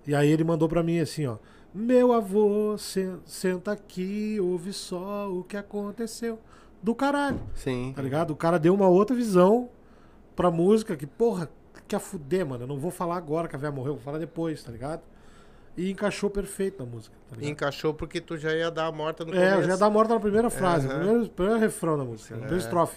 [0.06, 1.36] E aí ele mandou pra mim assim, ó.
[1.72, 6.38] Meu avô, sen- senta aqui, ouve só o que aconteceu.
[6.82, 7.92] Do caralho, Sim.
[7.94, 8.32] tá ligado?
[8.32, 9.68] O cara deu uma outra visão
[10.34, 11.48] pra música que, porra,
[11.86, 12.64] que a fuder, mano.
[12.64, 15.02] Eu não vou falar agora que a véia morreu, vou falar depois, tá ligado?
[15.76, 17.50] E encaixou perfeito na música, tá ligado?
[17.52, 19.68] Encaixou porque tu já ia dar a morta no É, eu começo.
[19.68, 22.64] já dá morta na primeira frase, no primeiro, primeiro refrão da música, na primeira É.
[22.66, 22.96] estrofe.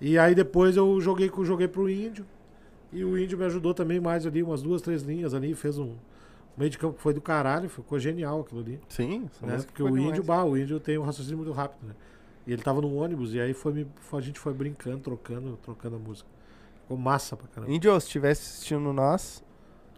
[0.00, 2.24] E aí depois eu joguei, joguei pro índio.
[2.92, 5.94] E o índio me ajudou também mais ali, umas duas, três linhas ali, fez um
[6.56, 8.80] meio de campo que foi do caralho, ficou genial aquilo ali.
[8.88, 9.58] Sim, Né?
[9.58, 10.06] Porque o demais.
[10.08, 11.94] índio, bah, o índio tem um raciocínio muito rápido, né?
[12.46, 15.56] E ele tava num ônibus, e aí foi, me- foi- a gente foi brincando, trocando,
[15.62, 16.28] trocando a música.
[16.82, 17.72] Ficou massa pra caramba.
[17.72, 19.44] Índio, se estivesse assistindo nós,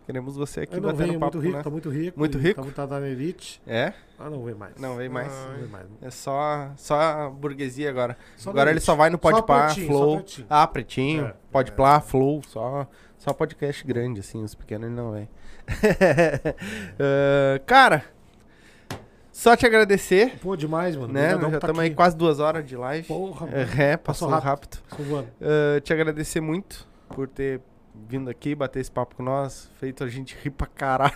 [0.06, 1.62] queremos você aqui Eu não batendo venho papo, muito rico, né?
[1.62, 2.18] tá muito rico.
[2.18, 2.64] Muito rico?
[2.72, 3.60] Tá, tá na elite.
[3.66, 3.92] É?
[4.18, 4.74] Ah, não vem mais.
[4.76, 5.32] Não vem mais.
[5.32, 5.86] Não vem mais.
[6.00, 8.16] É só, só a burguesia agora.
[8.36, 8.86] Só agora ele elite.
[8.86, 10.16] só vai no Podpah, Flow.
[10.18, 10.46] pretinho.
[10.50, 11.26] Ah, Pretinho.
[11.26, 12.42] É, Podpah, Flow.
[12.46, 12.86] Só,
[13.18, 14.42] só podcast grande, assim.
[14.42, 15.28] Os pequenos ele não vem.
[16.98, 18.04] Ah, cara,
[19.30, 21.12] só te agradecer, Pô, demais, mano.
[21.12, 21.34] né?
[21.34, 23.06] Obrigadão Já por tá estamos aí quase duas horas de live.
[23.08, 23.58] Porra, mano.
[23.58, 24.78] É, passou, Passou rápido.
[24.98, 25.28] Voando.
[25.40, 27.60] Ah, te agradecer muito por ter
[27.94, 31.12] vindo aqui, bater esse papo com nós, feito a gente rir pra caralho.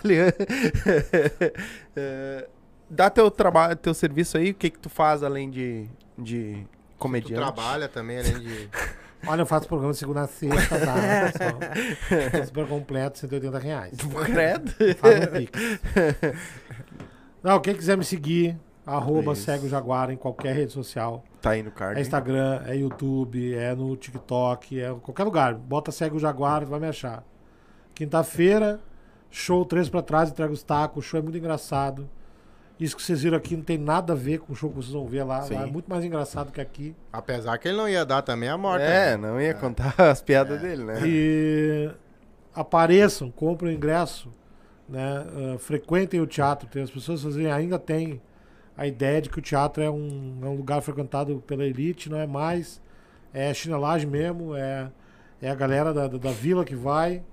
[1.95, 2.47] Ah,
[2.89, 5.87] dá teu trabalho, teu serviço aí, o que que tu faz além de,
[6.17, 7.35] de Tu comediante?
[7.35, 8.69] trabalha também, além de...
[9.25, 10.93] Olha, eu faço programa de segunda a sexta, tá?
[11.31, 12.45] pessoal?
[12.45, 13.97] Super completo, 180 reais.
[14.25, 14.71] Credo.
[14.99, 15.51] Faz um pix.
[17.43, 18.55] Não, quem quiser me seguir,
[18.87, 19.43] arroba Isso.
[19.43, 21.23] segue o Jaguar em qualquer rede social.
[21.41, 21.95] Tá aí no card.
[21.95, 22.01] É hein?
[22.01, 25.53] Instagram, é YouTube, é no TikTok, é em qualquer lugar.
[25.53, 27.23] Bota segue o Jaguar, vai me achar.
[27.93, 28.79] Quinta-feira,
[29.29, 31.05] show 3 pra trás, entrega os tacos.
[31.05, 32.09] O show é muito engraçado.
[32.79, 34.93] Isso que vocês viram aqui não tem nada a ver com o show que vocês
[34.93, 35.39] vão ver lá.
[35.39, 36.95] Lá é muito mais engraçado que aqui.
[37.11, 38.85] Apesar que ele não ia dar também a morta.
[38.85, 41.01] É, não ia contar as piadas dele, né?
[41.03, 41.89] E
[42.53, 44.29] apareçam, comprem o ingresso,
[44.87, 45.25] né?
[45.55, 46.69] ah, frequentem o teatro.
[46.69, 48.21] Tem, as pessoas vezes, ainda têm
[48.77, 52.19] a ideia de que o teatro é um, é um lugar frequentado pela elite, não
[52.19, 52.79] é mais.
[53.33, 54.89] É chinelagem mesmo, é,
[55.41, 57.23] é a galera da, da, da vila que vai.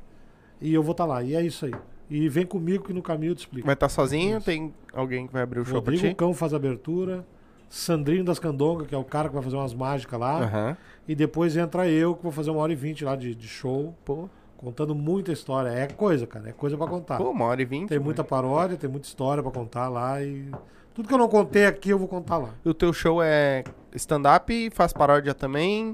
[0.60, 1.22] E eu vou estar lá.
[1.22, 1.74] E é isso aí.
[2.08, 3.66] E vem comigo que no caminho eu te explico.
[3.66, 4.40] Vai estar sozinho?
[4.40, 6.16] Tem alguém que vai abrir o show Rodrigo pra ti?
[6.16, 7.26] Cão faz a abertura.
[7.68, 10.44] Sandrinho das Candonga, que é o cara que vai fazer umas mágicas lá.
[10.44, 10.76] Aham.
[11.06, 13.94] E depois entra eu, que vou fazer uma hora e vinte lá de, de show.
[14.04, 15.68] Pô, Contando muita história.
[15.68, 16.48] É coisa, cara.
[16.48, 17.18] É coisa pra contar.
[17.18, 17.90] pô, uma hora e vinte.
[17.90, 20.22] tem muita paródia, tem muita história pra contar lá.
[20.22, 20.50] E
[20.94, 22.50] tudo que eu não contei aqui, eu vou contar lá.
[22.64, 23.64] O teu show é
[23.94, 25.92] stand-up, faz paródia também?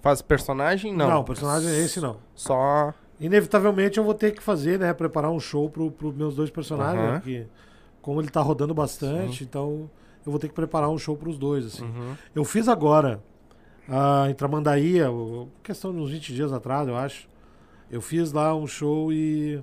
[0.00, 0.92] Faz personagem?
[0.92, 1.08] Não.
[1.08, 2.16] Não, personagem é esse não.
[2.34, 2.92] Só.
[3.20, 4.92] Inevitavelmente eu vou ter que fazer, né?
[4.92, 6.98] Preparar um show pro, pro meus dois personagens.
[6.98, 7.12] Aham.
[7.12, 7.46] né, Porque
[8.00, 9.88] como ele tá rodando bastante, então
[10.26, 11.84] eu vou ter que preparar um show pros dois, assim.
[11.84, 12.16] Uhum.
[12.34, 13.22] Eu fiz agora,
[13.88, 14.98] ah, em Tramandaí,
[15.62, 17.28] questão de uns 20 dias atrás, eu acho.
[17.90, 19.62] Eu fiz lá um show e.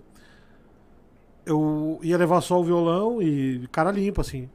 [1.45, 4.49] Eu ia levar só o violão e cara limpo, assim.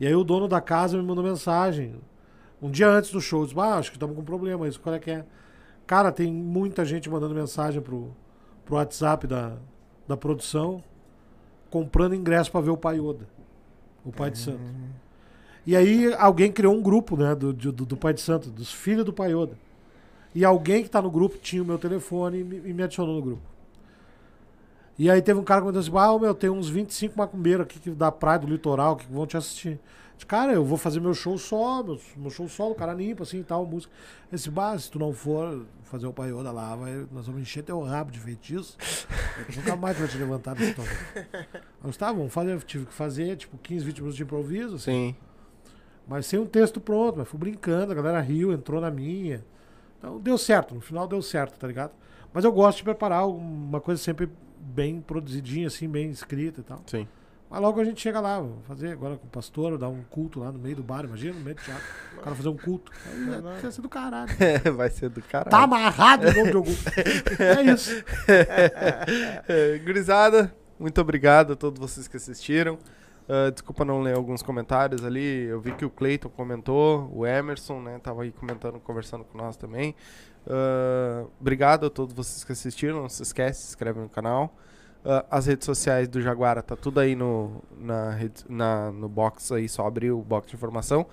[0.00, 1.94] E aí o dono da casa me mandou mensagem.
[2.60, 4.98] Um dia antes do show, disse, ah, acho que estamos com problema, isso qual é
[4.98, 5.24] que é?
[5.86, 8.14] Cara, tem muita gente mandando mensagem pro,
[8.64, 9.56] pro WhatsApp da,
[10.06, 10.82] da produção,
[11.70, 13.28] comprando ingresso pra ver o Pai Oda,
[14.04, 14.60] o Pai de Santo.
[15.66, 19.04] E aí alguém criou um grupo, né, do, do, do Pai de Santo, dos filhos
[19.04, 19.56] do Pai Oda.
[20.34, 23.16] E alguém que tá no grupo tinha o meu telefone e me, e me adicionou
[23.16, 23.42] no grupo.
[24.98, 27.90] E aí teve um cara que me disse, ah, meu, tem uns 25 macumbeiros aqui
[27.90, 29.80] da praia, do litoral, que vão te assistir.
[30.14, 33.40] Disse, cara, eu vou fazer meu show só, meu, meu show solo, cara limpo, assim,
[33.40, 33.92] e tal, música.
[34.32, 37.62] Esse bah, se tu não for fazer o Pai Oda lá, vai, nós vamos encher
[37.62, 38.76] teu rabo de feitiço.
[39.56, 40.84] Nunca mais vai te levantar desse tom.
[41.82, 45.14] Eu disse, tá, vamos fazer, tive que fazer, tipo, 15, 20 minutos de improviso, assim.
[45.14, 45.16] Sim.
[46.06, 49.44] Mas sem um texto pronto, mas fui brincando, a galera riu, entrou na minha.
[49.98, 51.92] Então deu certo, no final deu certo, tá ligado?
[52.32, 54.28] Mas eu gosto de preparar uma coisa sempre
[54.62, 56.82] bem produzidinha, assim, bem escrita e tal.
[56.86, 57.08] Sim.
[57.50, 60.40] Mas logo a gente chega lá, vou fazer agora com o pastor, dar um culto
[60.40, 61.84] lá no meio do bar, imagina, no meio do teatro.
[62.16, 62.90] O cara fazer um culto.
[63.04, 64.30] Aí vai vai ser do caralho.
[64.74, 65.50] Vai ser do caralho.
[65.50, 66.72] Tá amarrado em nome de algum.
[67.38, 67.90] É isso.
[69.48, 72.78] É, Gurizada, muito obrigado a todos vocês que assistiram.
[73.28, 75.44] Ah, desculpa não ler alguns comentários ali.
[75.44, 77.98] Eu vi que o Cleiton comentou, o Emerson, né?
[77.98, 79.94] Tava aí comentando, conversando com nós também.
[80.46, 83.02] Ah, obrigado a todos vocês que assistiram.
[83.02, 84.54] Não se esquece, se inscreve no canal.
[85.04, 89.52] Ah, as redes sociais do Jaguara tá tudo aí no, na, rede- na- no box
[89.52, 91.06] aí, só abrir o box de informação.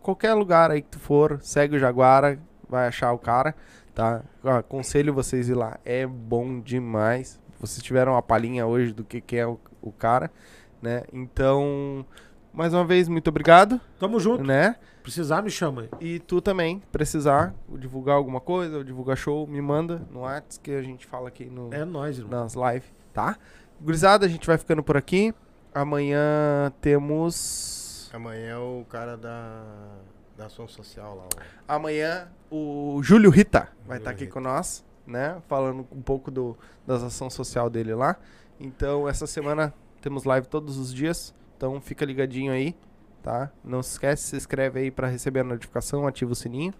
[0.00, 2.38] qualquer lugar aí que tu for, segue o Jaguara,
[2.68, 3.54] vai achar o cara,
[3.94, 4.22] tá?
[4.44, 7.40] Aconselho vocês ir lá, é bom demais.
[7.58, 10.30] Vocês tiveram uma palhinha hoje do que, que é o, o cara,
[10.82, 11.02] né?
[11.12, 12.04] Então,
[12.56, 14.42] mais uma vez, muito obrigado, Tamo junto.
[14.42, 14.76] né?
[15.02, 15.88] Precisar, me chama aí.
[16.00, 20.70] E tu também, precisar divulgar alguma coisa, ou divulgar show, me manda no WhatsApp que
[20.72, 22.42] a gente fala aqui no, É nóis, irmão.
[22.42, 23.36] nas lives, tá?
[23.80, 25.32] Gurizada, a gente vai ficando por aqui.
[25.72, 28.10] Amanhã temos.
[28.12, 29.62] Amanhã é o cara da,
[30.36, 31.24] da ação social lá.
[31.36, 31.74] ó.
[31.76, 34.32] Amanhã o Júlio Rita vai estar aqui Rita.
[34.32, 35.36] com nós, né?
[35.46, 36.56] Falando um pouco do,
[36.86, 38.16] das ação social dele lá.
[38.58, 41.34] Então, essa semana temos live todos os dias.
[41.56, 42.76] Então, fica ligadinho aí,
[43.22, 43.50] tá?
[43.64, 46.74] Não se esquece, se inscreve aí para receber a notificação, ativa o sininho,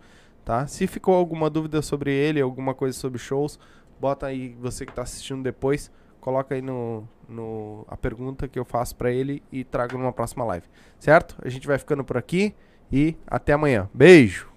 [0.44, 0.66] tá?
[0.66, 3.58] Se ficou alguma dúvida sobre ele, alguma coisa sobre shows,
[4.00, 5.90] bota aí você que tá assistindo depois,
[6.20, 10.44] coloca aí no, no a pergunta que eu faço para ele e trago numa próxima
[10.44, 10.66] live,
[10.98, 11.36] certo?
[11.42, 12.54] A gente vai ficando por aqui
[12.92, 13.88] e até amanhã.
[13.92, 14.55] Beijo.